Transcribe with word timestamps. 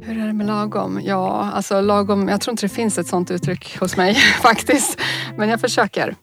Hur 0.00 0.22
är 0.22 0.26
det 0.26 0.32
med 0.32 0.46
lagom? 0.46 1.00
Ja, 1.04 1.50
alltså 1.54 1.80
lagom. 1.80 2.28
Jag 2.28 2.40
tror 2.40 2.52
inte 2.52 2.64
det 2.64 2.74
finns 2.74 2.98
ett 2.98 3.06
sånt 3.06 3.30
uttryck 3.30 3.78
hos 3.78 3.96
mig 3.96 4.14
faktiskt. 4.42 5.00
Men 5.36 5.48
jag 5.48 5.60
försöker. 5.60 6.14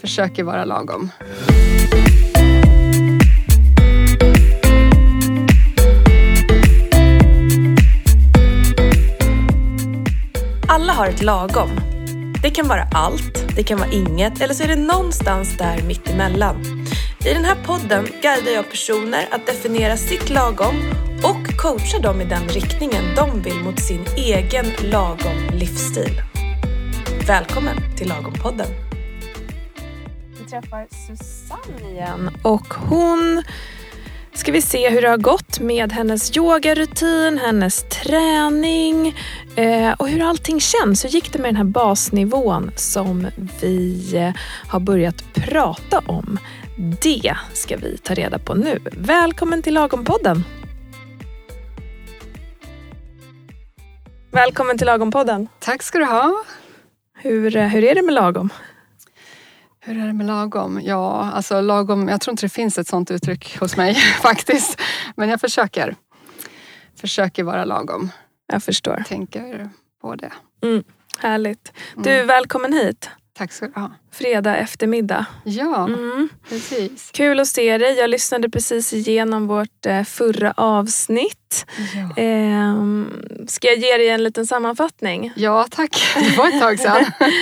Försöker 0.00 0.44
vara 0.44 0.64
lagom. 0.64 1.10
Alla 10.68 10.92
har 10.92 11.06
ett 11.06 11.22
lagom. 11.22 11.70
Det 12.42 12.50
kan 12.50 12.68
vara 12.68 12.88
allt, 12.92 13.56
det 13.56 13.62
kan 13.62 13.78
vara 13.78 13.90
inget 13.90 14.40
eller 14.40 14.54
så 14.54 14.62
är 14.62 14.68
det 14.68 14.76
någonstans 14.76 15.56
där 15.56 15.82
mittemellan. 15.82 16.56
I 17.26 17.34
den 17.34 17.44
här 17.44 17.56
podden 17.66 18.04
guidar 18.22 18.52
jag 18.52 18.70
personer 18.70 19.28
att 19.30 19.46
definiera 19.46 19.96
sitt 19.96 20.30
lagom 20.30 20.74
och 21.66 21.72
coachar 21.72 22.00
dem 22.00 22.20
i 22.20 22.24
den 22.24 22.48
riktningen 22.48 23.04
de 23.16 23.42
vill 23.42 23.60
mot 23.64 23.80
sin 23.80 24.04
egen 24.16 24.66
lagom 24.90 25.50
livsstil. 25.52 26.22
Välkommen 27.26 27.76
till 27.96 28.08
Lagom-podden. 28.08 28.66
Vi 30.38 30.50
träffar 30.50 30.86
Susanne 30.90 31.90
igen 31.90 32.30
och 32.42 32.74
hon 32.74 33.42
ska 34.34 34.52
vi 34.52 34.62
se 34.62 34.90
hur 34.90 35.02
det 35.02 35.08
har 35.08 35.16
gått 35.16 35.60
med 35.60 35.92
hennes 35.92 36.36
yogarutin, 36.36 37.38
hennes 37.38 37.82
träning 37.82 39.14
eh, 39.56 39.92
och 39.92 40.08
hur 40.08 40.22
allting 40.22 40.60
känns. 40.60 41.04
Hur 41.04 41.08
gick 41.08 41.32
det 41.32 41.38
med 41.38 41.48
den 41.48 41.56
här 41.56 41.64
basnivån 41.64 42.70
som 42.76 43.26
vi 43.60 44.10
eh, 44.16 44.30
har 44.68 44.80
börjat 44.80 45.34
prata 45.34 45.98
om? 45.98 46.38
Det 47.02 47.36
ska 47.52 47.76
vi 47.76 47.98
ta 47.98 48.14
reda 48.14 48.38
på 48.38 48.54
nu. 48.54 48.78
Välkommen 48.92 49.62
till 49.62 49.78
Lagom-podden. 49.78 50.42
Välkommen 54.36 54.78
till 54.78 54.86
Lagom-podden. 54.86 55.48
Tack 55.58 55.82
ska 55.82 55.98
du 55.98 56.04
ha. 56.04 56.44
Hur, 57.14 57.56
eh, 57.56 57.66
hur 57.66 57.84
är 57.84 57.94
det 57.94 58.02
med 58.02 58.14
lagom? 58.14 58.50
Hur 59.80 60.02
är 60.02 60.06
det 60.06 60.12
med 60.12 60.26
lagom? 60.26 60.80
Ja, 60.82 61.30
alltså 61.34 61.60
lagom. 61.60 62.08
Jag 62.08 62.20
tror 62.20 62.32
inte 62.32 62.44
det 62.46 62.50
finns 62.50 62.78
ett 62.78 62.88
sånt 62.88 63.10
uttryck 63.10 63.58
hos 63.58 63.76
mig 63.76 63.94
faktiskt. 64.22 64.80
Men 65.16 65.28
jag 65.28 65.40
försöker. 65.40 65.96
Försöker 67.00 67.44
vara 67.44 67.64
lagom. 67.64 68.10
Jag 68.52 68.62
förstår. 68.62 69.04
Tänker 69.08 69.70
på 70.02 70.14
det. 70.14 70.32
Mm, 70.62 70.84
härligt. 71.18 71.72
Du, 71.96 72.22
välkommen 72.22 72.72
hit. 72.72 73.10
Tack 73.36 73.52
ska 73.52 73.66
du 73.66 73.80
ha. 73.80 73.90
Fredag 74.12 74.56
eftermiddag. 74.56 75.26
Ja, 75.44 75.84
Mm. 75.86 76.28
precis. 76.48 77.10
Kul 77.12 77.40
att 77.40 77.48
se 77.48 77.78
dig. 77.78 77.94
Jag 77.98 78.10
lyssnade 78.10 78.50
precis 78.50 78.92
igenom 78.92 79.46
vårt 79.46 79.86
eh, 79.86 80.02
förra 80.04 80.52
avsnitt. 80.56 81.66
Ja. 81.94 82.22
Ehm, 82.22 83.10
ska 83.48 83.68
jag 83.68 83.76
ge 83.76 83.96
dig 83.96 84.08
en 84.08 84.24
liten 84.24 84.46
sammanfattning? 84.46 85.32
ja, 85.36 85.66
tack. 85.70 85.96
Det 86.14 86.36
var 86.38 86.48
ett 86.48 86.60
tag 86.60 86.78
sedan. 86.78 87.04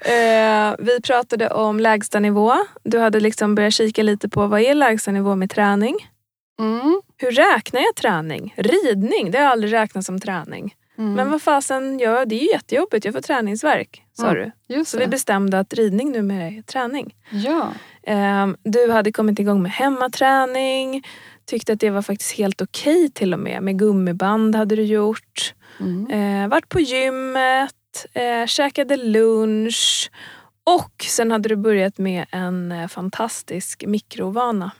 Eh, 0.00 0.74
vi 0.78 1.00
pratade 1.02 1.50
om 1.50 1.80
lägstanivå. 1.80 2.54
Du 2.84 2.98
hade 2.98 3.20
liksom 3.20 3.54
börjat 3.54 3.74
kika 3.74 4.02
lite 4.02 4.28
på 4.28 4.46
vad 4.46 4.60
är 4.60 4.74
lägstanivå 4.74 5.36
med 5.36 5.50
träning? 5.50 5.94
Mm. 6.60 7.00
Hur 7.16 7.30
räknar 7.30 7.80
jag 7.80 7.94
träning? 7.96 8.54
Ridning, 8.56 9.30
det 9.30 9.38
har 9.38 9.44
jag 9.44 9.52
aldrig 9.52 9.72
räknat 9.72 10.04
som 10.04 10.20
träning. 10.20 10.74
Mm. 10.98 11.12
Men 11.14 11.30
vad 11.30 11.42
fasen, 11.42 11.98
ja, 11.98 12.24
det 12.24 12.34
är 12.34 12.40
ju 12.40 12.48
jättejobbigt. 12.52 13.04
Jag 13.04 13.14
får 13.14 13.20
träningsverk, 13.20 14.02
sa 14.12 14.30
Mm. 14.30 14.34
du. 14.68 14.74
Just 14.74 14.90
Så 14.90 14.98
vi 14.98 15.06
bestämde 15.06 15.58
att 15.58 15.74
ridning 15.74 16.12
numera 16.12 16.44
är 16.48 16.62
träning. 16.62 17.14
Ja. 17.30 17.72
Ehm, 18.02 18.56
du 18.62 18.90
hade 18.90 19.12
kommit 19.12 19.38
igång 19.38 19.62
med 19.62 19.72
hemmaträning. 19.72 21.02
Tyckte 21.46 21.72
att 21.72 21.80
det 21.80 21.90
var 21.90 22.02
faktiskt 22.02 22.32
helt 22.32 22.60
okej 22.62 23.10
till 23.10 23.32
och 23.34 23.38
med. 23.40 23.62
Med 23.62 23.78
gummiband 23.78 24.54
hade 24.54 24.76
du 24.76 24.82
gjort. 24.82 25.54
Mm. 25.80 26.10
Eh, 26.42 26.48
varit 26.48 26.68
på 26.68 26.80
gymmet, 26.80 28.06
eh, 28.12 28.46
käkade 28.46 28.96
lunch 28.96 30.10
och 30.64 31.04
sen 31.08 31.30
hade 31.30 31.48
du 31.48 31.56
börjat 31.56 31.98
med 31.98 32.26
en 32.30 32.72
eh, 32.72 32.88
fantastisk 32.88 33.84
mikrovana. 33.86 34.70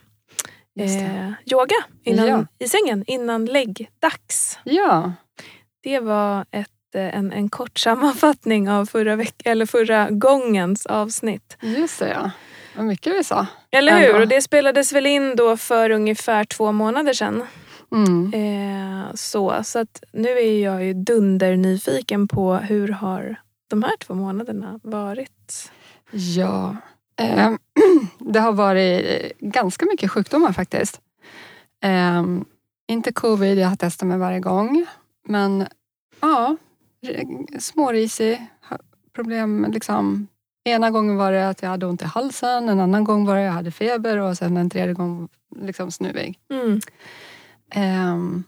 Eh, 0.78 1.32
yoga 1.52 1.74
innan, 2.04 2.26
Ja. 2.28 2.46
i 2.58 2.68
sängen 2.68 3.04
innan 3.06 3.44
läggdags. 3.46 4.58
Ja. 4.64 5.12
Det 5.84 6.00
var 6.00 6.44
ett, 6.50 6.94
eh, 6.94 7.16
en, 7.18 7.32
en 7.32 7.48
kort 7.48 7.78
sammanfattning 7.78 8.70
av 8.70 8.86
förra, 8.86 9.16
veck- 9.16 9.42
eller 9.44 9.66
förra 9.66 10.10
gångens 10.10 10.86
avsnitt. 10.86 11.56
Just 11.60 11.98
det 11.98 12.08
ja. 12.08 12.30
Vad 12.76 12.86
mycket 12.86 13.14
vi 13.14 13.24
sa. 13.24 13.46
Eller 13.70 13.98
hur? 13.98 14.20
Och 14.20 14.28
det 14.28 14.42
spelades 14.42 14.92
väl 14.92 15.06
in 15.06 15.36
då 15.36 15.56
för 15.56 15.90
ungefär 15.90 16.44
två 16.44 16.72
månader 16.72 17.12
sedan. 17.12 17.42
Mm. 17.92 18.32
Eh, 18.34 19.14
så, 19.14 19.60
så 19.64 19.78
att 19.78 20.02
nu 20.12 20.28
är 20.28 20.62
jag 20.62 20.84
ju 20.84 20.94
dundernyfiken 20.94 22.28
på 22.28 22.54
hur 22.54 22.88
har 22.88 23.36
de 23.70 23.82
här 23.82 23.96
två 23.96 24.14
månaderna 24.14 24.80
varit? 24.82 25.70
Ja. 26.10 26.76
Eh, 27.20 27.50
det 28.18 28.40
har 28.40 28.52
varit 28.52 29.32
ganska 29.38 29.86
mycket 29.86 30.10
sjukdomar 30.10 30.52
faktiskt. 30.52 31.00
Eh, 31.84 32.22
inte 32.88 33.12
covid, 33.12 33.58
jag 33.58 33.68
har 33.68 33.76
testat 33.76 34.08
mig 34.08 34.18
varje 34.18 34.40
gång. 34.40 34.86
Men 35.24 35.66
ja, 36.20 36.56
smårisig. 37.58 38.46
Problem 39.14 39.66
liksom. 39.72 40.28
Ena 40.64 40.90
gången 40.90 41.16
var 41.16 41.32
det 41.32 41.48
att 41.48 41.62
jag 41.62 41.70
hade 41.70 41.86
ont 41.86 42.02
i 42.02 42.04
halsen, 42.04 42.68
en 42.68 42.80
annan 42.80 43.04
gång 43.04 43.26
var 43.26 43.36
det 43.36 43.40
att 43.40 43.46
jag 43.46 43.52
hade 43.52 43.70
feber 43.70 44.18
och 44.18 44.36
sen 44.36 44.56
en 44.56 44.70
tredje 44.70 44.94
gång 44.94 45.28
liksom 45.56 45.90
snuvig. 45.90 46.38
Mm. 46.50 46.80
Ehm, 47.70 48.44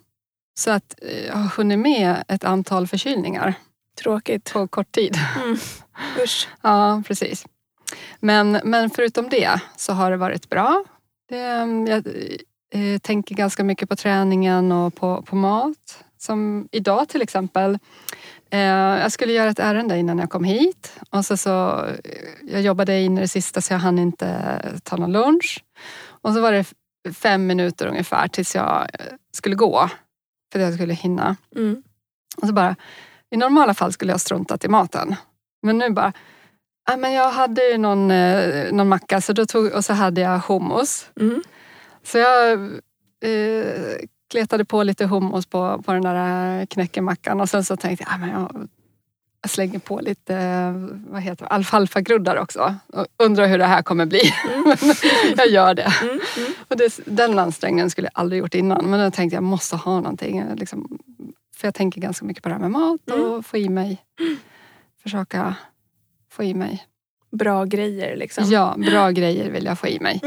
så 0.59 0.71
att 0.71 0.95
eh, 1.03 1.27
jag 1.27 1.35
har 1.35 1.49
hunnit 1.49 1.79
med 1.79 2.25
ett 2.29 2.45
antal 2.45 2.87
förkylningar 2.87 3.55
Tråkigt. 4.03 4.53
på 4.53 4.69
kort 4.69 4.93
tid. 4.93 5.19
Mm. 5.45 5.57
Usch. 6.25 6.49
Ja, 6.63 7.03
precis. 7.07 7.47
Men, 8.21 8.61
men 8.65 8.91
förutom 8.91 9.29
det 9.29 9.61
så 9.77 9.93
har 9.93 10.11
det 10.11 10.17
varit 10.17 10.49
bra. 10.49 10.85
Det, 11.29 11.37
jag 11.89 12.07
eh, 12.71 12.99
tänker 12.99 13.35
ganska 13.35 13.65
mycket 13.65 13.89
på 13.89 13.97
träningen 13.97 14.73
och 14.73 14.95
på, 14.95 15.23
på 15.23 15.37
mat. 15.37 16.05
Som 16.19 16.69
idag 16.72 17.09
till 17.09 17.22
exempel. 17.22 17.78
Eh, 18.50 18.60
jag 19.00 19.12
skulle 19.12 19.32
göra 19.32 19.50
ett 19.50 19.59
ärende 19.59 19.99
innan 19.99 20.19
jag 20.19 20.31
kom 20.31 20.44
hit. 20.44 20.93
Och 21.10 21.25
så, 21.25 21.37
så, 21.37 21.84
eh, 21.84 21.94
jag 22.43 22.62
jobbade 22.62 23.00
in 23.00 23.19
i 23.19 23.21
det 23.21 23.28
sista 23.28 23.60
så 23.60 23.72
jag 23.72 23.78
hann 23.78 23.99
inte 23.99 24.59
ta 24.82 24.97
någon 24.97 25.12
lunch. 25.12 25.65
Och 26.06 26.32
så 26.32 26.41
var 26.41 26.53
det 26.53 26.65
fem 27.15 27.47
minuter 27.47 27.87
ungefär 27.87 28.28
tills 28.28 28.54
jag 28.54 28.82
eh, 28.93 29.15
skulle 29.32 29.54
gå. 29.54 29.91
För 30.53 30.59
att 30.59 30.65
jag 30.65 30.75
skulle 30.75 30.94
hinna. 30.94 31.37
Mm. 31.56 31.82
Och 32.43 32.48
så 32.48 32.53
bara, 32.54 32.77
i 33.31 33.37
normala 33.37 33.75
fall 33.75 33.93
skulle 33.93 34.12
jag 34.12 34.21
struntat 34.21 34.65
i 34.65 34.69
maten. 34.69 35.15
Men 35.62 35.78
nu 35.78 35.91
bara, 35.91 36.12
ja, 36.88 36.97
men 36.97 37.12
jag 37.12 37.31
hade 37.31 37.62
ju 37.62 37.78
någon, 37.78 38.10
eh, 38.10 38.72
någon 38.72 38.88
macka 38.88 39.21
så 39.21 39.33
då 39.33 39.47
tog, 39.47 39.72
och 39.72 39.84
så 39.84 39.93
hade 39.93 40.21
jag 40.21 40.38
hummus. 40.38 41.06
Mm. 41.21 41.43
Så 42.03 42.19
jag 42.19 42.53
eh, 43.21 43.97
kletade 44.31 44.65
på 44.65 44.83
lite 44.83 45.07
hummus 45.07 45.47
på, 45.47 45.83
på 45.83 45.93
den 45.93 46.03
där 46.03 46.67
knäckemackan 46.67 47.41
och 47.41 47.49
sen 47.49 47.65
så 47.65 47.77
tänkte 47.77 48.05
jag, 48.09 48.13
ja, 48.15 48.19
men 48.19 48.29
jag, 48.41 48.69
jag 49.43 49.51
slänger 49.51 49.79
på 49.79 50.01
lite 50.01 50.37
eh, 50.37 50.73
vad 51.13 51.23
heter 51.23 51.45
det, 51.45 51.51
alfalfagroddar 51.51 52.37
också. 52.37 52.75
Och 52.93 53.07
undrar 53.17 53.47
hur 53.47 53.59
det 53.59 53.65
här 53.65 53.83
kommer 53.83 54.07
bli. 54.07 54.21
Men 54.65 55.37
jag 55.37 55.49
gör 55.49 55.75
det. 55.75 55.93
Mm. 56.03 56.21
Mm. 56.37 56.53
Och 56.69 56.77
det, 56.77 56.99
den 57.05 57.39
ansträngningen 57.39 57.91
skulle 57.91 58.07
jag 58.15 58.21
aldrig 58.23 58.39
gjort 58.41 58.55
innan. 58.55 58.85
Men 58.91 59.01
då 59.01 59.11
tänkte 59.11 59.35
jag, 59.37 59.43
jag 59.43 59.49
måste 59.49 59.77
ha 59.77 60.01
någonting. 60.01 60.39
eh, 60.39 60.55
Liksom, 60.57 60.99
för 61.57 61.67
jag 61.67 61.75
tänker 61.75 62.01
ganska 62.01 62.27
mycket 62.27 62.43
på 62.43 62.49
det 62.49 62.55
här 62.55 62.61
med 62.63 62.71
mat 62.71 63.01
och 63.11 63.47
få 63.47 63.57
i 63.57 63.69
mig. 63.69 63.99
Försöka 65.03 65.55
få 66.33 66.43
i 66.45 66.55
mig. 66.55 66.85
Bra 67.31 67.65
grejer 67.65 68.17
liksom. 68.17 68.45
Ja, 68.45 68.75
bra 68.79 69.11
grejer 69.11 69.51
vill 69.51 69.65
jag 69.65 69.79
få 69.79 69.87
i 69.89 70.01
mig. 70.01 70.21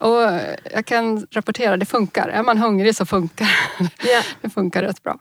Mm. 0.00 0.12
Och 0.12 0.40
jag 0.72 0.86
kan 0.86 1.26
rapportera, 1.30 1.76
det 1.76 1.86
funkar. 1.86 2.28
Är 2.28 2.42
man 2.42 2.58
hungrig 2.58 2.96
så 2.96 3.06
funkar 3.06 3.48
Ja. 3.80 4.22
det. 4.40 4.50
funkar 4.50 4.82
rätt 4.82 5.02
bra. 5.02 5.18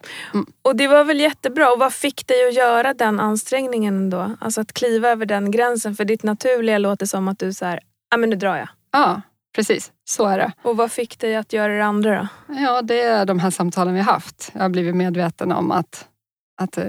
Och 0.62 0.76
det 0.76 0.88
var 0.88 1.04
väl 1.04 1.20
jättebra. 1.20 1.72
Och 1.72 1.80
vad 1.80 1.94
fick 1.94 2.28
dig 2.28 2.48
att 2.48 2.54
göra 2.56 2.94
den 2.94 3.20
ansträngningen 3.20 3.96
ändå? 3.98 4.36
Alltså 4.42 4.62
att 4.62 4.74
kliva 4.74 5.10
över 5.10 5.26
den 5.26 5.52
gränsen. 5.52 5.96
För 5.96 6.06
ditt 6.06 6.24
naturliga 6.24 6.78
låter 6.78 7.06
som 7.06 7.28
att 7.28 7.40
du 7.40 7.54
så 7.54 7.66
här, 7.66 7.80
ja 8.12 8.18
men 8.18 8.30
nu 8.30 8.36
drar 8.36 8.58
jag. 8.58 8.70
Ja, 8.92 9.22
precis. 9.56 9.92
Så 10.06 10.26
är 10.26 10.38
det. 10.38 10.52
Och 10.62 10.78
vad 10.78 10.92
fick 10.92 11.20
dig 11.20 11.36
att 11.36 11.54
göra 11.54 11.74
det 11.78 11.86
andra 11.86 12.30
då? 12.48 12.54
Ja, 12.54 12.82
det 12.82 13.02
är 13.02 13.26
de 13.26 13.40
här 13.40 13.50
samtalen 13.50 13.94
vi 13.94 14.00
har 14.00 14.14
haft. 14.14 14.52
Jag 14.54 14.62
har 14.62 14.70
blivit 14.70 14.96
medveten 14.96 15.52
om 15.52 15.72
att, 15.72 16.08
att 16.62 16.78
eh, 16.78 16.86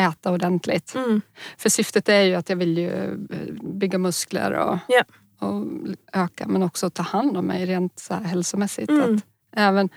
äta 0.00 0.32
ordentligt. 0.32 0.94
Mm. 0.94 1.20
För 1.58 1.68
syftet 1.68 2.08
är 2.08 2.20
ju 2.20 2.34
att 2.34 2.48
jag 2.48 2.56
vill 2.56 2.78
ju 2.78 2.90
eh, 2.90 3.52
bygga 3.62 3.98
muskler 3.98 4.52
och, 4.52 4.78
Ja. 4.88 5.02
Och 5.38 5.64
öka 6.12 6.46
men 6.46 6.62
också 6.62 6.90
ta 6.90 7.02
hand 7.02 7.36
om 7.36 7.46
mig 7.46 7.66
rent 7.66 7.98
så 7.98 8.14
här 8.14 8.22
hälsomässigt. 8.22 8.90
Mm. 8.90 9.14
Att 9.14 9.22
även 9.52 9.88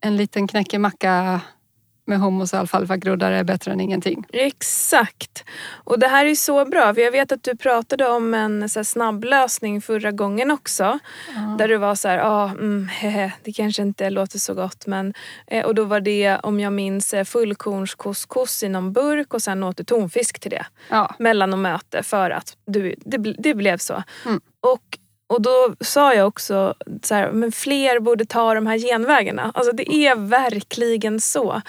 en 0.00 0.16
liten 0.16 0.46
knäckig 0.48 0.80
macka 0.80 1.40
med 2.06 2.20
hummus 2.20 2.52
och 2.52 2.58
alfalfagroddar 2.58 3.32
är 3.32 3.44
bättre 3.44 3.72
än 3.72 3.80
ingenting. 3.80 4.24
Exakt. 4.32 5.44
Och 5.84 5.98
det 5.98 6.08
här 6.08 6.24
är 6.24 6.34
så 6.34 6.64
bra. 6.64 6.94
För 6.94 7.00
jag 7.00 7.12
vet 7.12 7.32
att 7.32 7.42
du 7.42 7.56
pratade 7.56 8.08
om 8.08 8.34
en 8.34 8.68
så 8.68 8.78
här, 8.78 8.84
snabblösning 8.84 9.82
förra 9.82 10.10
gången 10.10 10.50
också. 10.50 10.98
Ja. 11.34 11.56
Där 11.58 11.68
du 11.68 11.76
var 11.76 11.94
så 11.94 12.08
här, 12.08 12.18
ah, 12.18 12.50
mm, 12.50 12.88
hehe, 12.88 13.32
det 13.42 13.52
kanske 13.52 13.82
inte 13.82 14.10
låter 14.10 14.38
så 14.38 14.54
gott 14.54 14.86
men... 14.86 15.14
Eh, 15.46 15.64
och 15.64 15.74
då 15.74 15.84
var 15.84 16.00
det, 16.00 16.38
om 16.42 16.60
jag 16.60 16.72
minns, 16.72 17.14
eh, 17.14 17.24
fullkornskouscous 17.24 18.62
i 18.62 18.68
någon 18.68 18.92
burk 18.92 19.34
och 19.34 19.42
sen 19.42 19.62
åt 19.62 19.76
du 19.76 19.84
tonfisk 19.84 20.40
till 20.40 20.50
det. 20.50 20.66
Ja. 20.88 21.14
Mellan 21.18 21.52
och 21.52 21.58
möte 21.58 22.02
för 22.02 22.30
att 22.30 22.56
du, 22.66 22.94
det, 22.98 23.18
det 23.18 23.54
blev 23.54 23.78
så. 23.78 24.02
Mm. 24.26 24.40
Och, 24.60 24.98
och 25.26 25.42
då 25.42 25.74
sa 25.80 26.14
jag 26.14 26.26
också 26.28 26.74
så 27.02 27.14
här, 27.14 27.30
men 27.32 27.52
fler 27.52 28.00
borde 28.00 28.24
ta 28.26 28.54
de 28.54 28.66
här 28.66 28.78
genvägarna. 28.78 29.50
Alltså 29.54 29.72
det 29.72 29.92
är 29.92 30.14
verkligen 30.14 31.20
så. 31.20 31.62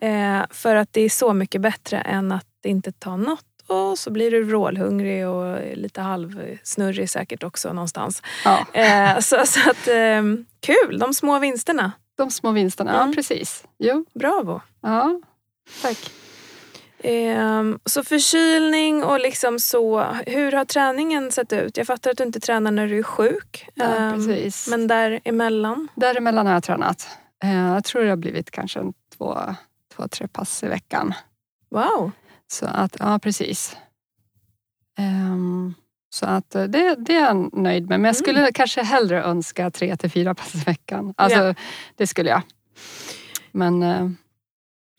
Eh, 0.00 0.40
för 0.50 0.76
att 0.76 0.92
det 0.92 1.00
är 1.00 1.08
så 1.08 1.32
mycket 1.32 1.60
bättre 1.60 1.98
än 2.00 2.32
att 2.32 2.46
inte 2.64 2.92
ta 2.92 3.16
något. 3.16 3.44
Och 3.66 3.98
så 3.98 4.10
blir 4.10 4.30
du 4.30 4.42
vrålhungrig 4.42 5.28
och 5.28 5.58
lite 5.76 6.00
halvsnurrig 6.00 7.10
säkert 7.10 7.42
också 7.44 7.72
någonstans. 7.72 8.22
Ja. 8.44 8.66
Eh, 8.72 9.18
så 9.18 9.36
så 9.46 9.70
att, 9.70 9.88
eh, 9.88 10.22
kul, 10.60 10.98
de 10.98 11.14
små 11.14 11.38
vinsterna. 11.38 11.92
De 12.16 12.30
små 12.30 12.50
vinsterna, 12.50 12.94
Mm. 12.94 13.08
ja 13.08 13.14
precis. 13.14 13.64
Jo, 13.78 14.04
Bravo. 14.14 14.60
ja. 14.82 15.20
Tack. 15.82 16.10
Ehm, 17.02 17.78
så 17.84 18.04
förkylning 18.04 19.04
och 19.04 19.20
liksom 19.20 19.58
så. 19.58 20.02
Hur 20.26 20.52
har 20.52 20.64
träningen 20.64 21.32
sett 21.32 21.52
ut? 21.52 21.76
Jag 21.76 21.86
fattar 21.86 22.10
att 22.10 22.16
du 22.16 22.24
inte 22.24 22.40
tränar 22.40 22.70
när 22.70 22.86
du 22.88 22.98
är 22.98 23.02
sjuk. 23.02 23.68
Ja, 23.74 23.84
Ehm, 23.84 24.26
precis. 24.26 24.68
men 24.68 24.86
däremellan? 24.86 25.88
Däremellan 25.94 26.46
har 26.46 26.52
jag 26.54 26.62
tränat. 26.62 27.08
Eh, 27.44 27.56
Jag 27.66 27.84
tror 27.84 28.02
det 28.02 28.08
har 28.10 28.16
blivit 28.16 28.50
kanske 28.50 28.80
två, 29.18 29.38
två, 29.96 30.08
tre 30.08 30.28
pass 30.28 30.62
i 30.62 30.66
veckan. 30.68 31.14
Wow. 31.70 32.10
Så 32.48 32.66
att, 32.66 32.96
ja 32.98 33.18
precis. 33.18 33.76
Ehm, 34.98 35.74
så 36.10 36.26
att 36.26 36.54
eh, 36.54 36.64
det, 36.64 36.94
det 36.98 37.16
är 37.16 37.20
jag 37.20 37.56
nöjd 37.58 37.88
med. 37.88 38.00
Men 38.00 38.04
jag 38.08 38.16
skulle 38.16 38.52
kanske 38.52 38.82
hellre 38.82 39.22
önska 39.22 39.70
tre 39.70 39.96
till 39.96 40.10
fyra 40.10 40.34
pass 40.34 40.54
i 40.54 40.58
veckan. 40.58 41.14
Alltså, 41.16 41.38
Ja. 41.38 41.54
Det 41.96 42.06
skulle 42.06 42.30
jag. 42.30 42.42
Men, 43.52 43.82
eh, 43.82 44.08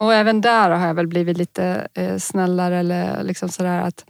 och 0.02 0.14
även 0.14 0.40
där 0.40 0.70
har 0.70 0.86
jag 0.86 0.94
väl 0.94 1.06
blivit 1.06 1.36
lite 1.36 1.88
eh, 1.94 2.16
snällare. 2.16 2.78
Eller 2.78 3.22
liksom 3.22 3.48
sådär 3.48 3.80
att 3.80 4.04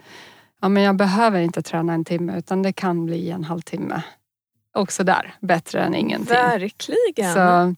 ja, 0.60 0.68
men 0.68 0.82
jag 0.82 0.96
behöver 0.96 1.40
inte 1.40 1.62
träna 1.62 1.92
en 1.92 2.04
timme 2.04 2.38
utan 2.38 2.62
det 2.62 2.72
kan 2.72 3.06
bli 3.06 3.30
en 3.30 3.44
halvtimme. 3.44 4.02
Också 4.74 5.04
där, 5.04 5.34
bättre 5.40 5.80
än 5.80 5.94
ingenting. 5.94 6.34
Verkligen. 6.34 7.34
Så, 7.34 7.74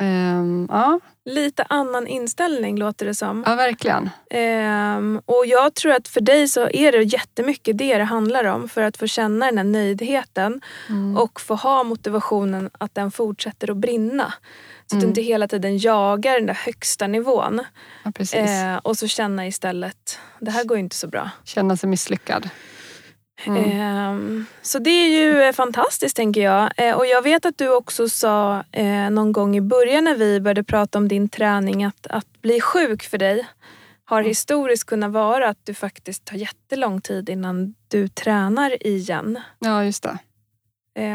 ehm, 0.00 0.66
ja, 0.70 1.00
Lite 1.24 1.64
annan 1.68 2.06
inställning 2.06 2.78
låter 2.78 3.06
det 3.06 3.14
som. 3.14 3.44
ja, 3.46 3.54
verkligen. 3.54 4.10
Ehm, 4.30 5.20
och 5.26 5.44
jag 5.46 5.74
tror 5.74 5.92
att 5.92 6.08
för 6.08 6.20
dig 6.20 6.48
så 6.48 6.68
är 6.70 6.92
det 6.92 7.02
jättemycket 7.02 7.78
det 7.78 7.98
det 7.98 8.04
handlar 8.04 8.44
om. 8.44 8.68
För 8.68 8.82
att 8.82 8.96
få 8.96 9.06
känna 9.06 9.46
den 9.46 9.58
här 9.58 9.64
nöjdheten 9.64 10.60
Mm. 10.88 11.16
och 11.16 11.40
få 11.40 11.54
ha 11.54 11.82
motivationen 11.82 12.70
att 12.78 12.94
den 12.94 13.10
fortsätter 13.10 13.70
att 13.70 13.76
brinna. 13.76 14.32
Så 14.86 14.96
att 14.96 15.00
du 15.00 15.04
Mm. 15.06 15.08
inte 15.08 15.20
hela 15.22 15.48
tiden 15.48 15.78
jagar 15.78 16.34
den 16.34 16.46
där 16.46 16.54
högsta 16.54 17.06
nivån. 17.06 17.64
Ja, 18.04 18.10
precis. 18.14 18.34
Eh, 18.34 18.76
och 18.76 18.96
så 18.98 19.08
känna 19.08 19.46
istället, 19.46 20.18
det 20.40 20.50
här 20.50 20.64
går 20.64 20.76
ju 20.76 20.82
inte 20.82 20.96
så 20.96 21.06
bra. 21.08 21.30
Känna 21.44 21.76
sig 21.76 21.88
misslyckad. 21.88 22.48
Mm. 23.46 23.80
Ehm, 23.80 24.46
så 24.62 24.78
det 24.78 24.90
är 24.90 25.08
ju 25.08 25.42
eh, 25.42 25.52
fantastiskt 25.52 26.16
tänker 26.16 26.40
jag. 26.40 26.70
Eh, 26.76 26.96
och 26.96 27.06
jag 27.06 27.22
vet 27.22 27.46
att 27.46 27.58
du 27.58 27.68
också 27.74 28.08
sa 28.08 28.64
eh, 28.72 29.10
någon 29.10 29.32
gång 29.32 29.56
i 29.56 29.60
början 29.60 30.04
när 30.04 30.14
vi 30.14 30.40
började 30.40 30.64
prata 30.64 30.98
om 30.98 31.08
din 31.08 31.28
träning 31.28 31.84
att, 31.84 32.06
att 32.06 32.42
bli 32.42 32.60
sjuk 32.60 33.02
för 33.02 33.18
dig 33.18 33.46
har 34.04 34.18
Mm. 34.20 34.28
historiskt 34.28 34.84
kunnat 34.84 35.10
vara 35.12 35.48
att 35.48 35.66
du 35.66 35.74
faktiskt 35.74 36.24
tar 36.24 36.36
jättelång 36.36 37.00
tid 37.00 37.28
innan 37.28 37.74
du 37.88 38.08
tränar 38.08 38.86
igen. 38.86 39.40
Ja, 39.58 39.84
just 39.84 40.02
det. 40.02 40.18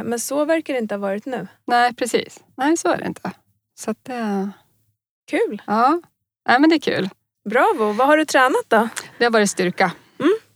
Men 0.04 0.20
så 0.20 0.46
verkar 0.46 0.74
det 0.74 0.80
inte 0.80 0.96
ha 0.96 1.00
varit 1.00 1.26
nu. 1.26 1.48
Nej, 1.68 1.94
precis. 1.94 2.44
Nej, 2.58 2.78
så 2.78 2.88
är 2.88 2.98
det 2.98 3.06
inte. 3.08 3.32
Så 3.80 3.92
att 3.92 3.98
det... 4.04 4.50
Kul! 5.32 5.62
Ja, 5.68 6.02
Nej, 6.48 6.60
men 6.60 6.70
det 6.70 6.76
är 6.76 6.80
kul. 6.80 7.10
Bravo! 7.50 7.92
Vad 7.92 8.08
har 8.08 8.18
du 8.18 8.26
tränat 8.26 8.66
då? 8.68 8.90
Det 9.18 9.24
har 9.24 9.32
varit 9.32 9.50
styrka. 9.50 9.92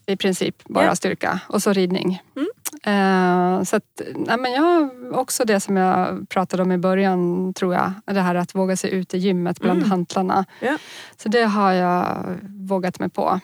I 0.09 0.15
princip 0.17 0.63
bara 0.63 0.85
Ja. 0.85 0.95
styrka. 0.95 1.39
Och 1.47 1.61
så 1.63 1.73
ridning. 1.73 2.21
Mm. 2.35 2.47
Eh, 2.83 3.63
så 3.63 3.75
att, 3.75 4.01
nej, 4.15 4.37
men 4.37 4.51
jag 4.51 4.89
också 5.13 5.45
det 5.45 5.59
som 5.59 5.77
jag 5.77 6.29
pratade 6.29 6.63
om 6.63 6.71
i 6.71 6.77
början, 6.77 7.53
tror 7.53 7.73
jag. 7.73 7.91
Det 8.05 8.21
här 8.21 8.35
att 8.35 8.55
våga 8.55 8.77
sig 8.77 8.91
ut 8.91 9.13
i 9.13 9.17
gymmet 9.17 9.59
bland 9.59 9.77
Mm. 9.79 9.89
hantlarna. 9.91 10.45
Ja. 10.61 10.77
Så 11.17 11.29
det 11.29 11.43
har 11.43 11.71
jag 11.71 12.25
vågat 12.43 12.99
mig 12.99 13.09
på. 13.09 13.39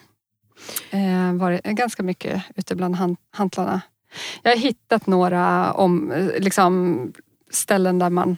Eh, 0.89 1.33
varit 1.33 1.63
ganska 1.63 2.03
mycket 2.03 2.43
ute 2.55 2.75
bland 2.75 2.95
han- 2.95 3.17
hantlarna. 3.31 3.81
Jag 4.41 4.51
har 4.51 4.57
hittat 4.57 5.07
några 5.07 5.71
om, 5.73 6.13
liksom, 6.39 6.99
ställen 7.51 7.99
där 7.99 8.09
man 8.09 8.37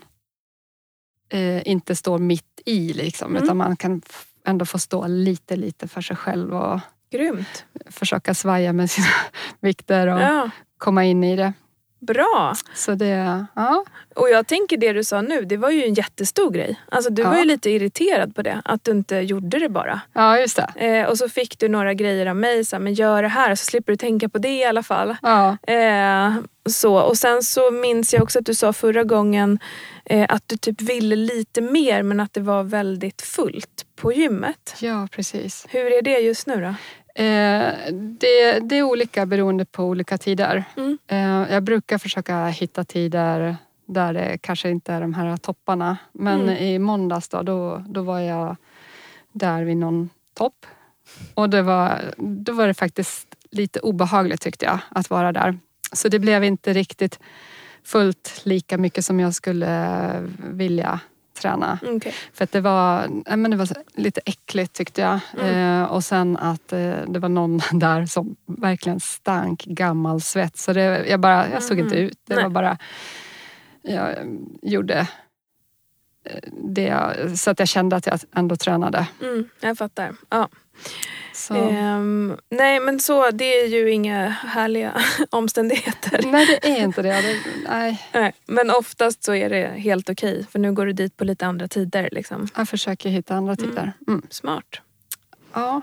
eh, 1.30 1.68
inte 1.68 1.96
står 1.96 2.18
mitt 2.20 2.62
i. 2.66 2.94
Liksom, 2.94 3.32
Mm. 3.32 3.44
Utan 3.44 3.58
man 3.58 3.76
kan 3.76 4.02
ändå 4.46 4.66
få 4.66 4.80
stå 4.80 5.08
lite, 5.08 5.56
lite 5.56 5.88
för 5.88 6.02
sig 6.02 6.16
själv 6.16 6.54
och 6.56 6.80
Grymt! 7.12 7.66
försöka 7.90 8.34
svaja 8.34 8.74
med 8.74 8.92
sina 8.92 9.08
vikter 9.60 10.08
och 10.08 10.22
Ja, 10.22 10.50
komma 10.78 11.04
in 11.04 11.24
i 11.24 11.36
det. 11.36 11.54
Bra! 12.00 12.56
Så 12.76 12.92
det, 12.96 13.46
ja. 13.56 13.86
Och 14.16 14.30
jag 14.30 14.48
tänker 14.48 14.78
det 14.78 14.94
du 14.94 15.04
sa 15.04 15.22
nu, 15.22 15.42
det 15.46 15.58
var 15.58 15.70
ju 15.70 15.84
en 15.84 15.94
jättestor 15.94 16.52
grej. 16.52 16.82
Alltså 16.92 17.10
du 17.10 17.24
var 17.24 17.34
Ja. 17.34 17.40
ju 17.40 17.46
lite 17.46 17.70
irriterad 17.70 18.36
på 18.36 18.42
det, 18.42 18.62
att 18.66 18.84
du 18.84 18.92
inte 18.92 19.16
gjorde 19.16 19.60
det 19.60 19.70
bara. 19.70 20.02
ja, 20.14 20.40
just 20.40 20.56
det. 20.76 20.86
Eh, 20.86 21.10
och 21.10 21.18
så 21.18 21.30
fick 21.30 21.60
du 21.60 21.70
några 21.70 21.94
grejer 21.94 22.26
av 22.26 22.36
mig, 22.36 22.66
så 22.66 22.76
här, 22.76 22.82
men 22.84 22.94
gör 22.94 23.22
det 23.22 23.28
här 23.30 23.56
så 23.56 23.66
slipper 23.66 23.94
du 23.94 23.98
tänka 23.98 24.30
på 24.30 24.38
det 24.38 24.58
i 24.58 24.64
alla 24.66 24.84
fall. 24.84 25.16
Ja, 25.22 25.58
Eh, 25.68 26.34
så. 26.70 26.96
Och 27.00 27.18
sen 27.18 27.44
så 27.44 27.72
minns 27.72 28.14
jag 28.14 28.24
också 28.24 28.40
att 28.40 28.46
du 28.46 28.54
sa 28.56 28.74
förra 28.74 29.04
gången 29.04 29.60
eh, 30.06 30.26
att 30.30 30.44
du 30.48 30.58
typ 30.58 30.82
ville 30.82 31.16
lite 31.16 31.62
mer 31.62 32.04
men 32.04 32.20
att 32.20 32.34
det 32.34 32.42
var 32.42 32.64
väldigt 32.64 33.22
fullt 33.22 33.86
på 33.96 34.14
gymmet. 34.14 34.76
ja 34.80 35.08
precis. 35.12 35.66
Hur 35.70 35.94
är 35.94 36.02
det 36.02 36.20
just 36.20 36.48
nu 36.48 36.56
då? 36.62 36.74
Eh, 37.18 37.74
det, 37.94 38.60
det 38.60 38.78
är 38.78 38.84
olika 38.84 39.26
beroende 39.26 39.66
på 39.66 39.84
olika 39.84 40.18
tider. 40.18 40.64
Mm. 40.78 40.98
Eh, 41.08 41.54
jag 41.54 41.64
brukar 41.64 41.98
försöka 41.98 42.48
hitta 42.48 42.84
tider 42.84 43.58
där 43.86 44.14
det 44.14 44.38
kanske 44.42 44.70
inte 44.70 44.94
är 44.94 45.02
de 45.02 45.14
här 45.14 45.38
topparna. 45.38 45.98
Men 46.12 46.42
Mm. 46.42 46.56
i 46.58 46.80
måndags 46.80 47.30
då, 47.30 47.42
då, 47.42 47.84
då 47.88 48.02
var 48.02 48.20
jag 48.20 48.56
där 49.32 49.64
vid 49.64 49.78
någon 49.78 50.10
topp. 50.34 50.66
Och 51.34 51.50
det 51.50 51.62
var, 51.62 52.02
då 52.18 52.54
var 52.54 52.68
det 52.68 52.74
faktiskt 52.74 53.28
lite 53.52 53.80
obehagligt 53.80 54.42
tyckte 54.42 54.66
jag 54.66 54.80
att 54.90 55.10
vara 55.10 55.32
där. 55.32 55.60
Så 55.94 56.08
det 56.10 56.20
blev 56.20 56.44
inte 56.44 56.74
riktigt 56.74 57.20
fullt 57.84 58.42
lika 58.44 58.78
mycket 58.78 59.06
som 59.06 59.20
jag 59.20 59.34
skulle 59.34 60.10
vilja 60.38 61.00
träna. 61.42 61.80
Okej. 61.84 62.14
För 62.34 62.44
att 62.44 62.52
det 62.52 62.62
var, 62.62 63.08
men 63.38 63.52
det 63.52 63.58
var 63.58 63.68
lite 63.96 64.22
äckligt 64.26 64.74
tyckte 64.74 65.02
jag. 65.02 65.20
Mm. 65.40 65.82
Eh, 65.82 65.92
och 65.92 66.04
sen 66.04 66.38
att 66.38 66.74
eh, 66.74 66.96
det 67.08 67.20
var 67.20 67.30
någon 67.30 67.62
där 67.80 68.06
som 68.06 68.36
verkligen 68.46 69.00
stank 69.00 69.64
gammal 69.66 70.22
svett. 70.22 70.58
Så 70.58 70.74
det, 70.74 71.06
jag, 71.10 71.20
bara, 71.20 71.50
jag 71.50 71.64
såg 71.64 71.80
inte 71.80 71.96
Mhm. 71.96 72.06
ut. 72.06 72.20
Det 72.28 72.36
Nej. 72.36 72.44
var 72.44 72.50
bara... 72.50 72.78
Jag 73.82 74.10
eh, 74.10 74.24
gjorde 74.62 75.08
eh, 76.24 76.50
det 76.64 76.82
jag, 76.84 77.40
så 77.40 77.52
att 77.52 77.60
jag 77.60 77.68
kände 77.68 77.96
att 77.96 78.06
jag 78.08 78.20
ändå 78.36 78.56
tränade. 78.56 79.08
Mm, 79.22 79.50
jag 79.60 79.78
fattar. 79.78 80.16
Ja. 80.30 80.50
Ehm, 81.52 82.38
nej 82.50 82.80
men 82.80 83.00
så, 83.00 83.32
det 83.32 83.62
är 83.62 83.68
ju 83.68 83.92
inga 83.92 84.30
härliga 84.30 85.02
omständigheter. 85.30 86.22
Nej, 86.26 86.60
det 86.62 86.70
är 86.70 86.84
inte 86.84 87.02
det. 87.02 87.22
det 87.22 87.40
nej, 87.70 88.08
Nej, 88.14 88.34
men 88.46 88.72
oftast 88.72 89.24
så 89.24 89.34
är 89.34 89.50
det 89.50 89.68
helt 89.68 90.10
okej 90.10 90.46
för 90.52 90.60
nu 90.60 90.74
går 90.74 90.86
du 90.86 90.94
dit 90.94 91.18
på 91.18 91.24
lite 91.24 91.46
andra 91.46 91.68
tider. 91.68 92.10
Liksom. 92.12 92.48
jag 92.56 92.70
försöker 92.70 93.10
hitta 93.10 93.36
andra 93.36 93.56
tider. 93.56 93.94
Mm. 94.08 94.22
Smart. 94.30 94.82
Ja. 95.54 95.82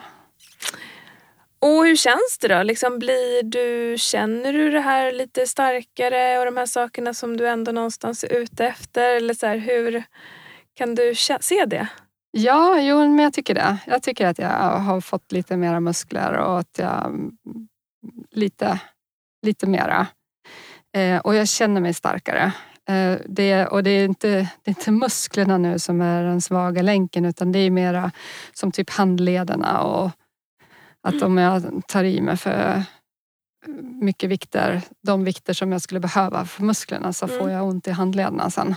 Och 1.59 1.87
hur 1.87 1.97
känns 1.97 2.39
det 2.41 2.49
då? 2.49 2.63
Liksom 2.63 2.99
blir 2.99 3.43
du, 3.43 3.99
känner 3.99 4.53
du 4.53 4.71
det 4.71 4.81
här 4.81 5.13
lite 5.13 5.47
starkare 5.47 6.39
och 6.39 6.45
de 6.45 6.57
här 6.57 6.67
sakerna 6.67 7.15
som 7.15 7.37
du 7.37 7.49
ändå 7.49 7.73
någonstans 7.73 8.25
är 8.25 8.33
ute 8.33 8.67
efter? 8.67 9.17
Eller 9.17 9.35
så 9.35 9.47
här, 9.47 9.57
hur 9.57 10.05
kan 10.75 10.95
du 10.95 11.15
se 11.41 11.65
det? 11.67 11.89
Ja, 12.37 12.81
jo, 12.81 12.99
men 12.99 13.19
jag 13.19 13.33
tycker 13.33 13.55
det. 13.55 13.79
Jag 13.87 14.03
tycker 14.03 14.27
att 14.27 14.39
jag 14.39 14.79
har 14.79 15.01
fått 15.01 15.33
lite 15.33 15.57
mera 15.57 15.81
muskler 15.81 16.33
och 16.33 16.59
att 16.59 16.79
jag 16.79 17.07
mm, 17.07 17.37
lite, 18.31 18.81
lite 19.47 19.67
mera. 19.67 20.07
Eh, 20.97 21.19
och 21.19 21.35
jag 21.35 21.49
känner 21.49 21.81
mig 21.81 21.95
starkare. 21.95 22.53
Eh, 22.89 23.19
det, 23.27 23.67
och 23.67 23.83
det 23.83 23.91
är, 23.91 24.05
inte, 24.05 24.29
det 24.29 24.71
är 24.71 24.79
inte 24.79 24.91
musklerna 24.91 25.59
nu 25.59 25.79
som 25.79 26.01
är 26.01 26.25
den 26.25 26.41
svaga 26.41 26.83
länken 26.83 27.25
utan 27.25 27.53
det 27.53 27.59
är 27.59 27.71
mera 27.71 28.11
som 28.53 28.73
typ 28.73 28.91
handlederna 28.91 29.81
och 29.81 30.11
att 31.03 31.23
om 31.23 31.39
jag 31.39 31.83
tar 31.89 32.05
i 32.05 32.21
mig 32.21 32.37
för 32.37 32.83
mycket 34.01 34.31
vikter, 34.31 34.83
de 35.03 35.25
vikter 35.25 35.53
som 35.53 35.73
jag 35.73 35.83
skulle 35.83 36.01
behöva 36.01 36.45
för 36.45 36.63
musklerna 36.63 37.13
så 37.13 37.27
Mm. 37.27 37.39
får 37.39 37.51
jag 37.51 37.65
ont 37.65 37.87
i 37.89 37.91
handlederna 37.91 38.51
sen. 38.51 38.75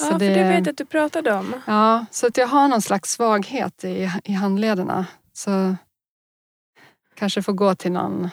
Ja, 0.00 0.06
för 0.06 0.18
det 0.18 0.28
vet 0.28 0.54
jag 0.66 0.68
att 0.68 0.76
du 0.76 0.84
pratade 0.84 1.32
om. 1.32 1.60
Ja, 1.66 2.06
så 2.10 2.26
att 2.26 2.36
jag 2.36 2.46
har 2.46 2.68
någon 2.68 2.82
slags 2.82 3.12
svaghet 3.12 3.84
i, 3.84 4.10
i 4.24 4.32
handlederna. 4.32 5.06
Så 5.32 5.76
kanske 7.14 7.42
får 7.42 7.52
gå 7.52 7.74
till 7.74 7.92
någon 7.92 8.28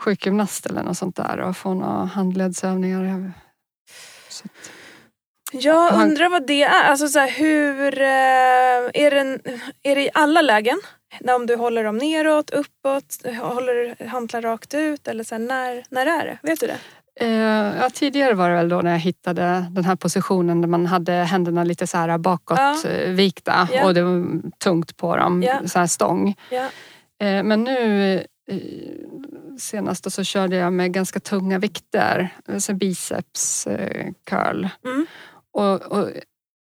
sjukgymnast 0.00 0.66
eller 0.66 0.82
något 0.82 0.98
sånt 0.98 1.16
där 1.16 1.40
och 1.40 1.56
få 1.56 1.74
några 1.74 2.04
handledsövningar. 2.04 3.32
Så 4.28 4.44
att, 4.44 4.70
Jag 5.52 5.90
Han- 5.90 6.08
undrar 6.08 6.28
vad 6.28 6.46
det 6.46 6.62
är. 6.62 6.84
Alltså 6.84 7.08
så 7.08 7.18
här, 7.18 7.30
hur, 7.30 8.00
eh, 8.00 9.04
är, 9.04 9.10
det, 9.10 9.38
är 9.82 9.94
det 9.94 10.02
i 10.02 10.10
alla 10.14 10.42
lägen? 10.42 10.80
Om 11.36 11.46
du 11.46 11.56
håller 11.56 11.84
dem 11.84 11.96
neråt, 11.98 12.50
uppåt, 12.50 13.16
håller 13.40 14.06
hantlar 14.08 14.42
rakt 14.42 14.74
ut 14.74 15.08
eller 15.08 15.24
så 15.24 15.34
här, 15.34 15.42
när, 15.42 15.84
när 15.90 16.06
är 16.06 16.26
det? 16.26 16.38
Vet 16.42 16.60
du 16.60 16.66
det? 16.66 16.78
Eh, 17.20 17.28
ja, 17.80 17.90
tidigare 17.92 18.34
var 18.34 18.48
det 18.50 18.54
väl 18.56 18.68
då 18.68 18.80
när 18.80 18.90
jag 18.90 18.98
hittade 18.98 19.66
den 19.70 19.84
här 19.84 19.96
positionen 19.96 20.60
där 20.60 20.68
man 20.68 20.86
hade 20.86 21.12
händerna 21.12 21.64
lite 21.64 21.86
så 21.86 21.98
här 21.98 22.18
bakåt 22.18 22.58
Ja. 22.58 22.88
eh, 22.90 23.10
vikta 23.12 23.68
Ja. 23.72 23.84
och 23.86 23.94
det 23.94 24.02
var 24.02 24.50
tungt 24.58 24.96
på 24.96 25.16
dem, 25.16 25.42
Ja. 25.42 25.60
så 25.68 25.78
här 25.78 25.86
stång. 25.86 26.34
Eh, 27.20 27.42
Men 27.42 27.64
nu 27.64 28.24
senast 29.58 30.12
så 30.12 30.24
körde 30.24 30.56
jag 30.56 30.72
med 30.72 30.92
ganska 30.92 31.20
tunga 31.20 31.58
vikter, 31.58 32.28
alltså 32.48 32.74
biceps 32.74 33.68
curl. 34.24 34.66
Mm. 34.84 35.06
Och, 35.52 35.82
och 35.82 36.10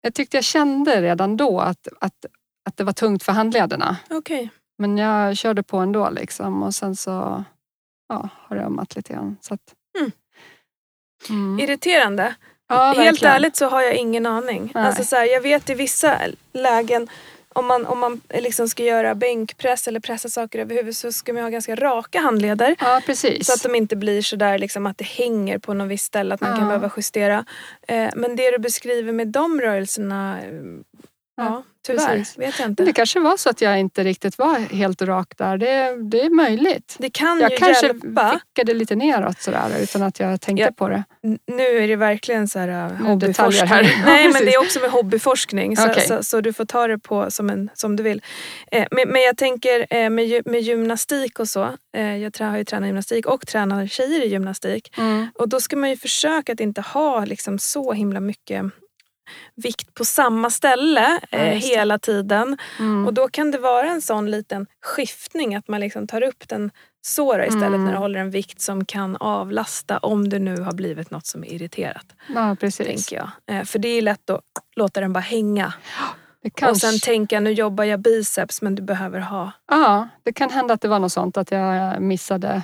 jag 0.01 0.13
tyckte 0.13 0.38
jag 0.38 0.43
kände 0.43 1.01
redan 1.01 1.38
då 1.38 1.59
att, 1.59 1.88
att, 2.01 2.25
att 2.69 2.77
det 2.77 2.83
var 2.83 2.93
tungt 2.93 3.24
för 3.24 3.31
handlederna. 3.31 3.97
Okej. 4.09 4.50
Men 4.77 4.97
jag 4.97 5.38
körde 5.38 5.63
på 5.63 5.77
ändå 5.77 6.09
liksom 6.09 6.63
och 6.63 6.75
sen 6.75 6.95
så 6.95 7.43
ja, 8.09 8.29
har 8.33 8.55
det 8.55 8.63
ömmat 8.63 8.95
lite 8.95 9.13
grann. 9.13 9.38
Så 9.41 9.53
att, 9.53 9.62
Mm. 10.00 10.12
Mm. 11.29 11.60
Irriterande. 11.60 12.34
Ja, 12.70 12.86
Helt 12.86 12.98
verkligen. 13.00 13.34
ärligt 13.36 13.55
så 13.55 13.65
har 13.65 13.82
jag 13.82 13.96
ingen 13.96 14.25
aning. 14.25 14.72
Nej. 14.75 14.86
Alltså 14.86 15.03
så 15.03 15.15
här, 15.15 15.25
jag 15.25 15.41
vet 15.41 15.70
i 15.70 15.74
vissa 15.74 16.20
lägen 16.53 17.08
om 17.53 17.65
man, 17.65 17.86
om 17.86 18.00
man 18.00 18.22
liksom 18.34 18.67
ska 18.70 18.84
göra 18.84 19.15
bänkpress 19.15 19.88
eller 19.88 20.00
pressa 20.00 20.29
saker 20.29 20.60
över 20.60 20.75
huvudet 20.75 20.98
så 20.98 21.12
ska 21.12 21.34
man 21.34 21.44
ha 21.44 21.50
ganska 21.50 21.75
raka 21.75 22.20
handleder. 22.20 22.75
Ja. 22.79 23.01
Så 23.41 23.53
att 23.53 23.63
de 23.63 23.75
inte 23.75 23.96
blir 23.96 24.22
sådär 24.22 24.58
liksom 24.58 24.86
att 24.86 24.98
det 24.98 25.05
hänger 25.08 25.58
på 25.58 25.74
något 25.74 25.88
visst 25.88 26.05
ställe, 26.05 26.34
att 26.36 26.41
man 26.41 26.51
kan 26.51 26.60
Ja. 26.62 26.65
behöva 26.67 26.91
justera. 26.98 27.46
Eh, 27.88 28.10
men 28.15 28.36
det 28.36 28.51
du 28.51 28.58
beskriver 28.58 29.12
med 29.12 29.27
de 29.27 29.62
rörelserna, 29.62 30.38
ja, 31.38 31.63
tyvärr, 31.88 32.18
precis. 32.18 32.38
vet 32.38 32.60
jag 32.60 32.70
inte. 32.70 32.84
det 32.86 32.94
kanske 32.94 33.20
var 33.20 33.38
så 33.38 33.50
att 33.50 33.62
jag 33.62 33.80
inte 33.80 34.04
riktigt 34.04 34.38
var 34.38 34.60
helt 34.60 35.01
rak 35.01 35.34
där. 35.38 35.58
Det, 35.58 35.96
det 36.12 36.22
är 36.22 36.30
möjligt. 36.30 36.96
Det 37.00 37.10
kan 37.10 37.39
Jag 37.39 37.51
ju 37.51 37.58
kanske 37.58 37.88
hjälpa. 37.88 38.39
vickade 38.56 38.74
lite 38.74 38.96
neråt 38.96 39.42
sådär 39.42 39.70
utan 39.82 40.04
att 40.04 40.20
jag 40.20 40.42
tänkte 40.42 40.63
Ja. 40.63 40.72
på 40.72 40.89
det. 40.89 41.04
Nu 41.48 41.63
är 41.63 41.88
det 41.88 41.96
verkligen 41.96 42.48
så 42.48 42.60
här 42.60 42.68
uh, 42.68 43.18
detaljer 43.18 43.62
hobbyforskning. 43.62 43.68
här. 43.68 44.06
Nej 44.06 44.30
men 44.34 44.46
det 44.46 44.54
är 44.54 44.60
också 44.62 44.80
med 44.80 44.89
hobbyforskning 44.92 45.77
så, 45.77 45.89
Okej. 45.92 46.08
så, 46.08 46.24
så 46.24 46.42
du 46.42 46.54
får 46.54 46.65
ta 46.65 46.88
det 46.88 47.00
på 47.00 47.32
som, 47.32 47.50
en, 47.50 47.70
som 47.74 47.96
du 47.96 48.04
vill. 48.04 48.22
Eh, 48.72 48.86
men, 48.92 49.10
men 49.10 49.22
jag 49.22 49.38
tänker 49.38 49.88
eh, 49.89 50.10
med, 50.10 50.42
med 50.46 50.62
gymnastik 50.62 51.39
och 51.39 51.50
så. 51.50 51.63
Eh, 51.98 52.18
jag 52.18 52.32
har 52.39 52.58
ju 52.58 52.63
tränat 52.63 52.88
gymnastik 52.88 53.25
och 53.25 53.48
tränar 53.48 53.88
tjejer 53.88 54.22
i 54.25 54.27
gymnastik. 54.27 54.94
Mm. 54.98 55.27
Och 55.36 55.50
då 55.50 55.60
ska 55.60 55.75
man 55.75 55.89
ju 55.89 55.98
försöka 55.98 56.54
att 56.54 56.60
inte 56.60 56.82
ha 56.82 57.25
liksom 57.25 57.60
så 57.60 57.94
himla 57.94 58.20
mycket 58.20 58.65
vikt 59.55 59.94
på 59.94 60.05
samma 60.05 60.50
ställe 60.50 61.20
eh, 61.32 61.39
det. 61.39 61.55
hela 61.55 62.00
tiden. 62.00 62.58
Mm. 62.79 63.05
Och 63.08 63.13
då 63.13 63.27
kan 63.27 63.51
det 63.51 63.58
vara 63.58 63.89
en 63.89 64.01
sån 64.01 64.32
liten 64.32 64.67
skiftning 64.82 65.55
att 65.55 65.67
man 65.67 65.79
liksom 65.79 66.08
tar 66.08 66.24
upp 66.24 66.48
den 66.50 66.72
så 67.01 67.38
då 67.38 67.44
istället 67.44 67.65
Mm. 67.67 67.86
när 67.86 67.91
du 67.91 67.98
håller 67.98 68.20
en 68.20 68.32
vikt 68.32 68.62
som 68.62 68.86
kan 68.86 69.15
avlasta 69.15 69.98
om 69.98 70.29
det 70.29 70.39
nu 70.39 70.62
har 70.62 70.74
blivit 70.74 71.12
något 71.12 71.25
som 71.25 71.44
är 71.44 71.53
irriterat. 71.53 72.05
Ja, 72.36 72.55
precis. 72.60 72.88
Tänker 72.88 73.15
jag. 73.15 73.58
Eh, 73.58 73.63
för 73.65 73.79
det 73.79 73.88
är 73.88 74.01
lätt 74.01 74.29
att 74.29 74.41
låta 74.75 75.00
den 75.01 75.13
bara 75.13 75.20
hänga. 75.20 75.74
Kanske, 76.55 76.88
Och 76.88 76.91
sen 76.94 77.00
tänka 77.00 77.39
nu 77.39 77.51
jobbar 77.51 77.84
jag 77.84 78.00
biceps 78.00 78.62
men 78.62 78.75
du 78.75 78.82
behöver 78.82 79.20
ha. 79.20 79.51
ja, 79.70 80.08
det 80.24 80.34
kan 80.34 80.50
hända 80.50 80.74
att 80.74 80.82
det 80.82 80.88
var 80.88 81.00
något 81.00 81.12
sånt, 81.12 81.38
att 81.38 81.51
jag 81.51 82.01
missade 82.01 82.62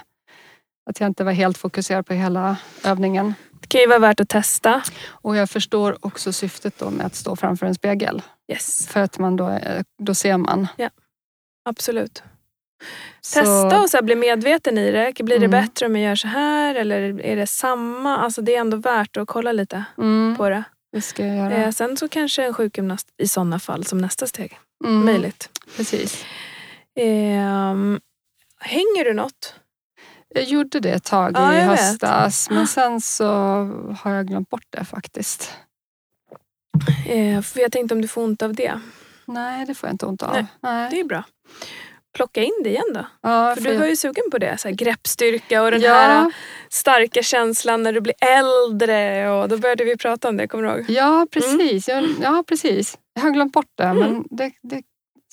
att 0.89 0.99
jag 0.99 1.07
inte 1.07 1.23
var 1.23 1.31
helt 1.31 1.57
fokuserad 1.57 2.05
på 2.05 2.13
hela 2.13 2.57
övningen. 2.83 3.33
Det 3.61 3.67
kan 3.67 3.81
ju 3.81 3.87
vara 3.87 3.99
värt 3.99 4.19
att 4.19 4.29
testa. 4.29 4.81
Och 5.07 5.35
jag 5.35 5.49
förstår 5.49 5.97
också 6.01 6.33
syftet 6.33 6.79
då 6.79 6.89
med 6.89 7.05
att 7.05 7.15
stå 7.15 7.35
framför 7.35 7.65
en 7.65 7.75
spegel. 7.75 8.21
Yes, 8.51 8.87
För 8.87 8.99
att 8.99 9.19
man 9.19 9.35
då, 9.35 9.49
eh, 9.49 9.83
då 10.03 10.15
ser 10.15 10.37
man. 10.37 10.67
absolut. 11.69 12.23
Så- 13.21 13.39
Testa 13.39 13.81
och 13.81 13.89
så 13.89 14.03
bli 14.03 14.15
medveten 14.15 14.77
i 14.77 14.91
det. 14.91 15.13
Blir 15.23 15.39
det 15.39 15.45
Mm. 15.45 15.61
bättre 15.65 15.85
om 15.85 15.95
jag 15.95 16.05
gör 16.09 16.15
så 16.15 16.27
här 16.27 16.75
eller 16.75 17.21
är 17.21 17.35
det 17.35 17.47
samma? 17.47 18.17
Alltså 18.17 18.41
det 18.41 18.55
är 18.55 18.59
ändå 18.59 18.77
värt 18.77 19.17
att 19.17 19.27
kolla 19.27 19.51
lite 19.51 19.83
Mm, 19.97 20.35
på 20.37 20.49
det. 20.49 20.63
det 20.91 21.01
ska 21.01 21.25
jag 21.25 21.35
göra. 21.37 21.53
Eh, 21.63 21.71
sen 21.71 21.97
så 21.97 22.07
kanske 22.09 22.43
en 22.45 22.53
sjukgymnast 22.53 23.07
i 23.17 23.27
sådana 23.27 23.59
fall 23.59 23.85
som 23.85 23.97
nästa 23.97 24.27
steg. 24.27 24.59
Mm, 24.83 25.05
Möjligt. 25.05 25.49
Precis. 25.77 26.25
Ehm, 26.99 27.99
hänger 28.59 29.05
du 29.05 29.13
något? 29.13 29.55
Jag 30.33 30.43
gjorde 30.43 30.79
det 30.79 30.89
ett 30.91 31.03
tag 31.03 31.31
Ja, 31.35 31.53
i 31.53 31.57
jag 31.59 31.69
vet. 31.69 31.79
höstas 31.79 32.49
men 32.49 32.67
sen 32.67 33.01
så 33.01 33.25
har 34.01 34.11
jag 34.11 34.27
glömt 34.27 34.49
bort 34.49 34.65
det 34.69 34.85
faktiskt. 34.85 35.53
Eh, 37.07 37.41
för 37.41 37.59
jag 37.59 37.71
tänkte 37.71 37.95
om 37.95 38.01
du 38.01 38.07
får 38.07 38.23
ont 38.23 38.41
av 38.41 38.53
det. 38.53 38.79
Nej, 39.25 39.65
det 39.65 39.73
får 39.73 39.87
jag 39.89 39.93
inte 39.93 40.05
ont 40.05 40.23
av. 40.23 40.33
Nej, 40.33 40.45
Nej. 40.59 40.87
Det 40.91 40.99
är 40.99 41.03
bra. 41.03 41.23
Plocka 42.13 42.43
in 42.43 42.51
det 42.63 42.69
igen 42.69 42.83
då. 42.93 43.05
Ja, 43.21 43.55
För 43.55 43.61
för 43.61 43.71
du 43.71 43.77
var 43.77 43.85
ju 43.85 43.95
sugen 43.95 44.23
på 44.31 44.37
det. 44.37 44.57
Så 44.57 44.67
här, 44.67 44.75
greppstyrka 44.75 45.63
och 45.63 45.71
den 45.71 45.81
ja, 45.81 45.93
här 45.93 46.33
starka 46.69 47.23
känslan 47.23 47.83
när 47.83 47.93
du 47.93 48.01
blir 48.01 48.15
äldre. 48.21 49.29
Och 49.31 49.49
då 49.49 49.57
började 49.57 49.83
vi 49.83 49.97
prata 49.97 50.29
om 50.29 50.37
det, 50.37 50.47
kommer 50.47 50.63
du 50.63 50.69
ihåg? 50.69 50.89
Ja, 50.89 51.27
precis. 51.31 51.87
Jag, 51.87 52.09
ja, 52.21 52.43
precis. 52.47 52.97
Jag 53.13 53.21
har 53.21 53.31
glömt 53.31 53.53
bort 53.53 53.71
det, 53.77 53.83
Mm. 53.83 53.99
men 54.13 54.23
det, 54.29 54.51
det 54.61 54.83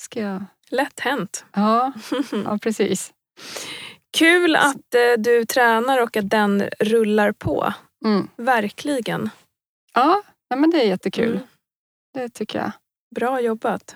ska 0.01 0.19
jag... 0.21 0.45
Lätt 0.71 0.99
hänt. 0.99 1.45
Ja, 1.55 1.93
ja 2.45 2.57
precis. 2.61 3.11
Kul 4.17 4.55
att 4.55 4.95
eh, 4.95 5.17
du 5.17 5.45
tränar 5.45 6.01
och 6.01 6.17
att 6.17 6.29
den 6.29 6.69
rullar 6.79 7.31
på. 7.31 7.73
Mm. 8.05 8.27
Verkligen. 8.35 9.29
Ja, 9.93 10.21
nej, 10.49 10.59
men 10.59 10.69
det 10.69 10.81
är 10.83 10.87
jättekul. 10.87 11.31
Mm. 11.31 11.47
Det 12.13 12.29
tycker 12.29 12.59
jag. 12.59 12.71
Bra 13.15 13.41
jobbat. 13.41 13.95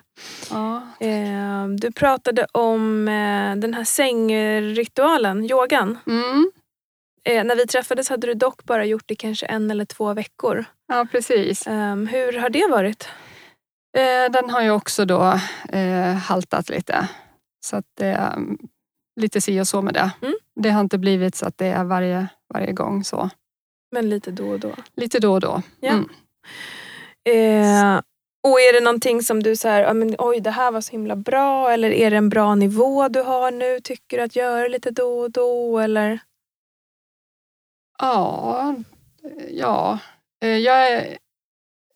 Ja. 0.50 0.82
Eh, 1.00 1.68
du 1.68 1.92
pratade 1.92 2.48
om 2.52 3.08
eh, 3.08 3.56
den 3.56 3.74
här 3.74 3.84
sängritualen, 3.84 5.46
yogan. 5.52 5.98
Mm. 6.08 6.52
Eh, 7.30 7.44
när 7.44 7.56
vi 7.56 7.68
träffades 7.68 8.10
hade 8.10 8.28
du 8.28 8.34
dock 8.34 8.64
bara 8.64 8.86
gjort 8.86 9.04
det 9.06 9.16
kanske 9.16 9.46
en 9.46 9.72
eller 9.72 9.86
två 9.86 10.14
veckor. 10.14 10.66
ja, 10.88 11.08
precis. 11.12 11.68
Ehm, 11.68 12.08
hur 12.08 12.38
har 12.40 12.50
det 12.50 12.68
varit? 12.72 13.10
Eh, 13.98 14.32
den 14.32 14.50
har 14.50 14.62
ju 14.62 14.72
också 14.72 15.06
då 15.06 15.40
eh, 15.70 16.14
haltat 16.14 16.70
lite. 16.70 17.08
Så 17.66 17.76
att 17.76 18.02
mm, 18.02 18.58
lite 19.16 19.42
si 19.42 19.62
och 19.62 19.68
så 19.68 19.82
med 19.82 19.94
det. 19.94 20.12
Mm. 20.22 20.34
Det 20.56 20.70
har 20.70 20.82
inte 20.82 20.98
blivit 20.98 21.36
så 21.36 21.46
att 21.46 21.58
det 21.58 21.68
är 21.68 21.84
varje, 21.84 22.28
varje 22.54 22.72
gång 22.72 23.04
så. 23.04 23.30
Men 23.92 24.10
lite 24.10 24.32
då 24.32 24.50
och 24.50 24.60
då. 24.60 24.76
Lite 24.96 25.20
då 25.20 25.34
och 25.34 25.42
då. 25.42 25.62
Ja. 25.80 25.90
Mm. 25.90 26.10
Eh, 27.26 28.02
och 28.44 28.60
är 28.60 28.74
det 28.74 28.84
någonting 28.84 29.22
som 29.22 29.44
du 29.44 29.56
säger, 29.56 30.16
oj 30.20 30.40
det 30.40 30.52
här 30.52 30.72
var 30.72 30.82
så 30.82 30.92
himla 30.92 31.16
bra 31.16 31.72
eller 31.72 31.92
är 31.92 32.12
det 32.12 32.18
en 32.18 32.30
bra 32.30 32.56
nivå 32.56 33.08
du 33.08 33.22
har 33.22 33.52
nu? 33.52 33.80
Tycker 33.80 34.18
du 34.18 34.24
att 34.24 34.36
göra 34.36 34.68
lite 34.68 34.92
då 34.92 35.20
och 35.20 35.32
då? 35.32 35.80
Eller? 35.80 36.20
Ja, 38.00 38.76
ja. 39.50 40.00
Eh, 40.44 40.58
jag 40.58 40.92
är, 40.92 41.18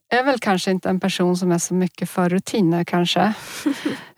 är 0.10 0.24
väl 0.24 0.40
kanske 0.40 0.72
inte 0.72 0.90
en 0.90 1.00
person 1.00 1.38
som 1.38 1.52
är 1.52 1.58
så 1.58 1.74
mycket 1.74 2.10
för 2.10 2.30
rutiner 2.30 2.84
kanske. 2.84 3.34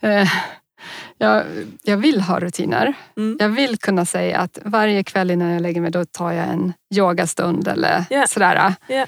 Jag, 1.22 1.44
jag 1.82 1.96
vill 1.96 2.20
ha 2.20 2.40
rutiner. 2.40 2.94
Mm. 3.16 3.36
Jag 3.40 3.48
vill 3.48 3.78
kunna 3.78 4.04
säga 4.04 4.38
att 4.38 4.58
varje 4.64 5.04
kväll 5.04 5.30
innan 5.30 5.48
jag 5.50 5.62
lägger 5.62 5.80
mig 5.80 5.90
då 5.90 6.04
tar 6.04 6.32
jag 6.32 6.48
en 6.48 6.72
yogastund 6.94 7.68
eller 7.68 8.04
Ja. 8.10 8.26
sådär. 8.26 8.74
Ja. 8.88 9.06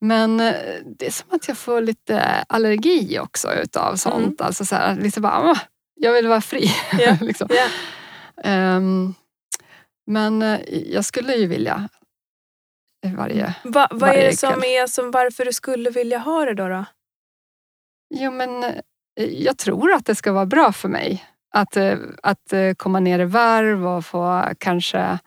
Men 0.00 0.40
eh, 0.40 0.54
det 0.98 1.06
är 1.06 1.10
som 1.10 1.26
att 1.30 1.48
jag 1.48 1.58
får 1.58 1.80
lite 1.80 2.20
allergi 2.48 3.18
också 3.18 3.54
utav 3.54 3.96
sånt. 3.96 4.40
Alltså 4.40 4.64
så 4.64 4.74
här, 4.76 4.96
lite 4.96 5.20
bara, 5.20 5.50
"Åh, 5.50 5.58
jag 5.94 6.12
vill 6.12 6.26
vara 6.28 6.40
fri. 6.40 6.70
Ja. 6.98 7.16
liksom. 7.20 7.48
Ehm, 8.44 9.14
men 10.06 10.42
eh, 10.42 10.60
jag 10.68 11.04
skulle 11.04 11.34
ju 11.34 11.46
vilja 11.46 11.88
varje... 13.16 13.54
Va, 13.64 13.88
vad 13.90 14.02
är 14.02 14.06
Varje 14.14 14.30
det 14.30 14.36
som 14.36 14.52
kväll. 14.52 14.64
är 14.64 14.86
som 14.86 15.10
varför 15.10 15.44
du 15.44 15.52
skulle 15.52 15.90
vilja 15.90 16.18
ha 16.18 16.44
det 16.44 16.54
då? 16.54 16.68
då? 16.68 16.84
Jo, 18.14 18.30
men 18.30 18.64
eh, 18.64 18.74
jag 19.20 19.58
tror 19.58 19.92
att 19.92 20.06
det 20.06 20.14
ska 20.14 20.32
vara 20.32 20.46
bra 20.46 20.72
för 20.72 20.88
mig. 20.88 21.24
Att, 21.50 21.76
eh, 21.76 21.98
att 22.22 22.52
eh, 22.52 22.74
komma 22.74 23.00
ner 23.00 23.18
i 23.18 23.24
varv 23.24 23.86
och 23.86 24.04
få 24.04 24.44
kanske 24.58 25.18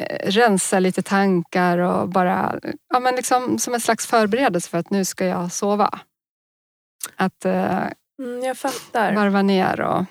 eh, 0.00 0.30
rensa 0.30 0.78
lite 0.78 1.02
tankar 1.02 1.78
och 1.78 2.08
bara, 2.08 2.58
ja 2.88 3.00
men 3.00 3.14
liksom 3.16 3.58
som 3.58 3.74
en 3.74 3.80
slags 3.80 4.06
förberedelse 4.06 4.70
för 4.70 4.78
att 4.78 4.90
nu 4.90 5.04
ska 5.04 5.26
jag 5.26 5.52
sova. 5.52 5.98
Att 7.16 7.44
Mm, 8.18 8.42
jag 8.44 8.56
fattar. 8.58 9.14
varva 9.14 9.42
ner 9.42 9.80
och 9.80 10.04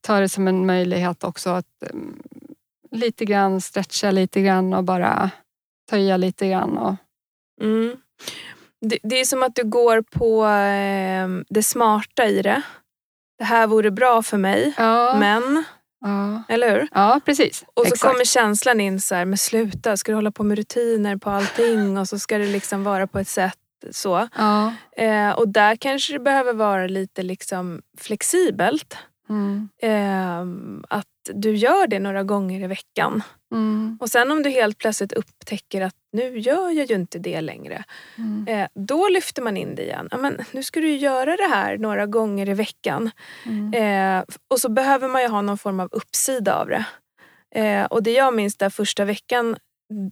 ta 0.00 0.20
det 0.20 0.28
som 0.28 0.48
en 0.48 0.66
möjlighet 0.66 1.24
också 1.24 1.50
att 1.50 1.66
um, 1.92 2.22
lite 2.90 3.24
grann 3.24 3.60
stretcha 3.60 4.10
lite 4.10 4.40
grann 4.42 4.74
och 4.74 4.84
bara 4.84 5.30
töja 5.90 6.16
lite 6.16 6.48
grann. 6.48 6.78
Och, 6.78 6.94
Mm. 7.60 7.96
Det, 8.80 8.98
det 9.02 9.20
är 9.20 9.24
som 9.24 9.42
att 9.42 9.54
du 9.54 9.64
går 9.64 10.02
på 10.02 10.46
eh, 10.46 11.28
det 11.54 11.62
smarta 11.62 12.26
i 12.26 12.42
det. 12.42 12.62
Det 13.38 13.44
här 13.44 13.66
vore 13.66 13.90
bra 13.90 14.22
för 14.22 14.36
mig, 14.36 14.74
Ja, 14.76 15.16
men... 15.18 15.64
ja. 16.00 16.42
Eller 16.48 16.70
hur? 16.70 16.88
ja 16.92 17.20
precis. 17.24 17.64
Och 17.74 17.86
så 17.86 17.92
Exakt. 17.94 18.12
kommer 18.12 18.24
känslan 18.24 18.80
in 18.80 19.00
så 19.00 19.14
här, 19.14 19.24
men 19.24 19.38
sluta, 19.38 19.96
ska 19.96 20.12
du 20.12 20.16
hålla 20.16 20.30
på 20.30 20.42
med 20.42 20.58
rutiner 20.58 21.16
på 21.16 21.30
allting 21.30 21.98
och 21.98 22.08
så 22.08 22.18
ska 22.18 22.38
det 22.38 22.46
liksom 22.46 22.84
vara 22.84 23.06
på 23.06 23.18
ett 23.18 23.28
sätt 23.28 23.54
så. 23.90 24.28
Ja. 24.36 24.72
Eh, 24.96 25.30
och 25.30 25.48
där 25.48 25.76
kanske 25.76 26.12
det 26.12 26.18
behöver 26.18 26.52
vara 26.52 26.86
lite 26.86 27.22
liksom 27.22 27.82
flexibelt. 27.98 28.96
Mm. 29.30 29.68
Eh, 29.82 30.40
att 30.98 31.06
du 31.34 31.56
gör 31.56 31.86
det 31.86 31.98
några 31.98 32.22
gånger 32.22 32.64
i 32.64 32.66
veckan. 32.66 33.22
Mm. 33.52 33.98
Och 34.00 34.08
sen 34.08 34.30
om 34.30 34.42
du 34.42 34.50
helt 34.50 34.78
plötsligt 34.78 35.12
upptäcker 35.12 35.82
att 35.82 35.94
nu 36.12 36.38
gör 36.38 36.70
jag 36.70 36.86
ju 36.86 36.94
inte 36.94 37.18
det 37.18 37.40
längre. 37.40 37.84
Mm. 38.18 38.48
Eh, 38.48 38.68
då 38.74 39.08
lyfter 39.08 39.42
man 39.42 39.56
in 39.56 39.74
det 39.74 39.82
igen. 39.82 40.08
Men 40.18 40.44
nu 40.52 40.62
ska 40.62 40.80
du 40.80 40.88
ju 40.88 40.96
göra 40.96 41.36
det 41.36 41.48
här 41.50 41.78
några 41.78 42.06
gånger 42.06 42.48
i 42.48 42.54
veckan. 42.54 43.10
Mm. 43.44 43.74
Eh, 44.18 44.24
och 44.48 44.60
så 44.60 44.68
behöver 44.68 45.08
man 45.08 45.22
ju 45.22 45.28
ha 45.28 45.42
någon 45.42 45.58
form 45.58 45.80
av 45.80 45.88
uppsida 45.92 46.54
av 46.54 46.68
det. 46.68 46.84
Eh, 47.54 47.84
och 47.84 48.02
det 48.02 48.12
jag 48.12 48.34
minns 48.34 48.56
där 48.56 48.70
första 48.70 49.04
veckan, 49.04 49.56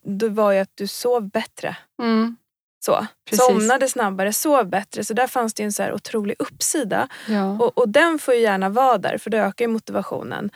då 0.02 0.28
var 0.28 0.52
ju 0.52 0.58
att 0.58 0.72
du 0.74 0.86
sov 0.86 1.30
bättre. 1.30 1.76
Mm. 2.02 2.36
Så. 2.84 3.06
Precis. 3.30 3.46
Somnade 3.46 3.88
snabbare, 3.88 4.32
sov 4.32 4.68
bättre. 4.68 5.04
Så 5.04 5.14
där 5.14 5.26
fanns 5.26 5.54
det 5.54 5.62
en 5.62 5.72
så 5.72 5.82
här 5.82 5.94
otrolig 5.94 6.36
uppsida. 6.38 7.08
Ja. 7.28 7.58
Och, 7.58 7.78
och 7.78 7.88
den 7.88 8.18
får 8.18 8.34
ju 8.34 8.40
gärna 8.40 8.68
vara 8.68 8.98
där 8.98 9.18
för 9.18 9.30
det 9.30 9.38
ökar 9.38 9.64
ju 9.64 9.68
motivationen. 9.68 10.50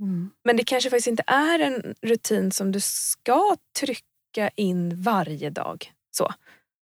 Mm. 0.00 0.30
Men 0.44 0.56
det 0.56 0.64
kanske 0.64 0.90
faktiskt 0.90 1.08
inte 1.08 1.22
är 1.26 1.58
en 1.58 1.94
rutin 2.02 2.52
som 2.52 2.72
du 2.72 2.80
ska 2.80 3.56
trycka 3.80 4.15
in 4.56 5.02
varje 5.02 5.50
dag. 5.50 5.92
Så. 6.16 6.32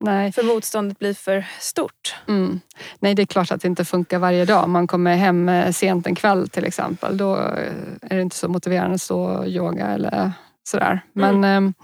Nej. 0.04 0.32
För 0.32 0.42
motståndet 0.42 0.99
blir 0.99 1.14
för 1.14 1.47
stort. 1.61 2.14
Mm. 2.28 2.61
Nej, 2.99 3.14
det 3.14 3.23
är 3.23 3.26
klart 3.26 3.50
att 3.52 3.61
det 3.62 3.68
inte 3.68 3.85
funkar 3.85 4.18
varje 4.18 4.44
dag. 4.44 4.68
Man 4.68 4.87
kommer 4.87 5.16
hem 5.16 5.49
eh, 5.49 5.73
sent 5.73 6.06
en 6.06 6.14
kväll 6.14 6.49
till 6.49 6.64
exempel. 6.64 7.16
Då 7.16 7.37
eh, 7.37 7.73
är 8.02 8.16
det 8.16 8.23
inte 8.23 8.37
så 8.37 8.49
motiverande 8.49 8.94
att 8.94 9.00
stå 9.02 9.23
och 9.25 9.49
yoga 9.49 9.87
eller 9.87 10.32
sådär. 10.68 11.00
Men, 11.12 11.44
ehm, 11.44 11.75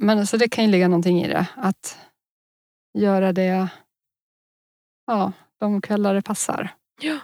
men 0.00 0.18
alltså 0.18 0.36
det 0.36 0.48
kan 0.48 0.64
ju 0.64 0.70
ligga 0.70 0.88
någonting 0.88 1.22
i 1.24 1.28
det. 1.28 1.46
Att 1.56 1.98
göra 2.98 3.32
det 3.32 3.68
ja, 5.06 5.32
de 5.60 5.80
kvällar 5.80 6.14
det 6.14 6.22
passar. 6.22 6.68
Ja. 7.00 7.18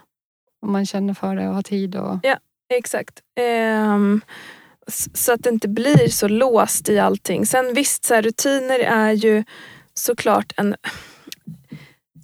Om 0.66 0.73
man 0.73 0.87
känner 0.87 1.14
för 1.14 1.37
det 1.37 1.49
och 1.49 1.54
har 1.54 1.62
tid. 1.62 1.97
Och, 1.97 2.18
Exakt. 2.75 3.21
Ehm, 3.40 4.21
s- 4.26 4.30
så 5.15 5.33
att 5.33 5.43
det 5.43 5.51
inte 5.51 5.69
blir 5.69 6.09
så 6.09 6.29
låst 6.29 6.89
i 6.89 6.99
allting. 6.99 7.47
Sen 7.47 7.75
visst, 7.75 8.05
så 8.05 8.15
här, 8.15 8.23
rutiner 8.23 8.79
är 8.79 9.12
ju 9.12 9.45
såklart 9.95 10.53
en, 10.57 10.77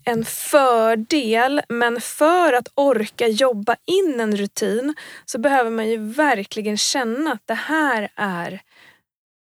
en 0.04 0.24
fördel. 0.24 1.62
Men 1.68 2.00
för 2.00 2.52
att 2.52 2.68
orka 2.74 3.28
jobba 3.28 3.76
in 3.86 4.20
en 4.20 4.36
rutin 4.36 4.94
så 5.24 5.38
behöver 5.38 5.70
man 5.70 5.88
ju 5.88 5.96
verkligen 5.96 6.76
känna 6.76 7.32
att 7.32 7.46
det 7.46 7.54
här 7.54 8.08
är 8.16 8.62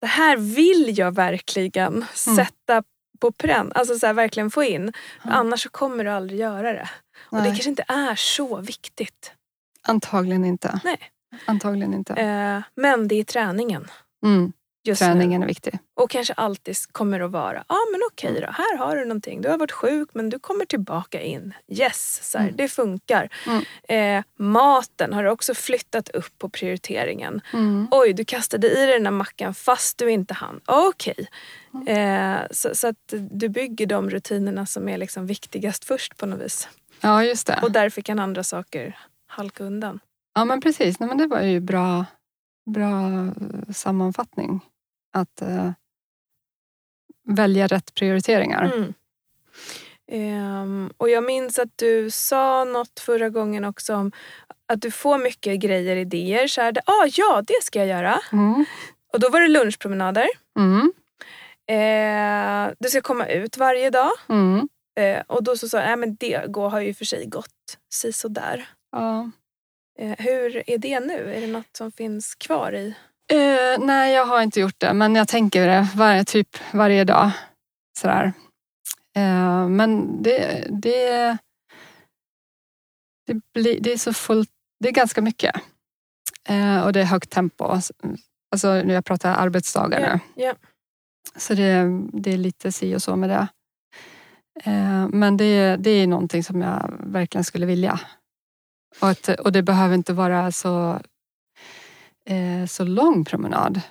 det 0.02 0.08
här 0.10 0.38
vill 0.38 0.98
jag 0.98 1.16
verkligen 1.16 2.06
sätta 2.14 2.84
på 3.20 3.32
pränt. 3.32 3.78
Alltså 3.78 4.00
så 4.00 4.06
här, 4.06 4.14
verkligen 4.14 4.52
få 4.52 4.64
in. 4.64 4.94
Ja. 5.24 5.32
Annars 5.32 5.64
så 5.64 5.70
kommer 5.70 6.04
du 6.04 6.10
aldrig 6.10 6.40
göra 6.40 6.74
det. 6.74 6.90
Och 7.20 7.38
det 7.38 7.44
Nej. 7.44 7.52
kanske 7.52 7.70
inte 7.70 7.86
är 7.88 8.16
så 8.16 8.58
viktigt. 8.62 9.32
Antagligen 9.82 10.46
inte. 10.46 10.80
Nej. 10.84 11.00
Antagligen 11.46 11.94
inte. 11.94 12.14
Eh, 12.14 12.62
men 12.76 13.08
det 13.08 13.16
är 13.16 13.24
träningen. 13.24 13.88
Mm. 14.26 14.54
Just 14.88 15.02
nu. 15.02 15.08
Träningen 15.08 15.44
är 15.44 15.48
viktig. 15.48 15.80
Och 15.94 16.10
kanske 16.10 16.34
alltid 16.34 16.76
kommer 16.92 17.20
att 17.20 17.32
vara, 17.32 17.54
ja 17.70 17.76
ah, 17.76 17.92
men 17.92 18.02
okej 18.12 18.42
då, 18.42 18.48
här 18.48 18.78
har 18.78 18.96
du 18.96 19.06
någonting. 19.06 19.42
Du 19.42 19.50
har 19.50 19.58
varit 19.58 19.72
sjuk 19.72 20.10
men 20.14 20.30
du 20.30 20.40
kommer 20.40 20.66
tillbaka 20.66 21.22
in. 21.22 21.54
Yes, 21.68 22.20
så 22.32 22.38
här, 22.38 22.46
Mm. 22.46 22.56
det 22.58 22.68
funkar. 22.68 23.30
Mm. 23.48 24.18
Eh, 24.20 24.24
maten 24.40 25.14
har 25.14 25.24
du 25.24 25.30
också 25.30 25.54
flyttat 25.54 26.10
upp 26.10 26.40
på 26.40 26.50
prioriteringen. 26.50 27.42
Mm. 27.54 27.88
Oj, 27.92 28.14
du 28.14 28.26
kastade 28.26 28.68
i 28.68 28.76
dig 28.76 28.94
den 28.94 29.04
där 29.04 29.12
mackan 29.12 29.54
fast 29.54 29.98
du 29.98 30.12
inte 30.12 30.34
hann. 30.34 30.62
Okej. 30.66 31.28
Eh, 31.88 32.38
så, 32.52 32.76
så 32.76 32.88
att 32.88 33.14
du 33.32 33.50
bygger 33.50 33.86
de 33.86 34.10
rutinerna 34.10 34.66
som 34.66 34.90
är 34.90 34.98
liksom 34.98 35.28
viktigast 35.28 35.86
först 35.86 36.18
på 36.18 36.26
något 36.26 36.42
vis. 36.42 36.68
Ja, 37.02 37.24
just 37.24 37.48
det. 37.48 37.60
Och 37.64 37.72
därför 37.72 38.02
kan 38.02 38.20
andra 38.20 38.44
saker 38.44 38.98
halka 39.28 39.64
undan. 39.64 40.00
Ja 40.36 40.46
men 40.46 40.62
precis, 40.62 41.00
Nej, 41.00 41.10
men 41.10 41.18
det 41.18 41.28
var 41.28 41.42
ju 41.42 41.60
bra, 41.60 42.06
bra 42.66 43.02
eh, 43.10 43.74
sammanfattning. 43.74 44.60
Att 45.14 45.42
eh, 45.42 45.72
välja 47.28 47.68
rätt 47.68 47.94
prioriteringar. 47.94 48.72
Mm. 48.76 48.94
Ehm, 50.12 50.92
och 50.98 51.10
jag 51.10 51.24
minns 51.24 51.60
att 51.60 51.78
du 51.78 52.12
sa 52.12 52.64
något 52.64 53.00
förra 53.00 53.30
gången 53.30 53.66
också 53.66 53.96
om 53.96 54.12
att 54.68 54.82
du 54.82 54.92
får 54.92 55.18
mycket 55.18 55.60
grejer, 55.60 55.96
idéer. 55.96 56.48
Så 56.48 56.62
här, 56.62 56.74
ah, 56.86 57.08
ja, 57.16 57.44
det 57.48 57.64
ska 57.64 57.80
jag 57.80 57.88
göra. 57.88 58.20
Mm. 58.32 58.66
Och 59.14 59.20
då 59.20 59.30
var 59.30 59.42
det 59.42 59.48
lunchpromenader. 59.48 60.28
Mm. 60.60 60.94
Eh, 61.68 62.74
du 62.80 62.90
ska 62.90 63.02
komma 63.02 63.28
ut 63.28 63.58
varje 63.58 63.90
dag. 63.90 64.12
Mm. 64.30 64.70
Eh, 65.00 65.22
och 65.28 65.44
då 65.44 65.58
så 65.58 65.70
sa 65.70 65.78
jag, 65.78 65.86
nej 65.86 65.98
men 65.98 66.16
det 66.16 66.52
går, 66.52 66.70
har 66.70 66.80
ju 66.80 66.94
för 66.94 67.06
sig 67.06 67.26
gått 67.26 67.78
sisådär. 67.94 68.68
Ja. 68.92 69.32
Eh, 70.00 70.16
hur 70.18 70.70
är 70.70 70.78
det 70.78 71.00
nu? 71.00 71.34
Är 71.34 71.42
det 71.42 71.48
något 71.48 71.78
som 71.78 71.92
finns 71.92 72.36
kvar 72.36 72.76
i? 72.76 72.96
Eh, 73.32 73.86
nej, 73.86 74.14
jag 74.14 74.26
har 74.26 74.42
inte 74.42 74.60
gjort 74.60 74.80
det, 74.80 74.94
men 74.94 75.16
jag 75.16 75.28
tänker 75.28 75.68
det 75.68 75.88
varje, 75.96 76.26
typ 76.26 76.58
varje 76.74 77.04
dag. 77.04 77.32
Sådär. 78.00 78.34
Eh, 79.16 79.68
men 79.68 80.22
det, 80.24 80.68
det, 80.70 81.38
det, 83.28 83.42
blir, 83.54 83.80
det 83.80 83.94
är 83.94 83.98
så 83.98 84.14
fullt, 84.14 84.50
det 84.80 84.88
är 84.88 84.94
ganska 84.94 85.22
mycket. 85.22 85.56
Eh, 86.50 86.82
och 86.86 86.94
det 86.94 87.02
är 87.02 87.06
högt 87.06 87.30
tempo. 87.30 87.80
Alltså 88.52 88.74
nu 88.74 88.94
jag 88.94 89.06
pratar 89.06 89.36
arbetsdagar 89.36 90.00
nu. 90.00 90.44
Ja. 90.44 90.54
Så 91.36 91.54
det, 91.54 92.02
det 92.14 92.34
är 92.34 92.38
lite 92.38 92.72
si 92.72 92.96
och 92.96 93.02
så 93.02 93.16
med 93.16 93.30
det. 93.30 93.48
Men 95.12 95.38
det, 95.38 95.76
det 95.76 95.90
är 95.90 96.08
någonting 96.08 96.44
som 96.44 96.62
jag 96.62 96.94
verkligen 97.00 97.44
skulle 97.44 97.66
vilja. 97.66 98.00
Och, 99.02 99.10
att, 99.10 99.30
och 99.30 99.52
det 99.52 99.62
behöver 99.64 99.96
inte 99.96 100.14
vara 100.14 100.52
så, 100.52 101.00
eh, 102.30 102.66
så 102.68 102.84
lång 102.84 103.26
promenad. 103.26 103.82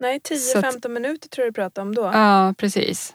Nej, 0.00 0.20
Så 0.24 0.58
att- 0.58 0.64
10-15 0.64 0.88
minuter 0.88 1.28
tror 1.28 1.44
jag 1.44 1.52
du 1.52 1.54
pratade 1.54 1.82
om 1.88 1.94
då. 1.94 2.02
Ja, 2.02 2.54
precis. 2.58 3.14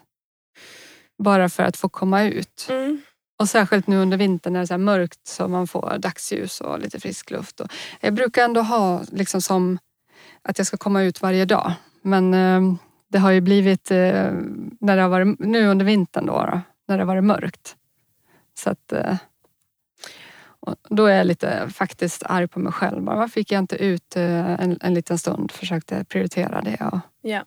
Bara 1.18 1.48
för 1.48 1.62
att 1.62 1.76
få 1.76 1.88
komma 1.88 2.22
ut. 2.22 2.66
Mm. 2.70 3.02
Och 3.38 3.48
särskilt 3.48 3.86
nu 3.86 3.96
under 3.96 4.16
vintern 4.16 4.52
när 4.52 4.66
det 4.66 4.74
är 4.74 4.78
mörkt 4.78 5.26
så 5.26 5.48
man 5.48 5.66
får 5.66 5.98
dagsljus 5.98 6.60
och 6.60 6.78
lite 6.78 7.00
frisk 7.00 7.30
luft. 7.30 7.60
Och 7.60 7.72
jag 8.00 8.14
brukar 8.14 8.44
ändå 8.44 8.60
ha 8.62 9.02
liksom 9.12 9.42
som 9.42 9.78
att 10.42 10.58
jag 10.58 10.66
ska 10.66 10.76
komma 10.76 11.02
ut 11.02 11.22
varje 11.22 11.44
dag. 11.44 11.72
Men 12.02 12.34
eh, 12.34 12.74
det 13.08 13.18
har 13.18 13.30
ju 13.30 13.40
blivit 13.40 13.90
eh, 13.90 14.32
när 14.80 14.96
det 14.96 15.02
har 15.02 15.08
varit, 15.08 15.38
nu 15.38 15.66
under 15.66 15.84
vintern 15.84 16.26
då, 16.26 16.32
då 16.32 16.60
när 16.88 16.96
det 16.98 17.02
har 17.02 17.06
varit 17.06 17.24
mörkt. 17.24 17.76
Så 18.58 18.70
att 18.70 18.92
eh, 18.92 19.16
och 20.60 20.74
då 20.88 21.06
är 21.06 21.16
jag 21.16 21.26
lite 21.26 21.68
faktiskt 21.74 22.22
arg 22.26 22.48
på 22.48 22.58
mig 22.58 22.72
själv. 22.72 23.02
Bara, 23.02 23.16
Varför 23.16 23.32
fick 23.32 23.52
jag 23.52 23.58
inte 23.58 23.76
ut 23.76 24.16
eh, 24.16 24.60
en, 24.60 24.78
en 24.80 24.94
liten 24.94 25.18
stund? 25.18 25.52
Försökte 25.52 26.04
prioritera 26.04 26.60
det. 26.62 26.76
Och, 26.92 26.98
Ja. 27.22 27.44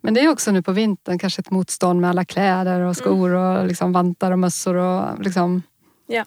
men 0.00 0.14
det 0.14 0.20
är 0.20 0.28
också 0.28 0.50
nu 0.50 0.62
på 0.62 0.72
vintern 0.72 1.18
kanske 1.18 1.40
ett 1.40 1.50
motstånd 1.50 2.00
med 2.00 2.10
alla 2.10 2.24
kläder 2.24 2.80
och 2.80 2.96
skor 2.96 3.30
och 3.34 3.66
liksom 3.66 3.92
vantar 3.92 4.32
och 4.32 4.38
mössor. 4.38 4.74
Och 4.76 5.20
liksom, 5.20 5.62
Ja. 6.06 6.24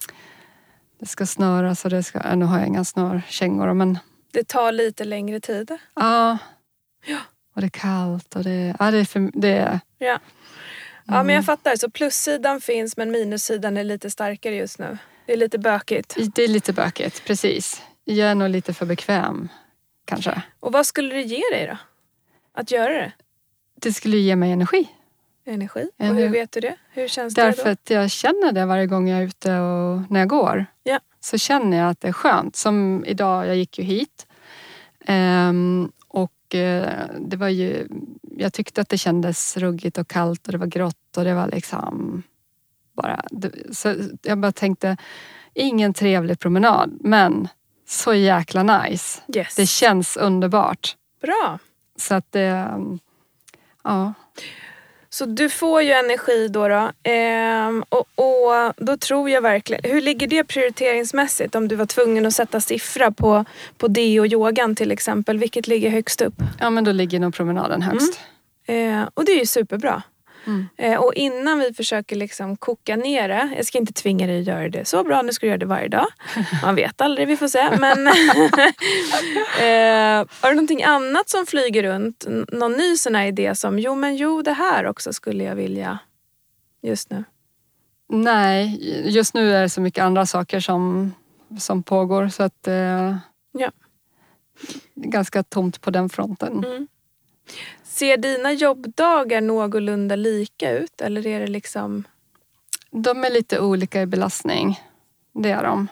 Det 0.99 1.05
ska 1.05 1.25
snöras 1.25 1.85
och 1.85 1.91
det 1.91 2.03
ska... 2.03 2.19
äh, 2.19 2.35
Nu 2.35 2.45
har 2.45 2.59
jag 2.59 2.67
inga 2.67 2.83
snörkängor 2.85 3.73
men 3.73 3.99
Det 4.31 4.47
tar 4.47 4.71
lite 4.71 5.03
längre 5.03 5.39
tid. 5.39 5.71
ja. 5.95 6.37
Ja. 7.07 7.17
Och 7.55 7.61
det 7.61 7.67
är 7.67 7.69
kallt 7.69 8.35
och 8.35 8.43
det, 8.43 8.75
ja, 8.79 8.91
det 8.91 8.97
är 8.97 9.05
för, 9.05 9.31
det 9.33 9.49
är, 9.57 9.79
Ja. 9.97 10.19
Ja 11.07 11.23
men 11.23 11.35
jag 11.35 11.45
fattar. 11.45 11.75
Så 11.75 11.89
plussidan 11.89 12.61
finns 12.61 12.97
men 12.97 13.11
minussidan 13.11 13.77
är 13.77 13.83
lite 13.83 14.09
starkare 14.09 14.55
just 14.55 14.79
nu. 14.79 14.97
Det 15.25 15.33
är 15.33 15.37
lite 15.37 15.57
bökigt. 15.57 16.17
det 16.35 16.43
är 16.43 16.47
lite 16.47 16.73
bökigt, 16.73 17.25
precis. 17.25 17.81
Jag 18.03 18.29
är 18.29 18.35
nog 18.35 18.49
lite 18.49 18.73
för 18.73 18.85
bekväm 18.85 19.49
kanske. 20.05 20.41
Och 20.59 20.71
vad 20.71 20.85
skulle 20.85 21.15
det 21.15 21.21
ge 21.21 21.41
dig 21.51 21.67
då? 21.67 21.77
Att 22.53 22.71
göra 22.71 22.93
det? 22.93 23.11
Det 23.81 23.93
skulle 23.93 24.17
ge 24.17 24.35
mig 24.35 24.51
energi. 24.51 24.89
Energi. 25.45 25.89
Och 25.97 26.05
hur 26.05 26.29
vet 26.29 26.51
du 26.51 26.59
det? 26.59 26.75
Hur 26.91 27.07
känns 27.07 27.33
Därför 27.33 27.63
det 27.63 27.69
då? 27.69 27.71
att 27.71 27.89
jag 27.89 28.11
känner 28.11 28.51
det 28.51 28.65
varje 28.65 28.85
gång 28.85 29.09
jag 29.09 29.19
är 29.19 29.23
ute 29.23 29.59
och 29.59 30.11
när 30.11 30.19
jag 30.19 30.29
går. 30.29 30.65
Ja. 30.83 30.99
Så 31.19 31.37
känner 31.37 31.77
jag 31.77 31.89
att 31.89 32.01
det 32.01 32.07
är 32.07 32.13
skönt. 32.13 32.55
Som 32.55 33.05
idag, 33.07 33.47
jag 33.47 33.55
gick 33.55 33.79
ju 33.79 33.83
hit. 33.83 34.27
Ehm, 35.05 35.91
och 36.07 36.55
eh, 36.55 37.09
det 37.19 37.37
var 37.37 37.49
ju, 37.49 37.87
jag 38.37 38.53
tyckte 38.53 38.81
att 38.81 38.89
det 38.89 38.97
kändes 38.97 39.57
ruggigt 39.57 39.97
och 39.97 40.07
kallt 40.07 40.45
och 40.45 40.51
det 40.51 40.57
var 40.57 40.67
grått 40.67 41.17
och 41.17 41.23
det 41.23 41.33
var 41.33 41.47
liksom 41.47 42.23
bara... 42.95 43.23
Så 43.71 43.95
jag 44.21 44.37
bara 44.37 44.51
tänkte, 44.51 44.97
ingen 45.53 45.93
trevlig 45.93 46.39
promenad 46.39 46.97
men 46.99 47.47
så 47.87 48.13
jäkla 48.13 48.63
nice. 48.63 49.21
Yes. 49.35 49.55
Det 49.55 49.65
känns 49.65 50.17
underbart. 50.17 50.95
Bra. 51.21 51.59
Så 51.97 52.15
att 52.15 52.31
det... 52.31 52.69
Ja. 53.83 54.13
Så 55.09 55.25
du 55.25 55.49
får 55.49 55.81
ju 55.81 55.91
energi 55.91 56.47
då. 56.47 56.67
då. 56.67 56.91
Ehm, 57.03 57.83
och, 57.89 58.05
och 58.15 58.73
då 58.77 58.97
tror 58.97 59.29
jag 59.29 59.41
verkligen... 59.41 59.91
Hur 59.91 60.01
ligger 60.01 60.27
det 60.27 60.43
prioriteringsmässigt 60.43 61.55
om 61.55 61.67
du 61.67 61.75
var 61.75 61.85
tvungen 61.85 62.25
att 62.25 62.33
sätta 62.33 62.61
siffra 62.61 63.11
på, 63.11 63.45
på 63.77 63.87
det 63.87 64.19
och 64.19 64.27
yogan 64.27 64.75
till 64.75 64.91
exempel? 64.91 65.37
Vilket 65.37 65.67
ligger 65.67 65.89
högst 65.89 66.21
upp? 66.21 66.33
Ja, 66.59 66.69
men 66.69 66.83
då 66.83 66.91
ligger 66.91 67.19
nog 67.19 67.33
promenaden 67.33 67.81
högst. 67.81 68.19
Ehm, 68.67 69.05
och 69.13 69.25
det 69.25 69.31
är 69.31 69.39
ju 69.39 69.45
superbra. 69.45 70.03
Mm. 70.47 70.67
Eh, 70.77 70.99
och 70.99 71.13
innan 71.13 71.59
vi 71.59 71.73
försöker 71.73 72.15
liksom 72.15 72.57
koka 72.57 72.95
ner 72.95 73.27
det, 73.27 73.49
jag 73.55 73.65
ska 73.65 73.77
inte 73.77 73.93
tvinga 73.93 74.27
dig 74.27 74.39
att 74.39 74.47
göra 74.47 74.69
det 74.69 74.85
så 74.85 75.03
bra, 75.03 75.21
nu 75.21 75.33
ska 75.33 75.45
du 75.45 75.49
göra 75.49 75.57
det 75.57 75.65
varje 75.65 75.87
dag. 75.87 76.07
Man 76.63 76.75
vet 76.75 77.01
aldrig, 77.01 77.27
vi 77.27 77.37
får 77.37 77.47
se. 77.47 77.69
Men 77.79 78.07
eh, 78.07 78.13
har 80.41 80.49
du 80.49 80.55
någonting 80.55 80.83
annat 80.83 81.29
som 81.29 81.45
flyger 81.45 81.83
runt? 81.83 82.25
Någon 82.51 82.71
ny 82.71 82.97
sån 82.97 83.15
här 83.15 83.25
idé 83.25 83.55
som, 83.55 83.79
jo 83.79 83.95
men 83.95 84.15
jo 84.15 84.41
det 84.41 84.53
här 84.53 84.85
också 84.85 85.13
skulle 85.13 85.43
jag 85.43 85.55
vilja 85.55 85.99
just 86.81 87.09
nu. 87.09 87.23
Nej, 88.09 88.79
just 89.09 89.33
nu 89.33 89.55
är 89.55 89.61
det 89.61 89.69
så 89.69 89.81
mycket 89.81 90.03
andra 90.03 90.25
saker 90.25 90.59
som, 90.59 91.13
som 91.59 91.83
pågår 91.83 92.29
så 92.29 92.43
att 92.43 92.67
eh, 92.67 93.15
Ja. 93.57 93.71
ganska 94.95 95.43
tomt 95.43 95.81
på 95.81 95.91
den 95.91 96.09
fronten. 96.09 96.63
Mm. 96.63 96.87
Ser 97.95 98.17
dina 98.17 98.53
jobbdagar 98.53 99.41
någorlunda 99.41 100.15
lika 100.15 100.71
ut 100.71 101.01
eller 101.01 101.27
är 101.27 101.39
det 101.39 101.47
liksom... 101.47 102.03
De 102.91 103.23
är 103.23 103.29
lite 103.29 103.59
olika 103.59 104.01
i 104.01 104.05
belastning. 104.05 104.79
Det 105.33 105.51
är 105.51 105.63
de. 105.63 105.87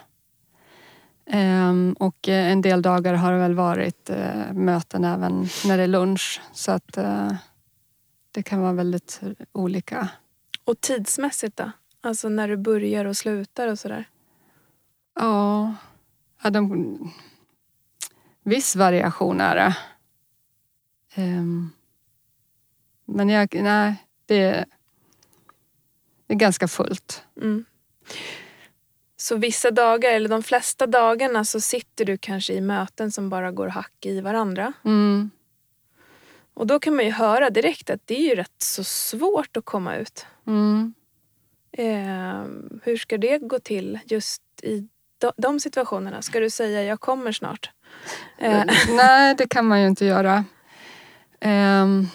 Ehm, 1.26 1.96
och 1.98 2.28
eh, 2.28 2.52
en 2.52 2.60
del 2.60 2.82
dagar 2.82 3.14
har 3.14 3.32
det 3.32 3.38
väl 3.38 3.54
varit 3.54 4.10
eh, 4.10 4.52
möten 4.52 5.04
även 5.04 5.48
när 5.66 5.76
det 5.76 5.82
är 5.82 5.88
lunch. 5.88 6.40
Så 6.52 6.72
att 6.72 6.96
eh, 6.96 7.32
det 8.30 8.42
kan 8.42 8.60
vara 8.60 8.72
väldigt 8.72 9.20
olika. 9.52 10.08
Och 10.64 10.80
tidsmässigt 10.80 11.56
då? 11.56 11.70
Alltså 12.00 12.28
när 12.28 12.48
du 12.48 12.56
börjar 12.56 13.04
och 13.04 13.16
slutar 13.16 13.68
och 13.68 13.78
sådär? 13.78 14.08
Ja, 15.14 15.74
ja 16.42 16.50
de, 16.50 17.12
viss 18.42 18.76
variation 18.76 19.40
är 19.40 19.56
det. 19.56 19.76
Ehm, 21.14 21.70
men 23.04 23.28
jag, 23.28 23.54
nej, 23.54 23.94
det, 24.26 24.64
det 26.26 26.34
är 26.34 26.38
ganska 26.38 26.68
fullt. 26.68 27.24
Mm. 27.42 27.64
Så 29.16 29.36
vissa 29.36 29.70
dagar, 29.70 30.10
eller 30.10 30.28
de 30.28 30.42
flesta 30.42 30.86
dagarna, 30.86 31.44
så 31.44 31.60
sitter 31.60 32.04
du 32.04 32.16
kanske 32.16 32.52
i 32.52 32.60
möten 32.60 33.10
som 33.10 33.28
bara 33.28 33.50
går 33.50 33.68
hack 33.68 34.06
i 34.06 34.20
varandra. 34.20 34.72
Mm. 34.84 35.30
Och 36.54 36.66
då 36.66 36.78
kan 36.78 36.96
man 36.96 37.04
ju 37.04 37.10
höra 37.10 37.50
direkt 37.50 37.90
att 37.90 38.00
det 38.04 38.14
är 38.14 38.28
ju 38.28 38.34
rätt 38.34 38.62
så 38.62 38.84
svårt 38.84 39.56
att 39.56 39.64
komma 39.64 39.96
ut. 39.96 40.26
Mm. 40.46 40.94
Eh, 41.72 42.44
hur 42.82 42.96
ska 42.96 43.18
det 43.18 43.38
gå 43.38 43.58
till 43.58 43.98
just 44.04 44.42
i 44.62 44.88
de, 45.36 45.60
situationerna? 45.60 46.22
Ska 46.22 46.40
du 46.40 46.50
säga 46.50 46.82
jag 46.82 47.00
kommer 47.00 47.32
snart? 47.32 47.70
Eh, 48.38 48.64
Nej, 48.88 49.34
det 49.34 49.48
kan 49.48 49.66
man 49.66 49.80
ju 49.80 49.86
inte 49.86 50.04
göra. 50.04 50.44
Ehm, 51.40 52.08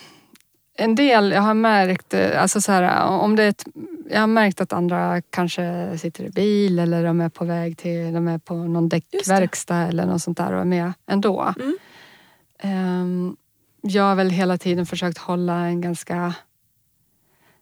en 0.79 0.95
del, 0.95 1.31
jag 1.31 1.41
har 1.41 1.53
märkt, 1.53 2.13
eh, 2.13 2.41
alltså 2.41 2.61
så 2.61 2.71
här, 2.71 3.05
om 3.07 3.35
det 3.35 3.43
är 3.43 3.49
ett, 3.49 3.65
jag 4.09 4.19
har 4.19 4.27
märkt 4.27 4.61
att 4.61 4.73
andra 4.73 5.21
kanske 5.21 5.97
sitter 5.97 6.23
i 6.23 6.29
bil 6.29 6.79
eller 6.79 7.03
de 7.03 7.21
är 7.21 7.29
på 7.29 7.45
väg 7.45 7.77
till, 7.77 8.13
de 8.13 8.27
är 8.27 8.37
på 8.37 8.53
någon 8.55 8.89
däckverkstad 8.89 9.77
eller 9.87 10.05
något 10.05 10.21
sånt 10.21 10.37
där 10.37 10.53
och 10.53 10.61
är 10.61 10.65
med 10.65 10.93
ändå. 11.07 11.53
Mm. 11.59 11.77
Ehm, 12.59 13.35
jag 13.81 14.03
har 14.03 14.15
väl 14.15 14.29
hela 14.29 14.57
tiden 14.57 14.85
försökt 14.85 15.17
hålla 15.17 15.53
en 15.53 15.81
ganska 15.81 16.33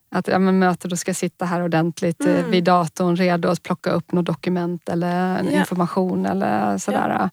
att 0.09 0.27
ja, 0.27 0.39
men 0.39 0.59
mötet, 0.59 0.89
då 0.91 0.95
ska 0.97 1.09
jag 1.09 1.15
sitta 1.15 1.45
här 1.45 1.63
ordentligt 1.63 2.25
eh, 2.25 2.39
Mm. 2.39 2.51
vid 2.51 2.63
datorn 2.63 3.15
redo 3.15 3.49
att 3.49 3.63
plocka 3.63 3.89
upp 3.91 4.11
något 4.11 4.25
dokument 4.25 4.89
eller 4.89 5.43
Ja. 5.43 5.59
information 5.59 6.25
eller 6.25 6.77
sådär. 6.77 7.29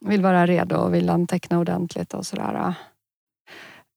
Vill 0.00 0.22
vara 0.22 0.46
redo 0.46 0.76
och 0.76 0.94
vill 0.94 1.10
anteckna 1.10 1.58
ordentligt 1.58 2.14
och 2.14 2.26
sådär. 2.26 2.74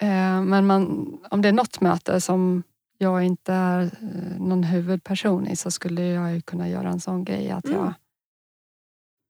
Eh, 0.03 0.41
Men 0.41 0.67
man, 0.67 1.17
om 1.31 1.41
det 1.41 1.49
är 1.49 1.53
något 1.53 1.81
möte 1.81 2.21
som 2.21 2.63
jag 2.97 3.23
inte 3.23 3.53
är 3.53 3.81
eh, 3.81 4.39
någon 4.41 4.63
huvudperson 4.63 5.47
i 5.47 5.55
så 5.55 5.71
skulle 5.71 6.03
jag 6.03 6.33
ju 6.33 6.41
kunna 6.41 6.69
göra 6.69 6.89
en 6.89 6.99
sån 6.99 7.23
grej 7.23 7.51
att 7.51 7.65
Mm. 7.65 7.77
jag 7.77 7.93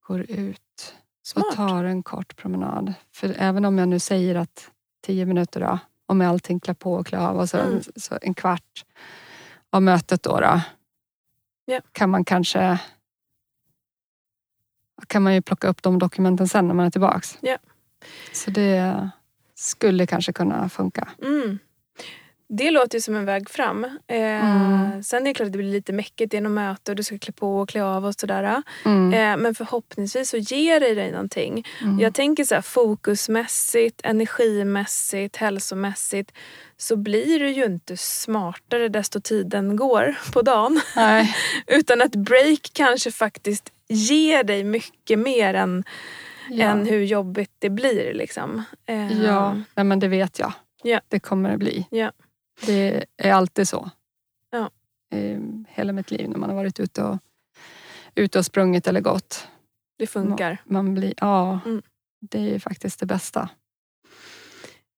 går 0.07 0.21
ut 0.31 0.95
smart. 1.23 1.45
och 1.45 1.55
tar 1.55 1.83
en 1.83 2.03
kort 2.03 2.35
promenad. 2.35 2.93
För 3.11 3.35
även 3.37 3.65
om 3.65 3.77
jag 3.77 3.87
nu 3.87 3.99
säger 3.99 4.35
att 4.35 4.71
tio 5.05 5.25
minuter 5.25 5.59
då, 5.59 5.79
om 6.05 6.21
jag 6.21 6.29
allting 6.29 6.59
klär 6.59 6.73
på 6.73 6.93
och 6.93 7.07
klär 7.07 7.19
av 7.19 7.37
och 7.37 7.49
så, 7.49 7.57
Mm. 7.57 7.81
så 7.95 8.17
en 8.21 8.33
kvart 8.33 8.85
av 9.69 9.81
mötet 9.81 10.23
då, 10.23 10.39
då 10.39 10.61
Ja. 11.65 11.79
kan 11.91 12.09
man 12.09 12.25
kanske 12.25 12.79
kan 15.07 15.23
man 15.23 15.33
ju 15.33 15.41
plocka 15.41 15.67
upp 15.67 15.81
de 15.83 15.99
dokumenten 15.99 16.47
sen 16.47 16.67
när 16.67 16.73
man 16.73 16.85
är 16.85 16.89
tillbaks. 16.91 17.37
Ja. 17.41 17.57
Så 18.33 18.51
det 18.51 19.09
skulle 19.63 20.05
kanske 20.05 20.33
kunna 20.33 20.69
funka. 20.69 21.07
Mm. 21.23 21.59
Det 22.49 22.71
låter 22.71 22.97
ju 22.97 23.01
som 23.01 23.15
en 23.15 23.25
väg 23.25 23.49
fram. 23.49 23.83
Eh, 23.83 24.23
Mm. 24.43 25.03
Sen 25.03 25.21
är 25.21 25.25
det 25.25 25.33
klart 25.33 25.45
att 25.45 25.51
det 25.51 25.57
blir 25.57 25.71
lite 25.71 25.93
mäckigt 25.93 26.33
genom 26.33 26.53
möte 26.53 26.91
och 26.91 26.95
du 26.95 27.03
ska 27.03 27.17
klä 27.17 27.31
på 27.33 27.59
och 27.59 27.69
klä 27.69 27.83
av 27.83 28.05
och 28.05 28.13
sådär. 28.13 28.63
Mm. 28.85 29.13
Eh, 29.13 29.43
men 29.43 29.55
förhoppningsvis 29.55 30.29
så 30.29 30.37
ger 30.37 30.79
det 30.79 30.93
dig 30.93 31.11
någonting. 31.11 31.67
Mm. 31.81 31.99
Jag 31.99 32.13
tänker 32.13 32.43
så 32.43 32.55
här, 32.55 32.61
fokusmässigt, 32.61 34.01
energimässigt, 34.03 35.35
hälsomässigt 35.35 36.31
så 36.77 36.95
blir 36.95 37.39
du 37.39 37.49
ju 37.49 37.65
inte 37.65 37.97
smartare 37.97 38.89
desto 38.89 39.21
tiden 39.21 39.75
går 39.75 40.15
på 40.33 40.41
dagen. 40.41 40.81
Utan 41.67 42.01
att 42.01 42.15
break 42.15 42.69
kanske 42.73 43.11
faktiskt 43.11 43.71
ger 43.89 44.43
dig 44.43 44.63
mycket 44.63 45.19
mer 45.19 45.53
än, 45.53 45.83
Ja. 46.49 46.65
än 46.65 46.85
hur 46.85 47.03
jobbigt 47.03 47.51
det 47.59 47.69
blir. 47.69 48.13
Liksom. 48.13 48.63
Eh, 48.85 49.23
Ja, 49.23 49.53
nej, 49.75 49.85
men 49.85 49.99
det 49.99 50.07
vet 50.07 50.39
jag. 50.39 50.53
Ja. 50.83 50.99
Det 51.07 51.19
kommer 51.19 51.51
det 51.51 51.57
bli. 51.57 51.87
Ja. 51.91 52.11
Det 52.65 53.05
är 53.17 53.33
alltid 53.33 53.67
så. 53.67 53.89
Ja. 54.51 54.69
Eh, 55.17 55.39
Hela 55.67 55.93
mitt 55.93 56.11
liv 56.11 56.29
när 56.29 56.37
man 56.37 56.49
har 56.49 56.55
varit 56.57 56.79
ute 56.79 57.03
och, 57.03 57.17
ute 58.15 58.39
och 58.39 58.45
sprungit 58.45 58.87
eller 58.87 59.01
gått. 59.01 59.47
Det 59.97 60.07
funkar. 60.07 60.57
Man 60.65 60.93
blir, 60.93 61.13
ja, 61.17 61.59
Mm. 61.65 61.81
det 62.21 62.55
är 62.55 62.59
faktiskt 62.59 62.99
det 62.99 63.05
bästa. 63.05 63.49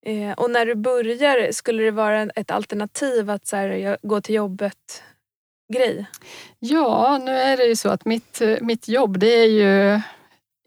Eh, 0.06 0.32
och 0.32 0.52
när 0.52 0.66
du 0.66 0.76
börjar, 0.76 1.52
skulle 1.52 1.84
det 1.84 1.92
vara 1.92 2.22
ett 2.22 2.52
alternativ 2.52 3.30
att 3.30 3.48
så 3.48 3.56
här, 3.56 3.98
går 4.02 4.22
till 4.22 4.36
jobbet 4.36 5.04
grej? 5.74 6.06
Ja, 6.60 7.18
nu 7.26 7.32
är 7.32 7.58
det 7.58 7.66
ju 7.66 7.76
så 7.76 7.90
att 7.90 8.06
mitt, 8.06 8.42
mitt 8.62 8.88
jobb 8.88 9.20
det 9.20 9.28
är 9.40 9.46
ju 9.50 10.02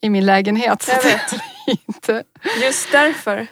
i 0.03 0.11
min 0.11 0.27
lägenhet. 0.27 0.83
så 0.83 0.91
Jag 0.93 1.03
vet. 1.03 1.33
inte, 1.89 2.25
Just 2.63 2.93
därför. 2.93 3.47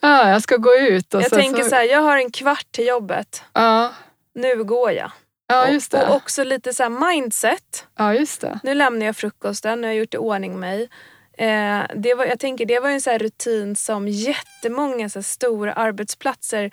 ja, 0.00 0.28
jag 0.30 0.42
ska 0.42 0.56
gå 0.56 0.74
ut 0.74 1.14
och 1.14 1.22
Jag 1.22 1.30
sen 1.30 1.38
tänker 1.38 1.62
så 1.62 1.74
här, 1.74 1.84
jag 1.84 2.00
har 2.00 2.16
en 2.16 2.30
kvart 2.30 2.66
till 2.72 2.86
jobbet. 2.86 3.42
Ja, 3.52 3.92
Nu 4.34 4.64
går 4.64 4.92
jag. 4.92 5.10
ja, 5.48 5.68
just 5.68 5.90
det. 5.92 6.06
och 6.06 6.14
också 6.16 6.44
lite 6.44 6.74
så 6.74 6.88
mindset. 6.88 7.86
Ja, 7.98 8.14
just 8.14 8.40
det. 8.40 8.60
Nu 8.62 8.74
lämnar 8.74 9.06
jag 9.06 9.16
frukosten, 9.16 9.80
nu 9.80 9.86
har 9.86 9.92
jag 9.92 10.00
gjort 10.00 10.14
i 10.14 10.18
ordning 10.18 10.60
mig. 10.60 10.88
Eh, 11.38 11.80
det 11.96 12.14
var, 12.14 12.24
jag 12.24 12.38
tänker 12.40 12.66
det 12.66 12.80
var 12.80 12.88
en 12.90 13.00
så 13.00 13.18
rutin 13.18 13.76
som 13.76 14.08
jättemånga 14.08 15.08
så 15.10 15.22
stora 15.22 15.72
arbetsplatser 15.72 16.70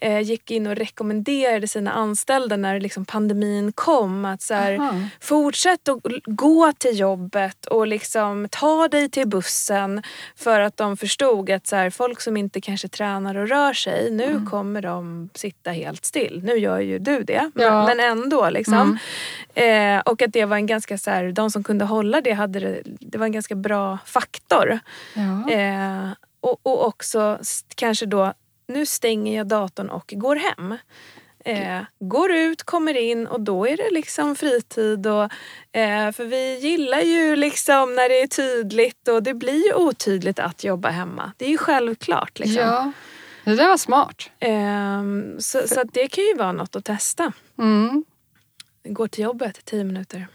eh, 0.00 0.20
gick 0.20 0.50
in 0.50 0.66
och 0.66 0.76
rekommenderade 0.76 1.68
sina 1.68 1.92
anställda 1.92 2.56
när 2.56 2.80
liksom 2.80 3.04
pandemin 3.04 3.72
kom. 3.72 4.24
Att 4.24 4.42
så 4.42 4.54
här, 4.54 4.72
Aha. 4.78 4.94
Fortsätt 5.20 5.88
att 5.88 5.98
gå 6.24 6.72
till 6.78 6.98
jobbet 6.98 7.66
och 7.66 7.86
liksom 7.86 8.48
ta 8.50 8.88
dig 8.88 9.08
till 9.08 9.28
bussen 9.28 10.02
för 10.36 10.60
att 10.60 10.76
de 10.76 10.96
förstod 10.96 11.50
att 11.50 11.66
så 11.66 11.76
här, 11.76 11.90
folk 11.90 12.20
som 12.20 12.36
inte 12.36 12.60
kanske 12.60 12.88
tränar 12.88 13.34
och 13.34 13.48
rör 13.48 13.72
sig, 13.72 14.10
nu 14.10 14.24
Mm. 14.24 14.46
kommer 14.46 14.82
de 14.82 15.28
sitta 15.34 15.70
helt 15.70 16.04
still. 16.04 16.40
Nu 16.44 16.54
gör 16.56 16.80
ju 16.80 16.98
du 16.98 17.22
det, 17.22 17.50
Ja. 17.54 17.86
men, 17.86 18.00
ändå. 18.00 18.50
liksom. 18.50 18.98
Mm. 19.54 19.96
Eh, 19.96 20.02
och 20.12 20.22
att 20.22 20.32
det 20.32 20.44
var 20.44 20.56
en 20.56 20.66
ganska 20.66 20.98
så 20.98 21.10
här, 21.10 21.32
de 21.32 21.50
som 21.50 21.64
kunde 21.64 21.84
hålla 21.84 22.20
det, 22.20 22.32
hade 22.32 22.60
det, 22.60 22.82
det 22.84 23.18
var 23.18 23.26
en 23.26 23.32
ganska 23.32 23.54
bra 23.54 23.98
faktor. 24.06 24.78
Ja. 25.14 25.50
Eh, 25.52 26.08
och, 26.40 26.58
och 26.62 26.86
också 26.86 27.38
kanske 27.74 28.06
då, 28.06 28.32
nu 28.66 28.86
stänger 28.86 29.36
jag 29.36 29.46
datorn 29.46 29.90
och 29.90 30.12
går 30.16 30.36
hem. 30.36 30.78
Eh, 31.44 31.82
går 32.00 32.32
ut, 32.32 32.62
kommer 32.62 32.96
in 32.96 33.26
och 33.26 33.40
då 33.40 33.66
är 33.66 33.76
det 33.76 33.90
liksom 33.90 34.36
fritid. 34.36 35.06
Och, 35.06 35.22
eh, 35.78 36.12
för 36.12 36.24
vi 36.24 36.58
gillar 36.58 37.00
ju 37.00 37.36
liksom 37.36 37.94
när 37.94 38.08
det 38.08 38.22
är 38.22 38.26
tydligt 38.26 39.08
och 39.08 39.22
det 39.22 39.34
blir 39.34 39.66
ju 39.66 39.74
otydligt 39.74 40.38
att 40.38 40.64
jobba 40.64 40.88
hemma. 40.88 41.32
Det 41.36 41.44
är 41.44 41.50
ju 41.50 41.58
självklart. 41.58 42.38
Liksom. 42.38 42.62
ja, 42.62 42.92
det 43.44 43.54
där 43.54 43.68
var 43.68 43.76
smart. 43.76 44.30
Ehm, 44.40 45.36
så 45.40 45.68
så 45.68 45.80
att 45.80 45.92
det 45.92 46.08
kan 46.08 46.24
ju 46.24 46.34
vara 46.34 46.52
något 46.52 46.76
att 46.76 46.84
testa. 46.84 47.32
Mm. 47.58 48.04
Gå 48.84 49.08
till 49.08 49.24
jobbet, 49.24 49.64
tio 49.64 49.84
minuter. 49.84 50.26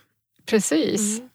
Precis. 0.46 1.20
Mm. 1.20 1.30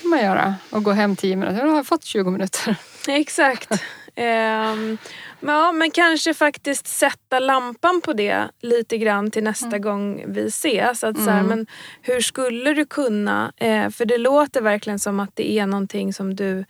kan 0.00 0.10
man 0.10 0.20
göra. 0.20 0.54
Och 0.70 0.82
gå 0.82 0.90
hem 0.90 1.16
tio 1.16 1.36
minuter. 1.36 1.62
Då 1.62 1.68
har 1.68 1.76
jag 1.76 1.86
fått 1.86 2.04
20 2.04 2.30
minuter. 2.30 2.76
Exakt. 3.08 3.70
Ehm, 4.16 4.98
ja, 5.40 5.72
men 5.72 5.90
kanske 5.90 6.34
faktiskt 6.34 6.86
sätta 6.86 7.38
lampan 7.38 8.00
på 8.04 8.12
det 8.12 8.48
lite 8.60 8.98
grann 8.98 9.30
till 9.30 9.44
nästa 9.44 9.66
Mm. 9.66 9.82
gång 9.82 10.24
vi 10.32 10.46
ses. 10.46 11.04
Att 11.04 11.16
så 11.16 11.30
här, 11.30 11.40
Mm. 11.40 11.46
men 11.46 11.66
hur 12.02 12.20
skulle 12.20 12.72
du 12.74 12.86
kunna, 12.86 13.52
eh, 13.56 13.90
för 13.90 14.04
det 14.04 14.18
låter 14.18 14.60
verkligen 14.60 14.98
som 14.98 15.20
att 15.20 15.30
det 15.36 15.50
är 15.58 15.66
någonting 15.66 16.12
som 16.14 16.36
du 16.36 16.64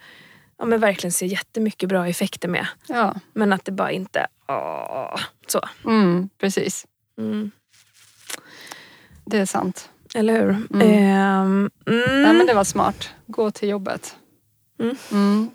ja, 0.59 0.65
men 0.65 0.81
verkligen 0.81 1.13
ser 1.13 1.27
jättemycket 1.27 1.89
bra 1.89 2.09
effekter 2.09 2.49
med. 2.49 2.67
Ja, 2.89 3.15
Men 3.33 3.53
att 3.53 3.65
det 3.65 3.73
bara 3.73 3.91
inte, 3.93 4.27
åh, 4.49 5.17
så. 5.47 5.61
mm, 5.85 6.29
precis. 6.39 6.87
Mm. 7.19 7.51
Det 9.27 9.39
är 9.39 9.47
sant. 9.47 9.91
Eller 10.15 10.33
hur? 10.33 10.51
Mm. 10.51 10.81
Ehm, 10.83 11.71
mm. 11.87 12.23
Nej, 12.23 12.33
men 12.35 12.47
det 12.47 12.55
var 12.55 12.65
smart. 12.65 13.09
Gå 13.27 13.51
till 13.51 13.69
jobbet. 13.69 14.17
Mm. 14.81 14.97
Mm. 15.13 15.51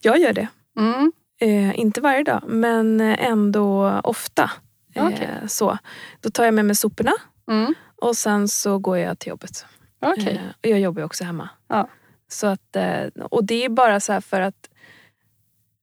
Jag 0.00 0.18
gör 0.18 0.32
det. 0.32 0.48
Mm. 0.76 1.12
Eh, 1.40 1.78
inte 1.80 2.00
varje 2.00 2.22
dag, 2.22 2.42
men 2.46 3.00
ändå 3.00 4.00
ofta. 4.04 4.50
Eh, 4.94 5.06
Okej. 5.06 5.28
så. 5.48 5.78
Då 6.20 6.30
tar 6.30 6.44
jag 6.44 6.54
med 6.54 6.64
mig 6.64 6.76
soporna 6.76 7.12
Mm. 7.50 7.74
och 7.96 8.16
sen 8.16 8.48
så 8.48 8.78
går 8.78 8.98
jag 8.98 9.18
till 9.18 9.28
jobbet. 9.30 9.66
Okej. 10.00 10.34
Eh, 10.44 10.50
och 10.62 10.66
jag 10.66 10.80
jobbar 10.80 11.02
också 11.02 11.24
hemma. 11.24 11.48
Ja. 11.68 11.88
Så 12.28 12.46
att, 12.46 12.76
eh, 12.76 13.06
och 13.30 13.44
det 13.44 13.64
är 13.64 13.68
bara 13.68 14.00
så 14.00 14.12
här 14.12 14.20
för 14.20 14.40
att 14.40 14.68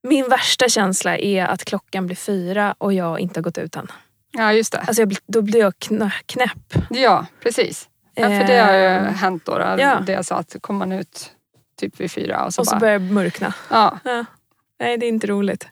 min 0.08 0.30
värsta 0.30 0.70
känsla 0.70 1.18
är 1.18 1.46
att 1.46 1.66
klockan 1.66 2.06
blir 2.06 2.16
fyra 2.16 2.76
och 2.78 2.94
jag 2.94 3.20
inte 3.20 3.40
har 3.40 3.44
gått 3.44 3.58
ut 3.58 3.76
än. 3.76 3.88
Ja, 4.32 4.54
just 4.54 4.72
det. 4.74 4.80
Alltså 4.80 5.02
jag, 5.02 5.16
då 5.28 5.42
blir 5.42 5.60
jag 5.60 5.74
kn- 5.74 6.12
knäpp. 6.26 6.74
Ja, 6.90 7.26
precis. 7.40 7.90
Ja, 8.16 8.24
för 8.28 8.48
det 8.48 8.58
har 8.58 8.74
ju 8.74 8.86
Eh, 8.86 9.04
hänt 9.04 9.46
då. 9.46 9.58
då 9.58 9.76
ja. 9.80 10.00
Det 10.06 10.12
jag 10.12 10.26
sa 10.26 10.36
att 10.36 10.56
kommer 10.62 10.80
man 10.80 10.92
ut 10.92 11.32
typ 11.80 12.00
vid 12.00 12.12
fyra 12.12 12.46
och 12.46 12.54
så, 12.54 12.62
Och 12.62 12.68
så 12.68 12.72
bara... 12.76 12.80
börjar 12.80 13.00
det 13.00 13.06
mörkna. 13.14 13.54
Ja, 13.70 14.00
Ja. 14.04 14.26
Nej, 14.84 14.98
det 14.98 15.06
är 15.06 15.10
inte 15.10 15.28
roligt. 15.28 15.68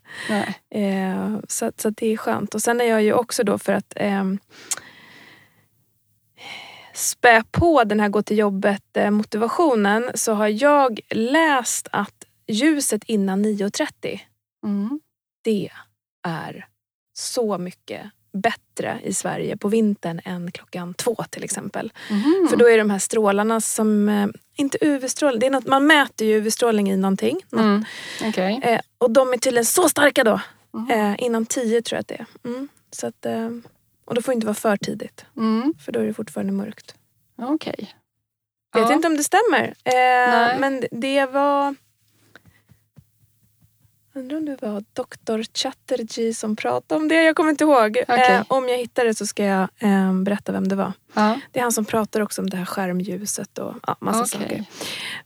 Eh, 0.70 1.40
så, 1.48 1.72
så 1.78 1.90
det 1.90 2.08
är 2.08 2.18
skönt. 2.18 2.56
Och 2.56 2.62
sen 2.62 2.82
är 2.82 2.86
jag 2.86 3.04
ju 3.04 3.14
också 3.14 3.44
då 3.44 3.58
för 3.58 3.74
att 3.74 3.94
ehm, 3.96 4.40
spä 6.94 7.44
på 7.52 7.84
den 7.84 8.00
här 8.00 8.10
gå 8.10 8.22
till 8.22 8.38
jobbet 8.38 8.98
eh, 8.98 9.12
motivationen 9.12 10.12
så 10.16 10.34
har 10.34 10.48
jag 10.48 11.00
läst 11.10 11.88
att 11.92 12.24
ljuset 12.48 13.04
innan 13.04 13.46
9.30 13.46 14.20
Mm. 14.64 15.00
det 15.44 15.70
är 16.28 16.68
så 17.14 17.58
mycket 17.58 18.12
bättre 18.34 19.00
i 19.04 19.14
Sverige 19.14 19.58
på 19.58 19.68
vintern 19.68 20.22
än 20.26 20.52
klockan 20.52 20.94
två 20.94 21.16
till 21.30 21.44
exempel. 21.44 21.92
Mhm. 22.10 22.48
För 22.50 22.58
då 22.58 22.70
är 22.70 22.78
de 22.78 22.90
här 22.90 23.00
strålarna 23.00 23.62
som, 23.62 24.10
eh, 24.10 24.28
inte 24.56 24.78
UV-strålning, 24.82 25.40
det 25.40 25.46
är 25.46 25.52
något, 25.52 25.68
man 25.68 25.88
mäter 25.88 26.28
ju 26.28 26.34
UV-strålning 26.38 26.92
i 26.92 26.98
någonting. 26.98 27.40
Mm. 27.54 27.86
Okej. 28.24 28.60
Eh, 28.64 28.80
och 28.98 29.12
de 29.12 29.34
är 29.34 29.38
tydligen 29.38 29.66
så 29.66 29.90
starka 29.90 30.24
då. 30.24 30.42
Mhm. 30.74 30.92
Eh, 30.92 31.16
innan 31.24 31.46
tio 31.46 31.82
tror 31.82 31.96
jag 31.98 32.02
att 32.02 32.08
det 32.08 32.16
är. 32.16 32.26
Mm. 32.50 32.68
Så 32.92 33.08
att, 33.08 33.26
eh, 33.26 33.50
och 34.06 34.16
då 34.16 34.22
får 34.22 34.32
det 34.32 34.36
inte 34.36 34.48
vara 34.48 34.56
för 34.56 34.78
tidigt. 34.78 35.26
Mm. 35.38 35.74
För 35.86 35.92
då 35.92 36.00
är 36.00 36.06
det 36.06 36.14
fortfarande 36.14 36.54
mörkt. 36.54 36.96
Okej. 37.42 37.96
Vet 38.76 38.90
Ja. 38.90 38.94
inte 38.94 39.08
om 39.08 39.18
det 39.18 39.24
stämmer. 39.24 39.74
Eh, 39.84 40.60
men 40.60 40.84
det 40.92 41.26
var... 41.26 41.76
Undrar 44.14 44.38
om 44.38 44.46
det 44.46 44.62
var 44.62 44.84
Dr. 44.94 45.44
Chatterjee 45.54 46.34
som 46.34 46.56
pratade 46.56 47.02
om 47.02 47.08
det. 47.08 47.24
Jag 47.24 47.36
kommer 47.36 47.50
inte 47.50 47.64
ihåg. 47.64 47.98
Okej. 48.08 48.32
Eh, 48.36 48.44
om 48.48 48.70
jag 48.70 48.78
hittar 48.78 49.06
det 49.06 49.16
så 49.16 49.26
ska 49.28 49.44
jag 49.44 49.68
eh, 49.80 50.14
berätta 50.14 50.52
vem 50.52 50.68
det 50.68 50.76
var. 50.76 50.94
Ja. 51.14 51.40
Det 51.52 51.60
är 51.60 51.64
han 51.64 51.72
som 51.72 51.86
pratar 51.86 52.22
också 52.22 52.42
om 52.42 52.50
det 52.50 52.58
här 52.58 52.66
skärmljuset 52.66 53.58
och 53.58 53.74
ja, 53.88 53.96
massa 54.00 54.20
Okej. 54.38 54.48
saker. 54.50 54.66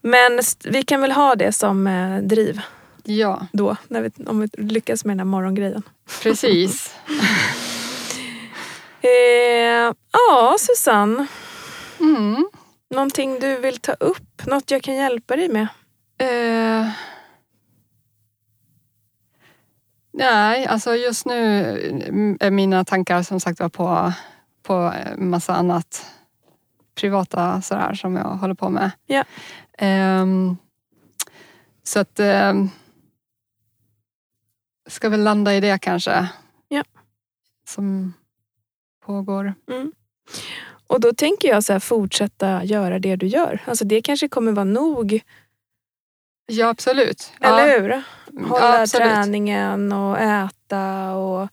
Men 0.02 0.40
vi 0.64 0.84
kan 0.84 1.02
väl 1.02 1.12
ha 1.12 1.36
det 1.36 1.52
som 1.52 1.88
eh, 1.88 2.18
driv 2.22 2.62
Ja, 3.04 3.48
då. 3.52 3.76
När 3.88 4.02
vi, 4.02 4.12
om 4.26 4.40
vi 4.40 4.48
lyckas 4.58 5.06
med 5.06 5.12
den 5.12 5.20
här 5.20 5.26
morgongrejen. 5.26 5.84
precis. 6.22 6.96
Eh, 9.02 9.94
ja, 10.12 10.56
Susanne. 10.60 11.28
Mm. 12.00 12.50
Någonting 12.90 13.40
du 13.40 13.58
vill 13.58 13.78
ta 13.78 13.94
upp? 13.94 14.46
Något 14.46 14.72
jag 14.72 14.84
kan 14.84 14.96
hjälpa 14.96 15.36
dig 15.36 15.50
med? 15.50 15.68
Eh, 16.18 16.90
nej, 20.18 20.66
alltså 20.66 20.96
just 20.96 21.26
nu 21.26 21.38
är 22.40 22.52
mina 22.52 22.86
tankar 22.86 23.24
som 23.24 23.40
sagt 23.40 23.60
var 23.60 23.70
på, 23.70 24.14
på 24.64 24.94
massa 25.18 25.56
annat 25.56 26.06
privata 26.96 27.62
sådär 27.62 27.94
som 27.94 28.16
jag 28.16 28.24
håller 28.24 28.54
på 28.54 28.70
med. 28.70 28.92
Ja. 29.06 29.24
Ehm, 29.78 30.58
så 31.84 32.00
att 32.00 32.20
ehm, 32.20 32.70
ska 34.88 35.10
väl 35.10 35.24
landa 35.24 35.56
i 35.56 35.60
det 35.60 35.78
kanske. 35.82 36.30
Ja. 36.68 36.84
Som 37.68 38.14
pågår. 39.06 39.54
Mm. 39.72 39.92
Och 40.88 41.00
då 41.00 41.14
tänker 41.14 41.48
jag 41.48 41.64
så 41.64 41.74
här, 41.74 41.80
fortsätta 41.80 42.64
göra 42.64 43.00
det 43.00 43.16
du 43.16 43.28
gör. 43.28 43.64
Alltså 43.66 43.86
det 43.86 44.02
kanske 44.02 44.28
kommer 44.28 44.52
vara 44.52 44.64
nog, 44.64 45.22
Ja, 46.48 46.68
absolut. 46.68 47.34
eller 47.40 47.68
ja. 47.68 47.80
hur? 47.80 48.04
Hålla 48.44 48.80
ja, 48.80 48.88
träningen 48.88 49.92
och 49.92 50.20
äta 50.20 51.14
och 51.16 51.50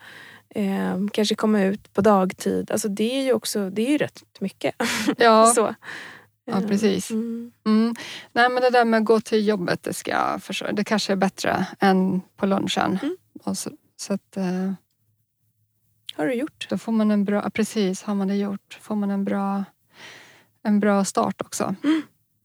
eh, 0.54 0.98
kanske 1.12 1.34
komma 1.34 1.62
ut 1.62 1.92
på 1.92 2.00
dagtid. 2.00 2.70
Alltså 2.70 2.88
det 2.88 3.18
är 3.18 3.22
ju 3.22 3.32
också, 3.32 3.70
det 3.70 3.82
är 3.86 3.90
ju 3.90 3.98
rätt 3.98 4.22
mycket. 4.40 4.74
Ja, 5.18 5.46
så. 5.46 5.74
ja, 6.44 6.60
precis. 6.68 7.10
Mm. 7.10 7.52
Mm. 7.66 7.94
Nej 8.32 8.48
men 8.48 8.62
det 8.62 8.70
där 8.70 8.84
med 8.84 8.98
att 8.98 9.04
gå 9.04 9.20
till 9.20 9.48
jobbet, 9.48 9.82
det 9.82 9.94
ska 9.94 10.10
jag 10.10 10.42
försöka. 10.42 10.72
Det 10.72 10.84
kanske 10.84 11.12
är 11.12 11.16
bättre 11.16 11.66
än 11.80 12.20
på 12.36 12.46
lunchen. 12.46 12.98
Mm. 13.02 13.16
Och 13.44 13.58
så, 13.58 13.70
så 13.96 14.14
att 14.14 14.36
eh, 14.36 14.72
Har 16.16 16.26
du 16.26 16.34
gjort? 16.34 16.66
då 16.70 16.78
får 16.78 16.92
man 16.92 17.10
en 17.10 17.24
bra, 17.24 17.50
precis 17.50 18.02
har 18.02 18.14
man 18.14 18.28
det 18.28 18.36
gjort, 18.36 18.78
får 18.80 18.94
man 18.96 19.10
en 19.10 19.24
bra, 19.24 19.64
en 20.62 20.80
bra 20.80 21.04
start 21.04 21.40
också. 21.40 21.74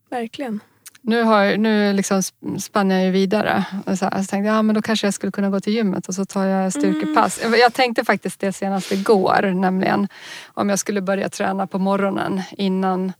Verkligen. 0.09 0.59
Nu, 1.07 1.23
har, 1.23 1.57
nu 1.57 1.93
liksom 1.93 2.19
sp- 2.19 2.57
spann 2.59 2.89
jag 2.89 3.03
ju 3.03 3.11
vidare 3.11 3.65
och 3.85 3.97
så, 3.97 4.05
här, 4.05 4.21
så 4.21 4.27
tänkte 4.27 4.47
jag 4.47 4.57
ja, 4.57 4.61
men 4.61 4.75
då 4.75 4.81
kanske 4.81 5.07
jag 5.07 5.13
skulle 5.13 5.31
kunna 5.31 5.49
gå 5.49 5.59
till 5.59 5.73
gymmet 5.73 6.07
och 6.07 6.15
så 6.15 6.25
tar 6.25 6.45
jag 6.45 6.73
styrkepass. 6.73 7.39
Mm. 7.43 7.59
Jag, 7.59 7.73
tänkte 7.73 8.05
faktiskt 8.05 8.39
det 8.39 8.53
senast 8.53 8.91
igår, 8.91 9.51
nämligen 9.53 10.07
om 10.53 10.69
jag 10.69 10.79
skulle 10.79 11.01
börja 11.01 11.29
träna 11.29 11.67
på 11.67 11.79
morgonen 11.79 12.41
innan, 12.57 13.13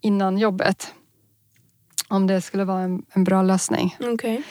innan 0.00 0.38
jobbet. 0.38 0.94
Om 2.08 2.26
det 2.26 2.40
skulle 2.40 2.64
vara 2.64 2.82
en, 2.82 3.02
en 3.12 3.24
bra 3.24 3.42
lösning. 3.42 3.96
Okej. 4.00 4.42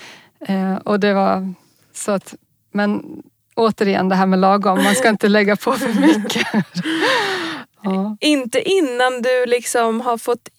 Eh, 0.48 0.76
och 0.76 1.00
det 1.00 1.14
var 1.14 1.54
så 1.94 2.12
att, 2.12 2.36
men 2.72 3.22
återigen 3.56 4.10
det 4.10 4.16
här 4.16 4.26
med 4.26 4.40
lagom, 4.40 4.84
man 4.84 4.96
ska 4.96 5.10
inte 5.10 5.28
lägga 5.28 5.56
på 5.56 5.74
för 5.74 5.94
mycket. 5.94 6.48
ja, 7.84 8.18
Inte 8.20 8.70
innan 8.70 9.22
du 9.22 9.46
liksom 9.46 10.02
har 10.02 10.18
fått 10.18 10.50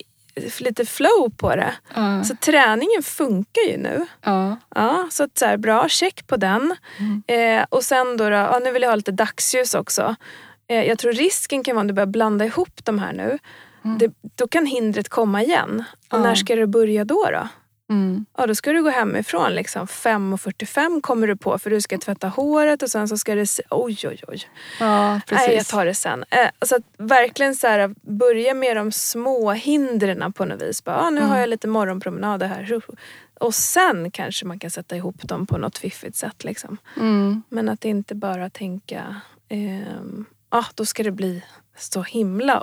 lite 0.60 0.84
flow 0.86 1.30
på 1.36 1.56
det. 1.56 1.74
ja, 1.94 2.24
Så 2.24 2.36
träningen 2.36 3.02
funkar 3.02 3.62
ju 3.70 3.76
nu. 3.76 4.06
ja, 4.24 4.56
Ja, 4.74 5.08
så, 5.10 5.24
att 5.24 5.38
så 5.38 5.46
här, 5.46 5.56
bra, 5.56 5.88
check 5.88 6.26
på 6.26 6.36
den. 6.36 6.74
Mm. 6.98 7.22
Eh, 7.60 7.66
och 7.68 7.82
sen 7.84 8.16
då, 8.16 8.24
då 8.24 8.36
ja, 8.36 8.60
nu 8.64 8.70
vill 8.72 8.82
jag 8.82 8.88
ha 8.90 8.96
lite 8.96 9.12
dagsljus 9.12 9.74
också. 9.74 10.14
Eh, 10.68 10.82
jag 10.84 10.98
tror 10.98 11.12
risken 11.12 11.64
kan 11.64 11.74
vara 11.76 11.80
om 11.80 11.86
du 11.86 11.94
börjar 11.94 12.06
blanda 12.06 12.44
ihop 12.44 12.84
de 12.84 12.98
här 12.98 13.12
nu. 13.12 13.38
Mm. 13.84 13.98
Det, 13.98 14.10
då 14.34 14.48
kan 14.48 14.66
hindret 14.66 15.08
komma 15.08 15.42
igen. 15.42 15.84
Och 16.10 16.18
Ja. 16.18 16.22
när 16.22 16.34
ska 16.34 16.56
det 16.56 16.66
börja 16.66 17.04
då? 17.04 17.28
då? 17.32 17.48
Mm, 17.92 18.26
Ja, 18.36 18.46
då 18.46 18.54
ska 18.54 18.72
du 18.72 18.82
gå 18.82 18.90
hemifrån. 18.90 19.52
Liksom. 19.54 19.86
5.45 19.86 21.00
kommer 21.00 21.26
du 21.26 21.36
på 21.36 21.58
för 21.58 21.70
du 21.70 21.80
ska 21.80 21.98
tvätta 21.98 22.28
håret 22.28 22.82
och 22.82 22.90
sen 22.90 23.08
så 23.08 23.18
ska 23.18 23.34
det 23.34 23.46
se... 23.46 23.62
Oj, 23.70 23.98
oj, 24.04 24.20
oj. 24.28 24.42
ja, 24.80 25.20
precis. 25.26 25.46
Nej, 25.46 25.56
jag 25.56 25.66
tar 25.66 25.84
det 25.86 25.94
sen. 25.94 26.24
Eh, 26.30 26.48
så 26.66 26.76
att 26.76 26.82
verkligen 26.98 27.54
så 27.56 27.66
här, 27.66 27.94
börja 28.12 28.54
med 28.54 28.76
de 28.76 28.92
små 28.92 29.52
hindren 29.52 30.32
på 30.32 30.44
något 30.44 30.62
vis. 30.62 30.84
Bara, 30.84 30.96
ah, 30.96 31.10
nu 31.10 31.16
Mm. 31.20 31.30
har 31.30 31.38
jag 31.38 31.48
lite 31.48 31.68
morgonpromenader 31.68 32.46
här. 32.46 32.80
Och 33.40 33.54
sen 33.54 34.10
kanske 34.10 34.46
man 34.46 34.58
kan 34.58 34.70
sätta 34.70 34.96
ihop 34.96 35.22
dem 35.28 35.46
på 35.46 35.58
något 35.58 35.78
fiffigt 35.78 36.16
sätt. 36.16 36.44
Liksom. 36.44 36.76
Mm, 37.00 37.42
Men 37.48 37.68
att 37.68 37.84
inte 37.84 38.14
bara 38.14 38.50
tänka, 38.50 39.20
ehm, 39.48 40.24
ah, 40.48 40.64
då 40.74 40.86
ska 40.86 41.02
det 41.02 41.10
bli 41.10 41.42
så 41.78 42.02
himla 42.02 42.60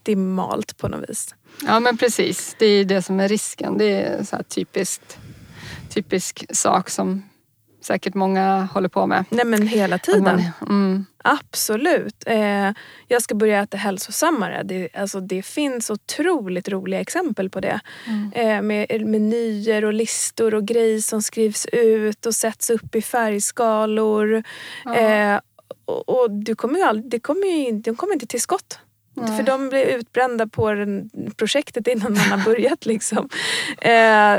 optimalt 0.00 0.76
på 0.76 0.88
något 0.88 1.10
vis. 1.10 1.34
ja 1.66 1.80
men 1.80 1.96
precis, 1.96 2.56
det 2.58 2.66
är 2.66 2.84
det 2.84 3.02
som 3.02 3.20
är 3.20 3.28
risken. 3.28 3.78
Det 3.78 4.02
är 4.02 4.24
så 4.24 4.36
här 4.36 4.42
typiskt, 4.42 5.18
typisk 5.88 6.44
sak 6.56 6.90
som 6.90 7.22
säkert 7.82 8.14
många 8.14 8.68
håller 8.74 8.88
på 8.88 9.06
med. 9.06 9.24
Nej 9.30 9.44
men 9.44 9.66
hela 9.66 9.98
tiden. 9.98 10.22
Man, 10.22 10.42
mm, 10.68 11.06
Absolut. 11.24 12.22
Eh, 12.26 12.70
jag 13.08 13.22
ska 13.22 13.34
börja 13.34 13.62
äta 13.62 13.76
hälsosammare. 13.76 14.62
Det, 14.64 14.88
alltså, 14.94 15.20
det 15.20 15.42
finns 15.42 15.90
otroligt 15.90 16.68
roliga 16.68 17.00
exempel 17.00 17.50
på 17.50 17.60
det. 17.60 17.80
mm, 18.06 18.32
Eh, 18.34 18.62
med 18.62 19.06
menyer 19.06 19.84
och 19.84 19.92
listor 19.94 20.54
och 20.54 20.64
grejer 20.64 21.00
som 21.00 21.22
skrivs 21.22 21.66
ut 21.72 22.26
och 22.26 22.34
sätts 22.34 22.70
upp 22.70 22.94
i 22.94 23.02
färgskalor. 23.02 24.42
ja, 24.84 24.94
Eh, 24.94 25.40
och, 25.84 26.08
och 26.08 26.30
du 26.30 26.54
kommer 26.54 26.78
ju 26.78 26.84
aldrig, 26.84 27.10
det 27.10 27.20
kommer 27.20 27.46
ju, 27.46 27.72
de 27.78 27.96
kommer 27.96 28.12
inte 28.12 28.26
till 28.26 28.40
skott. 28.40 28.78
Nej. 29.20 29.36
För 29.36 29.42
de 29.42 29.68
blir 29.68 29.84
utbrända 29.86 30.46
på 30.46 30.72
den, 30.72 31.10
projektet 31.36 31.86
innan 31.86 32.12
man 32.12 32.38
har 32.40 32.44
börjat. 32.44 32.86
Liksom. 32.86 33.28
Eh, 33.78 34.36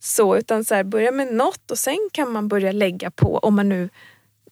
så 0.00 0.36
utan 0.36 0.64
så 0.64 0.74
här, 0.74 0.84
börja 0.84 1.10
med 1.12 1.34
något 1.34 1.70
och 1.70 1.78
sen 1.78 2.08
kan 2.12 2.32
man 2.32 2.48
börja 2.48 2.72
lägga 2.72 3.10
på 3.10 3.38
om 3.38 3.54
man 3.56 3.68
nu 3.68 3.88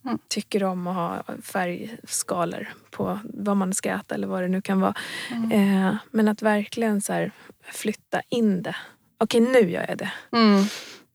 Mm. 0.04 0.18
tycker 0.28 0.64
om 0.64 0.86
att 0.86 0.94
ha 0.94 1.24
färgskalor 1.42 2.68
på 2.90 3.18
vad 3.24 3.56
man 3.56 3.74
ska 3.74 3.90
äta 3.90 4.14
eller 4.14 4.26
vad 4.26 4.42
det 4.42 4.48
nu 4.48 4.62
kan 4.62 4.80
vara. 4.80 4.94
Mm. 5.30 5.52
Eh, 5.86 5.94
men 6.10 6.28
att 6.28 6.42
verkligen 6.42 7.00
så 7.00 7.12
här, 7.12 7.32
flytta 7.72 8.20
in 8.28 8.62
det. 8.62 8.76
Okej, 9.18 9.40
nu 9.40 9.70
gör 9.70 9.86
jag 9.88 9.98
det. 9.98 10.12
Mm. 10.32 10.64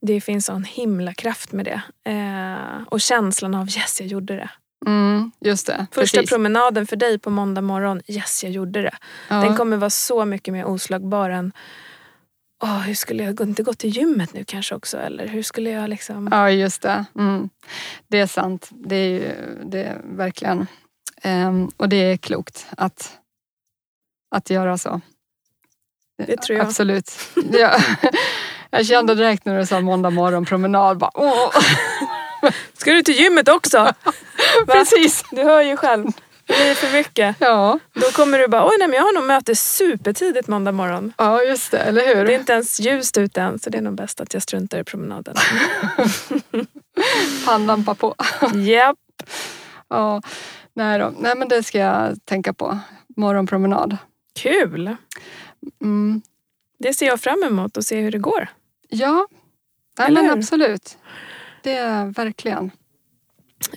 Det 0.00 0.20
finns 0.20 0.46
sån 0.46 0.64
himla 0.64 1.14
kraft 1.14 1.52
med 1.52 1.64
det. 1.64 1.82
Eh, 2.10 2.82
och 2.86 3.00
känslan 3.00 3.54
av 3.54 3.66
yes, 3.66 4.00
jag 4.00 4.08
gjorde 4.08 4.36
det. 4.36 4.50
Mm, 4.86 5.30
just 5.40 5.66
det. 5.66 5.86
Första 5.92 6.18
precis. 6.18 6.30
promenaden 6.30 6.86
för 6.86 6.96
dig 6.96 7.18
på 7.18 7.30
måndag 7.30 7.60
morgon, 7.60 8.02
yes 8.06 8.44
jag 8.44 8.52
gjorde 8.52 8.82
det. 8.82 8.94
Ja. 9.28 9.34
Den 9.36 9.56
kommer 9.56 9.76
vara 9.76 9.90
så 9.90 10.24
mycket 10.24 10.54
mer 10.54 10.64
oslagbar 10.64 11.30
än 11.30 11.52
Åh, 12.62 12.78
hur 12.78 12.94
skulle 12.94 13.22
jag 13.24 13.40
inte 13.40 13.62
gå 13.62 13.72
till 13.72 13.90
gymmet 13.90 14.34
nu 14.34 14.44
kanske 14.44 14.74
också? 14.74 14.98
Eller 14.98 15.26
hur 15.26 15.42
skulle 15.42 15.70
jag 15.70 15.90
liksom... 15.90 16.28
Ja, 16.32 16.50
just 16.50 16.82
det. 16.82 17.04
Mm. 17.18 17.48
Det 18.08 18.20
är 18.20 18.26
sant. 18.26 18.68
Det 18.70 18.96
är, 18.96 19.08
ju, 19.08 19.32
det 19.64 19.84
är 19.84 20.00
verkligen... 20.04 20.66
Ehm, 21.22 21.70
och 21.76 21.88
det 21.88 21.96
är 21.96 22.16
klokt 22.16 22.66
att, 22.76 23.18
att 24.30 24.50
göra 24.50 24.78
så. 24.78 25.00
Det 26.26 26.36
tror 26.36 26.58
jag. 26.58 26.66
Absolut. 26.66 27.10
Ja. 27.52 27.80
Jag 28.70 28.86
kände 28.86 29.14
direkt 29.14 29.44
när 29.44 29.58
du 29.58 29.66
sa 29.66 29.80
måndag 29.80 30.10
morgon 30.10 30.44
promenad. 30.44 30.98
Bara, 30.98 31.10
åh. 31.14 31.50
Ska 32.72 32.92
du 32.92 33.02
till 33.02 33.14
gymmet 33.14 33.48
också? 33.48 33.92
Precis. 34.66 35.24
Du 35.30 35.42
hör 35.42 35.62
ju 35.62 35.76
själv. 35.76 36.06
Det 36.46 36.54
blir 36.54 36.74
för 36.74 36.92
mycket. 36.92 37.36
Ja. 37.38 37.78
Då 37.92 38.10
kommer 38.10 38.38
du 38.38 38.48
bara, 38.48 38.66
oj 38.66 38.76
nej 38.78 38.88
men 38.88 38.96
jag 38.96 39.04
har 39.04 39.12
nog 39.14 39.24
möte 39.24 39.56
supertidigt 39.56 40.48
måndag 40.48 40.72
morgon. 40.72 41.12
ja, 41.18 41.42
just 41.42 41.70
det. 41.70 41.78
Eller 41.78 42.14
hur? 42.14 42.24
Det 42.24 42.34
är 42.34 42.38
inte 42.38 42.52
ens 42.52 42.80
ljust 42.80 43.18
ute 43.18 43.40
än 43.40 43.58
så 43.58 43.70
det 43.70 43.78
är 43.78 43.82
nog 43.82 43.94
bäst 43.94 44.20
att 44.20 44.34
jag 44.34 44.42
struntar 44.42 44.78
i 44.78 44.84
promenaden. 44.84 45.34
Pannlampa 47.46 47.94
på. 47.94 48.14
Japp. 48.54 48.98
Ja. 49.88 50.22
Nej, 50.74 50.98
då. 50.98 51.12
Nej, 51.18 51.36
men 51.36 51.48
det 51.48 51.62
ska 51.62 51.78
jag 51.78 52.18
tänka 52.24 52.52
på. 52.52 52.78
Morgonpromenad. 53.16 53.96
Kul. 54.34 54.96
Mm. 55.82 56.22
Det 56.78 56.94
ser 56.94 57.06
jag 57.06 57.20
fram 57.20 57.42
emot 57.42 57.76
och 57.76 57.84
se 57.84 58.00
hur 58.00 58.10
det 58.10 58.18
går. 58.18 58.48
Ja, 58.88 59.26
Nej, 59.98 60.10
men 60.10 60.30
absolut. 60.30 60.98
Det 61.62 61.72
är 61.76 62.04
verkligen. 62.06 62.70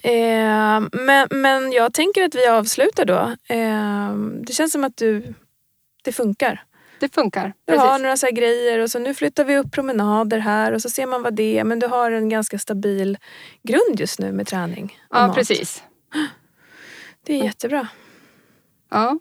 Eh, 0.04 0.82
men, 0.92 1.28
men 1.32 1.72
jag 1.72 1.94
tänker 1.94 2.24
att 2.24 2.36
vi 2.36 2.48
avslutar 2.48 3.06
då. 3.06 3.36
Eh, 3.56 4.14
det 4.46 4.54
känns 4.54 4.72
som 4.72 4.84
att 4.84 4.98
du, 4.98 5.34
det 6.04 6.12
funkar. 6.12 6.64
Det 7.00 7.14
funkar. 7.16 7.54
Du 7.66 7.78
har 7.78 7.88
Precis. 7.88 8.02
några 8.04 8.18
så 8.18 8.28
grejer 8.34 8.80
och 8.80 8.92
så 8.92 9.00
nu 9.00 9.14
flyttar 9.14 9.44
vi 9.44 9.58
upp 9.58 9.72
promenader 9.72 10.38
här 10.40 10.72
och 10.72 10.82
så 10.82 10.90
ser 10.90 11.06
man 11.06 11.24
vad 11.24 11.34
det 11.36 11.60
är. 11.60 11.64
Men 11.64 11.80
du 11.80 11.88
har 11.88 12.12
en 12.12 12.30
ganska 12.30 12.60
stabil 12.60 13.18
grund 13.64 14.00
just 14.00 14.20
nu 14.20 14.32
med 14.32 14.48
träning. 14.48 15.00
Ja, 15.10 15.28
mat. 15.28 15.36
precis. 15.36 15.84
Det 17.26 17.40
är 17.40 17.44
jättebra. 17.44 17.88
Ja. 18.92 19.20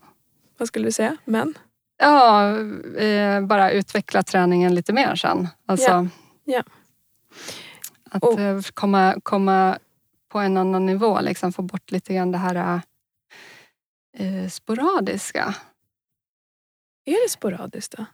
Vad 0.59 0.68
skulle 0.68 0.85
du 0.88 0.92
säga? 0.92 1.16
Men? 1.25 1.55
Ja, 1.99 2.49
eh, 2.99 3.40
bara 3.47 3.71
utveckla 3.71 4.23
träningen 4.23 4.75
lite 4.75 4.92
mer 4.92 5.14
sen. 5.14 5.49
Alltså, 5.66 5.87
Ja, 5.90 6.07
ja. 6.44 6.62
Att 8.11 8.23
Och- 8.23 8.40
eh, 8.40 8.61
komma, 8.75 9.14
komma 9.23 9.79
på 10.29 10.38
en 10.38 10.57
annan 10.57 10.87
nivå, 10.87 11.21
liksom 11.21 11.53
få 11.53 11.62
bort 11.62 11.91
lite 11.91 12.14
grann 12.14 12.33
det 12.33 12.38
här 12.38 12.81
eh, 14.17 14.49
sporadiska. 14.49 15.55
Är 17.05 17.25
det 17.25 17.31
sporadiskt 17.31 17.97
då? 17.97 18.05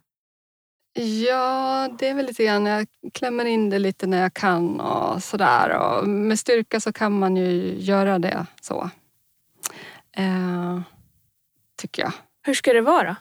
Ja, 1.03 1.89
det 1.99 2.09
är 2.09 2.15
väl 2.15 2.27
lite 2.27 2.45
grann, 2.45 2.67
jag 2.67 2.87
klämmer 3.13 3.45
in 3.45 3.71
det 3.71 3.79
lite 3.79 4.07
när 4.07 4.23
jag 4.23 4.35
kan 4.35 4.81
och 4.81 5.23
sådär. 5.23 5.79
Och 5.79 6.09
med 6.09 6.39
styrka 6.39 6.81
så 6.81 6.93
kan 6.93 7.19
man 7.19 7.37
ju 7.37 7.79
göra 7.79 8.19
det 8.19 8.47
så. 8.61 8.91
Eh, 10.17 10.81
tycker 11.77 12.03
jag. 12.03 12.13
Hur 12.43 12.55
ska 12.55 12.73
det 12.73 12.81
vara? 12.81 13.17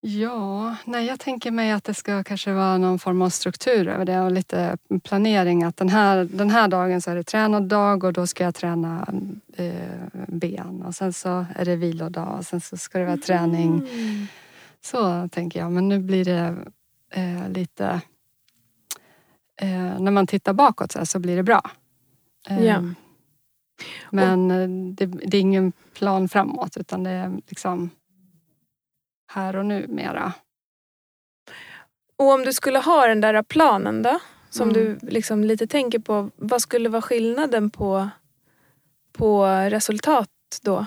Ja, 0.00 0.76
nej, 0.84 1.06
jag 1.06 1.20
tänker 1.20 1.50
mig 1.50 1.70
att 1.72 1.84
det 1.84 1.94
ska 1.94 2.24
kanske 2.24 2.52
vara 2.52 2.78
någon 2.78 2.98
form 2.98 3.22
av 3.22 3.30
struktur 3.30 3.88
över 3.88 4.04
det 4.04 4.20
och 4.20 4.32
lite 4.32 4.76
planering. 5.04 5.64
Att 5.64 5.76
den 5.76 5.88
här, 5.88 6.24
den 6.24 6.50
här 6.50 6.68
dagen 6.68 7.02
så 7.02 7.10
är 7.10 7.16
det 7.16 7.24
tränad 7.24 7.62
dag 7.62 8.04
och 8.04 8.12
då 8.12 8.26
ska 8.26 8.44
jag 8.44 8.54
träna 8.54 9.08
eh, 9.56 10.22
ben 10.28 10.82
och 10.86 10.94
sen 10.94 11.12
så 11.12 11.46
är 11.54 11.64
det 11.64 11.76
vilodag 11.76 12.38
och 12.38 12.46
sen 12.46 12.60
så 12.60 12.76
ska 12.76 12.98
det 12.98 13.04
vara 13.04 13.16
träning. 13.16 13.78
Mm. 13.78 14.26
Så 14.80 15.28
tänker 15.28 15.60
jag, 15.60 15.72
men 15.72 15.88
nu 15.88 15.98
blir 15.98 16.24
det 16.24 16.56
eh, 17.10 17.48
lite... 17.48 18.00
Eh, 19.60 20.00
när 20.00 20.10
man 20.10 20.26
tittar 20.26 20.52
bakåt 20.52 20.92
så, 20.92 20.98
här, 20.98 21.06
så 21.06 21.18
blir 21.18 21.36
det 21.36 21.42
bra. 21.42 21.70
Eh, 22.48 22.64
Ja. 22.64 22.82
Men 24.10 24.50
eh, 24.50 24.94
det, 24.94 25.06
det 25.06 25.36
är 25.36 25.40
ingen 25.40 25.72
plan 25.94 26.28
framåt 26.28 26.76
utan 26.76 27.04
det 27.04 27.10
är 27.10 27.40
liksom 27.46 27.90
här 29.28 29.56
och 29.56 29.66
nu 29.66 29.86
mera. 29.88 30.32
Och 32.16 32.32
om 32.32 32.42
du 32.44 32.52
skulle 32.52 32.78
ha 32.78 33.06
den 33.06 33.20
där 33.20 33.42
planen 33.42 34.02
då? 34.02 34.18
Som 34.50 34.70
Mm. 34.70 34.74
du 35.00 35.06
liksom 35.10 35.44
lite 35.44 35.66
tänker 35.66 35.98
på. 35.98 36.30
Vad 36.36 36.62
skulle 36.62 36.88
vara 36.88 37.02
skillnaden 37.02 37.70
på, 37.70 38.08
på 39.12 39.46
resultat 39.46 40.30
då? 40.62 40.86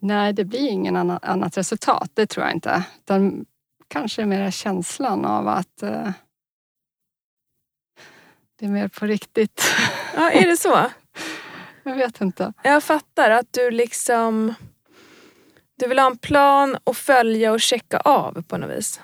Nej, 0.00 0.32
det 0.32 0.44
blir 0.44 0.68
ingen 0.68 0.96
anna, 0.96 1.18
annat 1.18 1.56
resultat. 1.58 2.10
Det 2.14 2.26
tror 2.26 2.46
jag 2.46 2.54
inte. 2.54 2.84
Utan 3.00 3.46
kanske 3.88 4.26
mer 4.26 4.50
känslan 4.50 5.24
av 5.24 5.48
att 5.48 5.82
eh, 5.82 6.10
det 8.58 8.66
är 8.66 8.70
mer 8.70 8.88
på 8.88 9.06
riktigt. 9.06 9.62
Ja, 10.14 10.30
är 10.30 10.46
det 10.46 10.56
så? 10.56 10.86
jag 11.82 11.96
vet 11.96 12.20
inte. 12.20 12.52
Jag 12.62 12.82
fattar 12.84 13.30
att 13.30 13.52
du 13.52 13.70
liksom... 13.70 14.54
Du 15.80 15.88
vill 15.88 15.98
ha 15.98 16.06
en 16.06 16.18
plan 16.18 16.76
och 16.84 16.96
följa 16.96 17.52
och 17.52 17.60
checka 17.60 17.98
av 17.98 18.42
på 18.48 18.56
något 18.56 18.70
vis. 18.70 19.00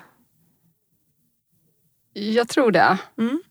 Jag 2.12 2.48
tror 2.48 2.70
det. 2.70 2.98
Mm. 3.18 3.42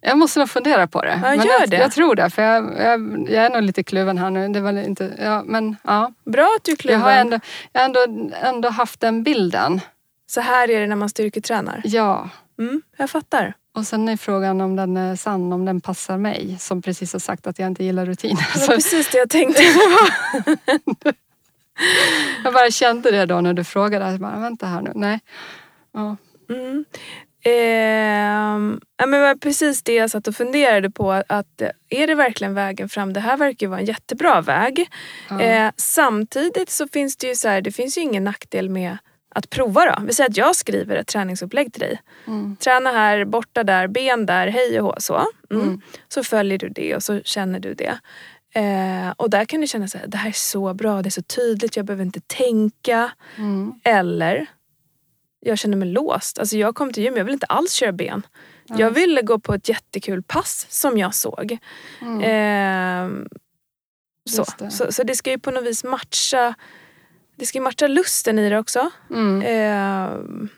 Jag 0.00 0.18
måste 0.18 0.38
nog 0.38 0.50
fundera 0.50 0.86
på 0.86 1.02
det. 1.02 1.10
Ja, 1.10 1.16
men 1.18 1.38
gör 1.38 1.60
jag, 1.60 1.70
det. 1.70 1.76
jag 1.76 1.92
tror 1.92 2.14
det, 2.14 2.30
för 2.30 2.42
jag, 2.42 2.64
jag, 2.78 3.26
jag 3.30 3.44
är 3.44 3.50
nog 3.50 3.62
lite 3.62 3.82
kluven 3.82 4.18
här 4.18 4.30
nu. 4.30 4.48
Det 4.48 4.60
var 4.60 4.72
inte, 4.72 5.14
ja, 5.18 5.42
men 5.46 5.76
ja. 5.82 6.12
Bra 6.24 6.56
att 6.58 6.64
du 6.64 6.70
är 6.70 6.72
Jag 6.72 6.78
kluven. 6.78 7.00
har 7.00 7.12
ändå, 7.12 7.40
jag 7.72 7.80
har 7.80 7.84
ändå, 7.84 8.30
ändå 8.42 8.68
haft 8.68 9.00
den 9.00 9.22
bilden. 9.22 9.80
Så 10.26 10.40
här 10.40 10.70
är 10.70 10.80
det 10.80 10.86
när 10.86 10.96
man 10.96 11.08
styrketränar. 11.08 11.80
Ja. 11.84 12.28
Mm, 12.58 12.82
jag 12.96 13.10
fattar. 13.10 13.54
Och 13.74 13.86
sen 13.86 14.08
är 14.08 14.16
frågan 14.16 14.60
om 14.60 14.76
den 14.76 14.96
är 14.96 15.16
sann, 15.16 15.52
om 15.52 15.64
den 15.64 15.80
passar 15.80 16.18
mig. 16.18 16.56
Som 16.60 16.82
precis 16.82 17.12
har 17.12 17.20
sagt 17.20 17.46
att 17.46 17.58
jag 17.58 17.66
inte 17.66 17.84
gillar 17.84 18.06
rutiner. 18.06 18.46
Det 18.54 18.60
var 18.68 18.74
precis 18.74 19.10
det 19.10 19.18
jag 19.18 19.30
tänkte. 19.30 19.62
jag 22.44 22.52
bara 22.52 22.70
kände 22.70 23.10
det 23.10 23.26
då 23.26 23.40
när 23.40 23.54
du 23.54 23.64
frågade. 23.64 24.10
Jag 24.10 24.20
bara, 24.20 24.38
vänta 24.38 24.66
här 24.66 24.82
nu. 24.82 24.92
Nej. 24.94 25.20
Ja. 25.92 26.16
Mm. 26.50 26.84
Ja, 28.96 29.06
men 29.06 29.20
var 29.20 29.34
precis 29.34 29.82
det 29.82 29.94
jag 29.94 30.10
satt 30.10 30.28
och 30.28 30.34
funderade 30.34 30.90
på. 30.90 31.22
Att 31.28 31.60
eh, 31.60 31.70
är 31.88 32.06
det 32.06 32.14
verkligen 32.14 32.54
vägen 32.54 32.88
fram? 32.88 33.12
Det 33.12 33.20
här 33.20 33.36
verkar 33.36 33.66
ju 33.66 33.70
vara 33.70 33.80
en 33.80 33.86
jättebra 33.86 34.40
väg. 34.40 34.88
Ja. 35.30 35.40
Eh, 35.40 35.70
samtidigt 35.76 36.70
så 36.70 36.88
finns 36.88 37.16
det 37.16 37.26
ju 37.26 37.34
så 37.34 37.48
här, 37.48 37.60
det 37.60 37.72
finns 37.72 37.98
ju 37.98 38.02
ingen 38.02 38.24
nackdel 38.24 38.70
med 38.70 38.96
att 39.34 39.50
prova 39.50 39.84
då. 39.84 40.06
Vi 40.06 40.14
säger 40.14 40.30
att 40.30 40.36
jag 40.36 40.56
skriver 40.56 40.96
ett 40.96 41.06
träningsupplägg 41.06 41.72
till 41.72 41.80
dig. 41.80 42.00
Mm. 42.26 42.56
Träna 42.56 42.92
här, 42.92 43.24
borta 43.24 43.64
där, 43.64 43.88
ben 43.88 44.26
där, 44.26 44.46
hej 44.46 44.80
och 44.80 44.86
hå. 44.86 44.94
Så. 44.98 45.24
Mm. 45.50 45.62
Mm. 45.62 45.80
så 46.08 46.24
följer 46.24 46.58
du 46.58 46.68
det 46.68 46.96
och 46.96 47.02
så 47.02 47.20
känner 47.20 47.60
du 47.60 47.74
det. 47.74 47.98
Eh, 48.54 49.10
och 49.16 49.30
där 49.30 49.44
kan 49.44 49.60
du 49.60 49.66
känna 49.66 49.88
så 49.88 49.98
här, 49.98 50.06
det 50.06 50.16
här 50.16 50.28
är 50.28 50.32
så 50.32 50.74
bra, 50.74 51.02
det 51.02 51.08
är 51.08 51.10
så 51.10 51.22
tydligt, 51.22 51.76
jag 51.76 51.86
behöver 51.86 52.04
inte 52.04 52.20
tänka. 52.20 53.10
Mm. 53.36 53.72
Eller, 53.84 54.46
jag 55.40 55.58
känner 55.58 55.76
mig 55.76 55.88
låst. 55.88 56.38
Alltså 56.38 56.56
jag 56.56 56.74
kom 56.74 56.92
till 56.92 57.02
gym, 57.02 57.16
jag 57.16 57.24
vill 57.24 57.34
inte 57.34 57.46
alls 57.46 57.72
köra 57.72 57.92
ben. 57.92 58.26
Ja. 58.66 58.76
Jag 58.78 58.90
ville 58.90 59.22
gå 59.22 59.38
på 59.38 59.54
ett 59.54 59.68
jättekul 59.68 60.22
pass 60.22 60.66
som 60.70 60.98
jag 60.98 61.14
såg. 61.14 61.58
Mm. 62.00 62.22
Ehm, 62.24 63.28
så. 64.30 64.44
Det. 64.58 64.70
Så, 64.70 64.92
så 64.92 65.02
det 65.02 65.16
ska 65.16 65.30
ju 65.30 65.38
på 65.38 65.50
något 65.50 65.64
vis 65.64 65.84
matcha 65.84 66.54
det 67.38 67.46
ska 67.46 67.58
ju 67.58 67.62
matcha 67.62 67.86
lusten 67.86 68.38
i 68.38 68.50
det 68.50 68.58
också. 68.58 68.90
Mm. 69.10 69.42
Ehm, 69.46 70.48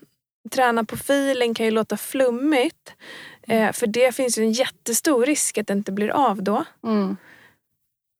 träna 0.50 0.85
på 0.85 0.94
feeling 0.94 1.55
kan 1.55 1.66
ju 1.66 1.72
låta 1.72 1.96
flummigt. 1.96 2.94
Mm. 3.42 3.62
Eh, 3.62 3.72
för 3.72 3.87
det 3.87 4.14
finns 4.14 4.38
ju 4.38 4.43
en 4.43 4.53
jättestor 4.53 5.26
risk 5.26 5.59
att 5.59 5.66
det 5.66 5.72
inte 5.72 5.93
blir 5.93 6.11
av 6.11 6.43
då. 6.43 6.64
Mm. 6.84 7.16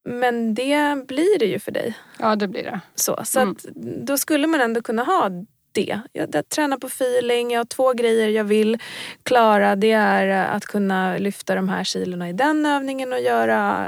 Men 0.05 0.53
det 0.53 1.07
blir 1.07 1.39
det 1.39 1.45
ju 1.45 1.59
för 1.59 1.71
dig. 1.71 1.97
Ja, 2.19 2.35
det 2.35 2.47
blir 2.47 2.63
det. 2.63 2.79
Så, 2.95 3.19
så 3.23 3.39
Mm. 3.39 3.51
att 3.51 3.65
då 4.05 4.17
skulle 4.17 4.47
man 4.47 4.61
ändå 4.61 4.81
kunna 4.81 5.03
ha 5.03 5.29
det. 5.73 5.99
Jag, 6.11 6.35
jag 6.35 6.49
tränar 6.49 6.77
på 6.77 6.87
feeling, 6.87 7.51
jag 7.51 7.59
har 7.59 7.65
två 7.65 7.93
grejer 7.93 8.29
jag 8.29 8.43
vill 8.43 8.77
klara. 9.23 9.75
Det 9.75 9.91
är 9.91 10.27
att 10.55 10.65
kunna 10.65 11.17
lyfta 11.17 11.55
de 11.55 11.69
här 11.69 11.83
kilorna 11.83 12.29
i 12.29 12.33
den 12.33 12.65
övningen 12.65 13.13
och 13.13 13.19
göra 13.21 13.87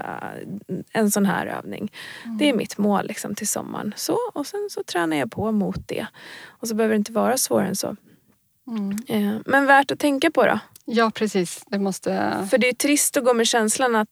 eh, 0.67 0.75
en 0.91 1.11
sån 1.11 1.25
här 1.25 1.45
övning. 1.47 1.91
Det 2.39 2.49
är 2.49 2.53
mitt 2.53 2.77
mål 2.77 3.07
liksom, 3.07 3.35
till 3.35 3.47
sommaren. 3.47 3.93
Så, 3.95 4.17
och 4.33 4.47
sen 4.47 4.67
så 4.71 4.83
tränar 4.83 5.17
jag 5.17 5.31
på 5.31 5.51
mot 5.51 5.87
det. 5.87 6.07
Och 6.47 6.67
så 6.67 6.75
behöver 6.75 6.93
det 6.93 6.97
inte 6.97 7.11
vara 7.11 7.37
svårare 7.37 7.67
än 7.67 7.75
så. 7.75 7.95
Mm. 8.67 8.97
Eh, 9.07 9.35
men 9.45 9.65
värt 9.65 9.91
att 9.91 9.99
tänka 9.99 10.31
på 10.31 10.45
då? 10.45 10.59
Ja, 10.85 11.11
precis. 11.15 11.63
Det 11.67 11.79
måste... 11.79 12.33
För 12.51 12.57
det 12.57 12.65
är 12.67 12.71
ju 12.71 12.75
trist 12.75 13.17
att 13.17 13.25
gå 13.25 13.33
med 13.33 13.47
känslan 13.47 13.95
att 13.95 14.07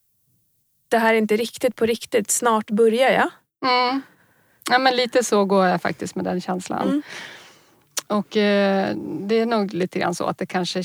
det 0.91 0.97
här 0.97 1.13
är 1.13 1.17
inte 1.17 1.37
riktigt 1.37 1.75
på 1.75 1.85
riktigt. 1.85 2.31
Snart 2.31 2.71
börjar 2.71 3.11
jag. 3.11 3.29
Mm. 3.71 4.01
Ja, 4.69 4.79
men 4.79 4.95
lite 4.95 5.23
så 5.23 5.45
går 5.45 5.67
jag 5.67 5.81
faktiskt 5.81 6.15
med 6.15 6.25
den 6.25 6.41
känslan. 6.41 6.89
Mm. 6.89 7.01
Och 8.07 8.37
eh, 8.37 8.95
det 8.97 9.39
är 9.39 9.45
nog 9.45 9.73
lite 9.73 9.99
grann 9.99 10.15
så 10.15 10.25
att 10.25 10.37
det 10.37 10.45
kanske 10.45 10.83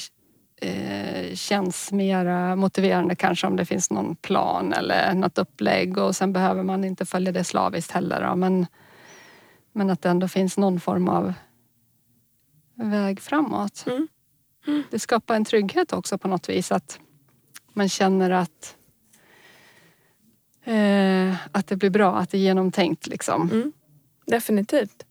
eh, 0.60 1.34
känns 1.34 1.92
mer 1.92 2.56
motiverande 2.56 3.14
kanske 3.14 3.46
om 3.46 3.56
det 3.56 3.64
finns 3.64 3.90
någon 3.90 4.16
plan 4.16 4.72
eller 4.72 5.14
något 5.14 5.38
upplägg 5.38 5.98
och 5.98 6.16
sen 6.16 6.32
behöver 6.32 6.62
man 6.62 6.84
inte 6.84 7.06
följa 7.06 7.32
det 7.32 7.44
slaviskt 7.44 7.92
heller. 7.92 8.28
Då. 8.28 8.36
Men, 8.36 8.66
men 9.72 9.90
att 9.90 10.02
det 10.02 10.08
ändå 10.08 10.28
finns 10.28 10.58
någon 10.58 10.80
form 10.80 11.08
av 11.08 11.32
väg 12.74 13.20
framåt. 13.20 13.84
Mm. 13.86 14.08
Det 14.90 14.98
skapar 14.98 15.34
en 15.34 15.44
trygghet 15.44 15.92
också 15.92 16.18
på 16.18 16.28
något 16.28 16.48
vis 16.48 16.72
att 16.72 17.00
man 17.72 17.88
känner 17.88 18.30
att 18.30 18.75
eh, 20.66 21.34
att 21.52 21.66
det 21.66 21.76
blir 21.76 21.90
bra, 21.90 22.16
att 22.16 22.30
det 22.30 22.38
är 22.38 22.42
genomtänkt 22.42 23.06
liksom. 23.06 23.50
Mm. 23.50 23.72
Definitivt. 24.26 25.06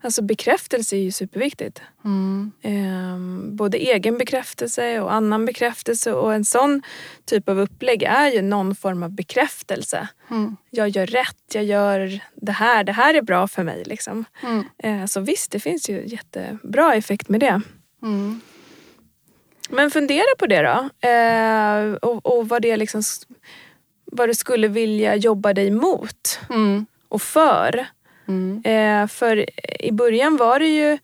Alltså 0.00 0.22
bekräftelse 0.22 0.96
är 0.96 1.00
ju 1.00 1.10
superviktigt. 1.10 1.82
Mm. 2.04 2.52
Ehm, 2.62 3.56
både 3.56 3.78
egen 3.78 4.18
bekräftelse 4.18 5.00
och 5.00 5.12
annan 5.12 5.46
bekräftelse 5.46 6.12
och 6.12 6.34
en 6.34 6.44
sån 6.44 6.82
typ 7.24 7.48
av 7.48 7.60
upplägg 7.60 8.02
är 8.02 8.32
ju 8.32 8.42
någon 8.42 8.74
form 8.74 9.02
av 9.02 9.10
bekräftelse. 9.10 10.08
Mm. 10.30 10.56
Jag 10.70 10.88
gör 10.88 11.06
rätt, 11.06 11.54
jag 11.54 11.64
gör 11.64 12.20
det 12.34 12.52
här, 12.52 12.84
det 12.84 12.92
här 12.92 13.14
är 13.14 13.22
bra 13.22 13.48
för 13.48 13.62
mig. 13.62 13.82
Liksom. 13.86 14.24
Mm. 14.42 14.64
Ehm, 14.78 15.08
så 15.08 15.20
visst, 15.20 15.50
det 15.50 15.60
finns 15.60 15.90
ju 15.90 16.06
jättebra 16.06 16.94
effekt 16.94 17.28
med 17.28 17.40
det. 17.40 17.60
Mm. 18.02 18.40
Men 19.70 19.90
fundera 19.90 20.36
på 20.38 20.46
det 20.46 20.62
då. 20.62 21.08
Ehm, 21.08 21.96
och, 22.02 22.26
och 22.26 22.48
vad 22.48 22.62
det 22.62 22.76
liksom 22.76 23.02
vad 24.16 24.28
du 24.28 24.34
skulle 24.34 24.68
vilja 24.68 25.16
jobba 25.16 25.52
dig 25.52 25.70
mot 25.70 26.40
Mm. 26.50 26.86
och 27.08 27.22
för. 27.22 27.86
Mm. 28.28 28.62
Eh, 28.64 29.08
för 29.08 29.46
i 29.84 29.92
början 29.92 30.36
var 30.36 30.58
det 30.58 30.68
ju 30.68 30.98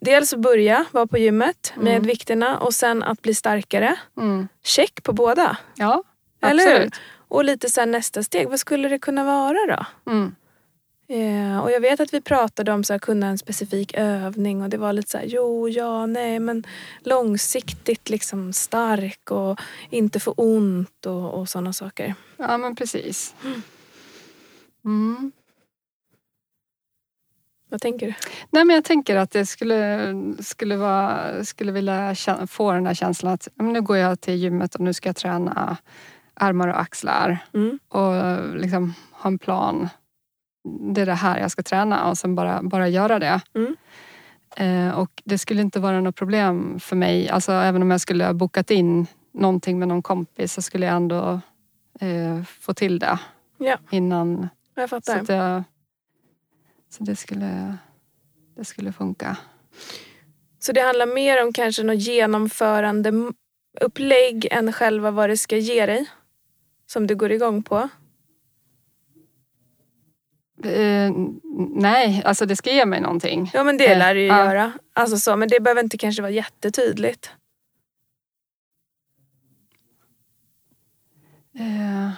dels 0.00 0.32
att 0.32 0.38
börja 0.38 0.84
vara 0.90 1.06
på 1.06 1.18
gymmet 1.18 1.72
med 1.76 1.92
Mm. 1.96 2.06
vikterna 2.06 2.58
och 2.58 2.74
sen 2.74 3.02
att 3.02 3.22
bli 3.22 3.34
starkare. 3.34 3.96
Mm. 4.18 4.48
Check 4.64 5.02
på 5.02 5.12
båda. 5.12 5.56
Ja, 5.74 6.02
Eller 6.42 6.64
hur? 6.64 6.72
absolut. 6.72 6.94
Och 7.28 7.44
lite 7.44 7.68
sen 7.70 7.90
nästa 7.90 8.22
steg, 8.22 8.48
vad 8.48 8.60
skulle 8.60 8.88
det 8.88 8.98
kunna 8.98 9.24
vara 9.24 9.76
då? 9.76 10.10
Mm. 10.12 10.34
Eh, 11.08 11.58
och 11.58 11.70
jag 11.70 11.80
vet 11.80 12.00
att 12.00 12.14
vi 12.14 12.20
pratade 12.20 12.72
om 12.72 12.82
här, 12.88 12.98
kunna 12.98 13.26
en 13.26 13.38
specifik 13.38 13.94
övning 13.94 14.62
och 14.62 14.68
det 14.68 14.76
var 14.76 14.92
lite 14.92 15.10
så 15.10 15.18
här, 15.18 15.24
jo, 15.24 15.68
ja, 15.68 16.06
nej, 16.06 16.38
men 16.38 16.64
långsiktigt 17.00 18.10
liksom 18.10 18.52
stark 18.52 19.30
och 19.30 19.60
inte 19.90 20.20
få 20.20 20.30
ont 20.36 21.06
och, 21.06 21.34
och 21.34 21.48
sådana 21.48 21.72
saker. 21.72 22.14
Ja, 22.36 22.58
men 22.58 22.76
precis. 22.76 23.34
Mm. 24.84 25.32
Vad 27.68 27.80
tänker 27.80 28.06
du? 28.06 28.14
Nej, 28.50 28.64
men 28.64 28.74
jag 28.74 28.84
tänker 28.84 29.16
att 29.16 29.30
det 29.30 29.46
skulle, 29.46 30.14
skulle, 30.40 30.76
vara, 30.76 31.44
skulle 31.44 31.72
vilja 31.72 32.14
få 32.48 32.72
den 32.72 32.86
här 32.86 32.94
känslan 32.94 33.32
att 33.32 33.48
men 33.54 33.72
nu 33.72 33.82
går 33.82 33.96
jag 33.96 34.20
till 34.20 34.34
gymmet 34.34 34.74
och 34.74 34.80
nu 34.80 34.92
ska 34.94 35.08
jag 35.08 35.16
träna 35.16 35.76
armar 36.34 36.68
och 36.68 36.80
axlar 36.80 37.38
Mm. 37.54 37.78
och 37.88 38.56
liksom 38.56 38.94
ha 39.12 39.28
en 39.28 39.38
plan. 39.38 39.88
Det 40.64 41.00
är 41.00 41.06
det 41.06 41.14
här 41.14 41.38
jag 41.40 41.50
ska 41.50 41.62
träna 41.62 42.08
och 42.10 42.18
sen 42.18 42.34
bara, 42.34 42.62
bara 42.62 42.88
göra 42.88 43.18
det. 43.18 43.40
Mm. 43.54 43.76
Eh, 44.56 44.98
och 44.98 45.22
det 45.24 45.38
skulle 45.38 45.62
inte 45.62 45.80
vara 45.80 46.00
något 46.00 46.16
problem 46.16 46.80
för 46.80 46.96
mig. 46.96 47.28
Alltså, 47.28 47.52
även 47.52 47.82
om 47.82 47.90
jag 47.90 48.00
skulle 48.00 48.24
ha 48.24 48.32
bokat 48.32 48.70
in 48.70 49.06
någonting 49.34 49.78
med 49.78 49.88
någon 49.88 50.02
kompis 50.02 50.52
så 50.52 50.62
skulle 50.62 50.86
jag 50.86 50.96
ändå 50.96 51.40
eh, 52.00 52.42
få 52.60 52.74
till 52.74 52.98
det 52.98 53.18
Ja, 53.58 53.78
innan. 53.90 54.48
jag 54.74 54.88
Så, 54.90 55.00
fattar. 55.00 55.20
att 55.20 55.28
jag, 55.28 55.62
så 56.90 57.04
det, 57.04 57.16
skulle, 57.16 57.76
det 58.56 58.64
skulle 58.64 58.92
funka. 58.92 59.36
Så 60.58 60.72
det 60.72 60.80
handlar 60.80 61.06
mer 61.14 61.42
om 61.46 61.52
kanske 61.52 61.82
något 61.82 61.98
genomförande 62.00 63.12
upplägg 63.80 64.48
än 64.50 64.72
själva 64.72 65.10
vad 65.10 65.28
det 65.30 65.36
ska 65.36 65.56
ge 65.56 65.86
dig? 65.86 66.10
Som 66.86 67.06
du 67.06 67.16
går 67.16 67.32
igång 67.32 67.62
på? 67.62 67.88
Eh, 70.64 71.12
nej, 71.74 72.22
alltså 72.24 72.46
det 72.46 72.56
ska 72.56 72.70
ge 72.72 72.86
mig 72.86 73.00
någonting. 73.00 73.50
Ja 73.54 73.64
men 73.64 73.76
det 73.76 73.86
Eh, 73.92 73.98
lär 73.98 74.14
det 74.14 74.20
ju 74.20 74.26
ja. 74.26 74.44
göra. 74.44 74.72
Alltså 74.92 75.16
så, 75.18 75.36
men 75.36 75.48
det 75.48 75.60
behöver 75.60 75.82
inte 75.82 75.98
kanske 75.98 76.22
vara 76.22 76.32
jättetydligt. 76.32 77.30
Eh, 81.58 82.10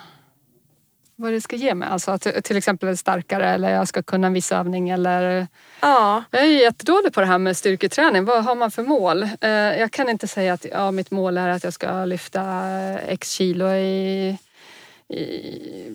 vad 1.16 1.32
det 1.32 1.40
ska 1.40 1.56
ge 1.56 1.74
mig. 1.74 1.88
Alltså 1.88 2.10
att, 2.10 2.44
till 2.44 2.56
exempel 2.56 2.96
starkare 2.96 3.48
eller 3.50 3.70
jag 3.70 3.88
ska 3.88 4.02
kunna 4.02 4.26
en 4.26 4.32
viss 4.32 4.52
övning 4.52 4.90
eller 4.90 5.46
Ja, 5.80 6.24
Jag 6.30 6.42
är 6.42 6.46
jättedålig 6.46 7.12
på 7.12 7.20
det 7.20 7.26
här 7.26 7.38
med 7.38 7.56
styrketräning. 7.56 8.24
Vad 8.24 8.44
har 8.44 8.54
man 8.54 8.70
för 8.70 8.82
mål? 8.82 9.22
Eh, 9.22 9.50
Jag 9.50 9.90
kan 9.92 10.08
inte 10.08 10.28
säga 10.28 10.52
att 10.52 10.66
ja, 10.72 10.90
mitt 10.90 11.10
mål 11.10 11.38
är 11.38 11.48
att 11.48 11.64
jag 11.64 11.72
ska 11.72 12.04
lyfta 12.04 12.42
x 12.98 13.30
kilo 13.30 13.68
i, 13.68 14.38
i, 15.14 15.86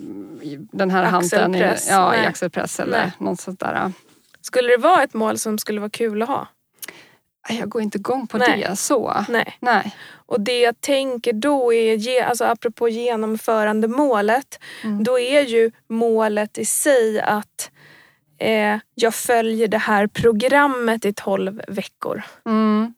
i 0.42 0.58
den 0.72 0.90
här 0.92 1.04
handen. 1.04 1.56
I, 1.56 1.76
ja, 1.90 2.10
Nej. 2.10 2.24
i 2.24 2.26
axelpress 2.28 2.80
eller 2.80 2.98
Nej. 2.98 3.12
något 3.20 3.40
sånt 3.40 3.60
där. 3.60 3.92
skulle 4.42 4.70
det 4.70 4.78
vara 4.78 5.04
ett 5.04 5.14
mål 5.14 5.38
som 5.38 5.58
skulle 5.58 5.80
vara 5.80 5.90
kul 5.90 6.22
att 6.22 6.28
ha? 6.28 6.48
Jag 7.50 7.70
går 7.70 7.82
inte 7.82 7.98
igång 7.98 8.28
på 8.28 8.38
Nej. 8.38 8.66
det 8.70 8.76
så. 8.76 9.26
Nej. 9.30 9.58
Nej. 9.60 9.96
Och 10.26 10.42
det 10.42 10.60
jag 10.60 10.82
tänker 10.82 11.34
då 11.34 11.74
är, 11.74 12.24
alltså 12.24 12.46
apropå 12.46 12.90
genomförandemålet, 12.90 14.60
Mm. 14.84 15.04
då 15.04 15.20
är 15.20 15.42
ju 15.42 15.72
målet 15.90 16.58
i 16.58 16.66
sig 16.66 17.22
att 17.22 17.72
eh, 18.38 18.78
jag 18.96 19.14
följer 19.16 19.68
det 19.68 19.78
här 19.78 20.08
programmet 20.08 21.06
i 21.06 21.14
12 21.14 21.62
veckor. 21.68 22.24
Mm. 22.46 22.94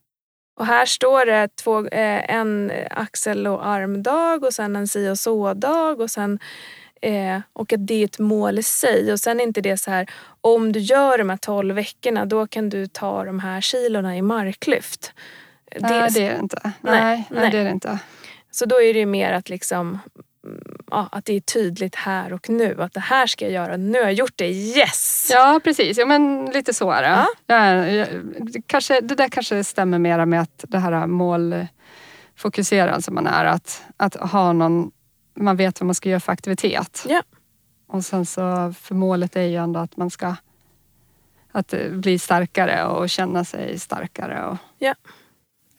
Och 0.56 0.66
här 0.66 0.86
står 0.86 1.26
det 1.26 1.56
två, 1.56 1.88
eh, 1.88 2.36
en 2.36 2.72
axel 2.90 3.48
och 3.48 3.68
armdag 3.68 4.44
och 4.44 4.54
sen 4.54 4.76
en 4.76 4.88
si 4.88 5.10
och 5.10 5.20
så-dag 5.20 6.02
och 6.02 6.12
sen 6.12 6.40
eh, 7.02 7.40
och 7.54 7.74
att 7.74 7.88
det 7.88 7.94
är 7.94 8.06
ett 8.06 8.20
mål 8.20 8.60
i 8.60 8.64
sig. 8.64 9.12
Och 9.12 9.20
sen 9.20 9.40
är 9.40 9.44
inte 9.44 9.62
det 9.62 9.78
så 9.78 9.92
här, 9.92 10.10
om 10.42 10.72
du 10.72 10.80
gör 10.80 11.18
de 11.18 11.30
här 11.30 11.38
12 11.38 11.76
veckorna 11.76 12.26
då 12.26 12.48
kan 12.48 12.70
du 12.70 12.88
ta 12.88 13.24
de 13.24 13.40
här 13.40 13.62
kilorna 13.62 14.18
i 14.18 14.22
marklyft. 14.22 15.14
Nej, 15.80 16.10
det 16.12 16.26
är 16.26 16.34
det 16.34 16.40
inte. 16.40 16.62
Nej, 16.82 17.02
Nej, 17.02 17.28
nej, 17.30 17.52
det 17.52 17.58
är 17.58 17.64
det 17.64 17.72
inte. 17.72 18.00
Så 18.52 18.66
då 18.66 18.82
är 18.82 18.94
det 18.94 19.00
ju 19.00 19.06
mer 19.06 19.32
att 19.32 19.50
liksom 19.50 20.00
Ja, 20.92 21.10
att 21.12 21.26
det 21.26 21.34
är 21.34 21.40
tydligt 21.40 21.96
här 21.96 22.34
och 22.34 22.50
nu. 22.50 22.82
Att 22.82 22.94
det 22.94 23.00
här 23.00 23.28
ska 23.28 23.46
jag 23.46 23.52
göra. 23.54 23.78
Nu 23.78 23.98
har 23.98 24.04
jag 24.06 24.14
gjort 24.14 24.34
det. 24.36 24.52
Yes! 24.52 25.30
Ja, 25.34 25.60
precis. 25.64 25.98
Ja, 25.98 26.06
men 26.06 26.46
lite 26.46 26.74
så 26.74 26.92
är 26.92 27.02
det. 27.02 27.26
Ja. 27.46 27.56
Ja, 27.56 28.06
kanske, 28.68 29.02
det 29.02 29.16
där 29.16 29.30
kanske 29.30 29.64
stämmer 29.64 30.00
mera 30.00 30.26
med 30.26 30.42
att 30.42 30.66
det 30.68 30.80
här 30.80 31.08
målfokuserad 31.08 33.04
som 33.04 33.16
man 33.16 33.28
är. 33.28 33.46
Att, 33.46 33.84
att 33.98 34.16
ha 34.16 34.54
någon, 34.54 34.92
man 35.36 35.58
vet 35.58 35.80
vad 35.82 35.86
man 35.86 35.96
ska 35.96 36.10
göra 36.10 36.20
för 36.20 36.32
aktivitet. 36.32 37.06
Ja. 37.10 37.24
Och 37.88 38.06
sen 38.06 38.26
så, 38.26 38.74
för 38.80 38.96
målet 38.96 39.36
är 39.36 39.42
ju 39.42 39.56
ändå 39.56 39.80
att 39.80 39.98
man 39.98 40.10
ska 40.10 40.36
att 41.52 41.74
bli 41.92 42.20
starkare 42.20 42.86
och 42.86 43.10
känna 43.10 43.46
sig 43.46 43.80
starkare. 43.80 44.46
Och, 44.46 44.58
Ja. 44.78 44.96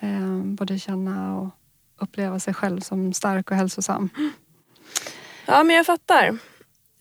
eh, 0.00 0.38
både 0.44 0.78
känna 0.78 1.38
och 1.38 1.48
uppleva 1.98 2.38
sig 2.40 2.54
själv 2.54 2.80
som 2.80 3.12
stark 3.12 3.50
och 3.50 3.56
hälsosam. 3.56 4.08
Ja, 5.46 5.62
men 5.64 5.76
jag 5.76 5.86
fattar. 5.86 6.38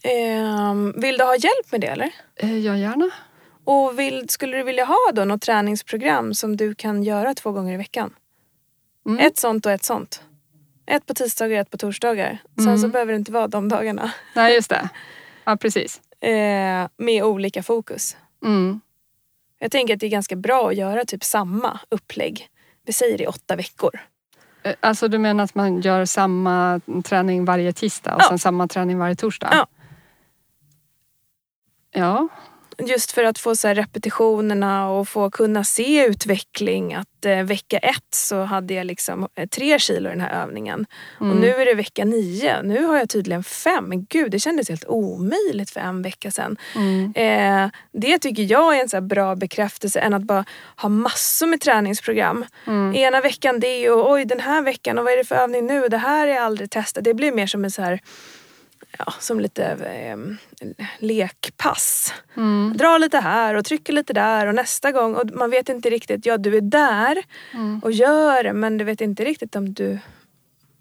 Ehm, 0.03 0.93
vill 0.97 1.17
du 1.17 1.23
ha 1.23 1.35
hjälp 1.35 1.71
med 1.71 1.81
det 1.81 1.87
eller? 1.87 2.09
Eh, 2.35 2.57
ja, 2.57 2.77
gärna. 2.77 3.09
Och 3.63 3.99
vill, 3.99 4.29
skulle 4.29 4.57
du 4.57 4.63
vilja 4.63 4.85
ha 4.85 5.11
då 5.13 5.25
något 5.25 5.41
träningsprogram 5.41 6.33
som 6.33 6.57
du 6.57 6.75
kan 6.75 7.03
göra 7.03 7.33
två 7.33 7.51
gånger 7.51 7.73
i 7.73 7.77
veckan? 7.77 8.13
Mm. 9.05 9.19
Ett 9.27 9.37
sånt 9.37 9.65
och 9.65 9.71
ett 9.71 9.83
sånt. 9.83 10.23
Ett 10.85 11.05
på 11.05 11.13
tisdagar 11.13 11.55
och 11.55 11.61
ett 11.61 11.69
på 11.69 11.77
torsdagar. 11.77 12.37
Sen 12.55 12.67
Mm. 12.67 12.77
så 12.77 12.87
behöver 12.87 13.13
det 13.13 13.17
inte 13.17 13.31
vara 13.31 13.47
de 13.47 13.69
dagarna. 13.69 14.11
Nej, 14.35 14.53
just 14.55 14.69
det. 14.69 14.89
Ja, 15.43 15.57
precis. 15.57 16.01
Eh, 16.21 16.87
med 16.97 17.23
olika 17.23 17.63
fokus. 17.63 18.17
Mm. 18.45 18.81
Jag 19.59 19.71
tänker 19.71 19.93
att 19.93 19.99
det 19.99 20.05
är 20.05 20.09
ganska 20.11 20.35
bra 20.35 20.69
att 20.69 20.75
göra 20.75 21.05
typ 21.05 21.23
samma 21.23 21.79
upplägg. 21.89 22.47
Vi 22.85 22.93
säger 22.93 23.21
i 23.21 23.27
åtta 23.27 23.55
veckor. 23.55 23.99
Eh, 24.64 24.74
Alltså 24.80 25.07
du 25.07 25.18
menar 25.18 25.43
att 25.43 25.55
man 25.55 25.82
gör 25.82 26.05
samma 26.05 26.82
träning 27.05 27.45
varje 27.45 27.74
tisdag 27.74 28.16
och 28.16 28.22
Ja. 28.22 28.28
sen 28.30 28.39
samma 28.39 28.68
träning 28.68 28.97
varje 28.97 29.16
torsdag? 29.16 29.49
Ja. 29.51 29.68
Ja, 31.93 32.28
just 32.88 33.11
för 33.11 33.23
att 33.23 33.39
få 33.39 33.55
så 33.55 33.67
repetitionerna 33.67 34.89
och 34.89 35.07
få 35.07 35.32
kunna 35.32 35.63
se 35.63 36.05
utveckling. 36.05 36.93
Att 36.93 37.25
eh, 37.25 37.43
vecka 37.43 37.77
ett 37.77 38.15
så 38.15 38.41
hade 38.41 38.73
jag 38.73 38.86
liksom 38.86 39.27
eh, 39.36 39.47
tre 39.47 39.79
kilo 39.79 40.09
i 40.09 40.11
den 40.11 40.21
här 40.21 40.43
övningen. 40.43 40.86
Mm. 41.21 41.32
Och 41.32 41.38
nu 41.38 41.49
är 41.49 41.65
det 41.65 41.73
vecka 41.73 42.05
nio. 42.05 42.61
Nu 42.61 42.84
har 42.86 42.97
jag 42.97 43.09
tydligen 43.09 43.43
fem. 43.43 43.86
Men 43.86 44.05
gud, 44.05 44.32
det 44.32 44.39
kändes 44.39 44.69
helt 44.69 44.86
omöjligt 44.88 45.69
för 45.69 45.79
en 45.79 46.01
vecka 46.01 46.32
sedan. 46.32 46.57
Mm. 46.75 47.13
Eh, 47.15 47.71
det 47.93 48.17
tycker 48.17 48.43
jag 48.43 48.77
är 48.77 48.82
en 48.82 48.89
så 48.89 49.01
bra 49.01 49.36
bekräftelse 49.36 49.99
än 49.99 50.13
att 50.13 50.23
bara 50.23 50.45
ha 50.75 50.89
massor 50.89 51.47
med 51.47 51.61
träningsprogram. 51.61 52.45
Mm. 52.67 52.95
Ena 52.95 53.21
veckan 53.21 53.59
det 53.59 53.89
och 53.89 54.11
oj 54.11 54.25
den 54.25 54.39
här 54.39 54.61
veckan 54.61 54.97
och 54.97 55.03
vad 55.03 55.13
är 55.13 55.17
det 55.17 55.23
för 55.23 55.36
övning 55.36 55.65
nu? 55.65 55.88
Det 55.88 55.97
här 55.97 56.27
har 56.27 56.34
jag 56.34 56.43
aldrig 56.43 56.71
testat. 56.71 57.03
Det 57.03 57.13
blir 57.13 57.32
mer 57.32 57.47
som 57.47 57.63
en 57.63 57.71
så 57.71 57.82
här 57.82 57.99
Ja, 58.99 59.13
som 59.19 59.39
lite 59.39 59.65
eh, 59.65 60.17
lekpass. 60.99 62.13
Mm. 62.37 62.77
Dra 62.77 62.97
lite 62.97 63.17
här 63.17 63.55
och 63.55 63.65
trycker 63.65 63.93
lite 63.93 64.13
där 64.13 64.47
och 64.47 64.55
nästa 64.55 64.91
gång 64.91 65.15
och 65.15 65.31
man 65.33 65.49
vet 65.49 65.69
inte 65.69 65.89
riktigt, 65.89 66.25
ja 66.25 66.37
du 66.37 66.57
är 66.57 66.61
där 66.61 67.23
Mm. 67.53 67.79
och 67.83 67.91
gör 67.91 68.43
det 68.43 68.53
men 68.53 68.77
du 68.77 68.83
vet 68.83 69.01
inte 69.01 69.25
riktigt 69.25 69.55
om 69.55 69.73
du 69.73 69.99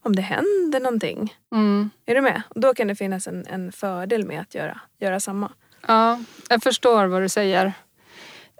om 0.02 0.16
det 0.16 0.22
händer 0.22 0.80
någonting. 0.80 1.34
Mm. 1.52 1.90
Är 2.06 2.14
du 2.14 2.20
med? 2.20 2.42
Och 2.48 2.60
då 2.60 2.74
kan 2.74 2.88
det 2.88 2.94
finnas 2.94 3.26
en, 3.26 3.46
en 3.46 3.72
fördel 3.72 4.26
med 4.26 4.40
att 4.40 4.54
göra, 4.54 4.80
göra 4.98 5.20
samma. 5.20 5.52
Ja, 5.86 6.20
jag 6.48 6.62
förstår 6.62 7.06
vad 7.06 7.22
du 7.22 7.28
säger. 7.28 7.72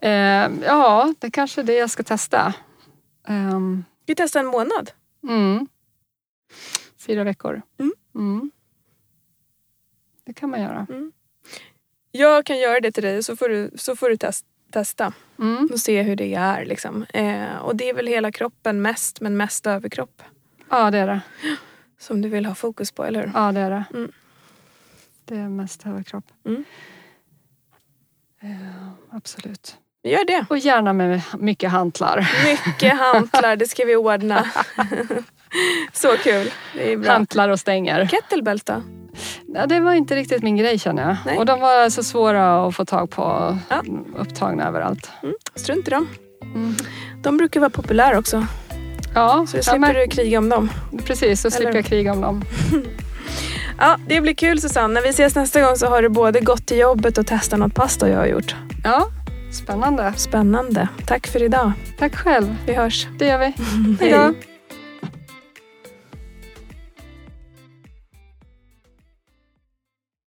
Eh, 0.03 0.48
ja, 0.66 1.14
det 1.18 1.30
kanske 1.30 1.61
är 1.61 1.64
det 1.64 1.74
jag 1.74 1.90
ska 1.90 2.03
testa. 2.03 2.55
Ehm, 3.28 3.84
Vi 4.07 4.14
testar 4.14 4.40
en 4.40 4.46
månad. 4.46 4.90
mm. 5.28 5.66
Fyra 7.07 7.24
veckor. 7.24 7.62
Mm. 8.14 8.51
Mm. 10.31 10.35
Det 10.35 10.41
kan 10.41 10.51
man 10.51 10.61
göra. 10.61 10.87
Jag 12.12 12.47
kan 12.47 12.59
göra 12.59 12.81
det 12.81 12.93
till 12.93 13.03
dig 13.03 13.22
så 13.22 13.37
får 13.37 13.49
du, 13.49 13.70
så 13.74 13.97
får 13.97 14.09
du 14.11 14.16
test, 14.16 14.47
testa 14.72 15.12
Mm. 15.39 15.68
och 15.72 15.81
se 15.81 16.03
hur 16.03 16.16
det 16.16 16.35
är. 16.35 16.64
Liksom. 16.64 17.03
Eh, 17.14 17.57
och 17.57 17.76
det 17.76 17.89
är 17.89 17.95
väl 17.95 18.07
hela 18.07 18.33
kroppen 18.33 18.83
mest, 18.83 19.20
men 19.20 19.37
mest 19.37 19.66
överkropp 19.66 20.22
Ja, 20.70 20.91
det 20.91 20.99
är 20.99 21.07
det. 21.07 21.20
som 21.99 22.22
du 22.22 22.28
vill 22.28 22.47
ha 22.47 22.55
fokus 22.55 22.93
på, 22.93 23.05
eller 23.05 23.20
hur? 23.20 23.33
Ja, 23.35 23.53
det 23.53 23.61
är 23.61 23.70
det. 23.70 23.85
Mm. 23.95 24.12
Det 25.24 25.37
är 25.37 25.49
mest 25.49 25.87
överkropp. 25.87 26.24
Mm. 26.47 26.64
Eh, 28.43 28.89
absolut. 29.11 29.76
Gör 30.03 30.24
det. 30.24 30.45
Och 30.51 30.59
gärna 30.59 30.93
med 30.93 31.22
mycket 31.39 31.70
hantlar. 31.70 32.31
Mycket 32.66 32.99
hantlar, 32.99 33.57
det 33.57 33.66
ska 33.68 33.85
vi 33.85 33.97
ordna. 33.97 34.51
så 35.93 36.16
kul. 36.16 36.51
Det 36.74 36.93
är 36.93 36.97
bra. 36.97 37.12
Hantlar 37.12 37.49
och 37.49 37.61
stänger. 37.61 38.07
Kettlebells 38.07 38.64
då? 38.64 38.83
Ja, 39.55 39.66
det 39.66 39.81
var 39.81 39.93
inte 39.95 40.16
riktigt 40.16 40.43
min 40.43 40.57
grej 40.57 40.79
känner 40.79 41.03
jag. 41.09 41.16
Nej. 41.27 41.39
Och 41.39 41.47
de 41.47 41.61
var 41.61 41.91
så 41.91 42.03
svåra 42.03 42.66
att 42.66 42.75
få 42.77 42.85
tag 42.85 43.11
på. 43.11 43.59
Ja. 43.68 43.83
Upptagna 44.16 44.68
överallt. 44.68 45.11
Mm, 45.23 45.35
strunt 45.55 45.89
i 45.89 45.91
dem. 45.91 46.09
Mm. 46.43 46.75
De 47.23 47.37
brukar 47.37 47.61
vara 47.61 47.71
populära 47.71 48.18
också. 48.18 48.47
Ja, 49.14 49.47
Så 49.49 49.57
då 49.57 49.59
ja, 49.59 49.62
slipper 49.62 49.79
men, 49.79 49.95
du 49.95 50.07
kriga 50.07 50.39
om 50.39 50.49
dem. 50.49 50.71
precis. 51.05 51.41
Så 51.41 51.49
Eller- 51.49 51.57
slipper 51.57 51.75
jag 51.75 51.85
kriga 51.85 52.12
om 52.12 52.21
dem. 52.21 52.45
Ja, 53.83 53.97
det 54.07 54.21
blir 54.21 54.35
kul 54.35 54.61
Susanne. 54.61 54.95
När 54.95 55.03
vi 55.03 55.09
ses 55.09 55.35
nästa 55.35 55.61
gång 55.61 55.77
så 55.77 55.87
har 55.87 56.03
du 56.03 56.09
både 56.09 56.41
gått 56.41 56.66
till 56.66 56.79
jobbet 56.79 57.18
och 57.18 57.27
testat 57.27 57.59
något 57.59 57.75
pasta 57.75 58.09
jag 58.09 58.16
har 58.18 58.27
gjort. 58.27 58.55
Ja, 58.85 59.07
spännande. 59.53 60.12
Spännande. 60.16 60.89
Tack 61.07 61.27
för 61.27 61.43
idag. 61.43 61.73
Tack 61.99 62.16
själv. 62.16 62.57
Vi 62.66 62.75
hörs. 62.75 63.07
Det 63.18 63.27
gör 63.27 63.39
vi. 63.39 63.53
Hej 64.01 64.11
då. 64.11 64.35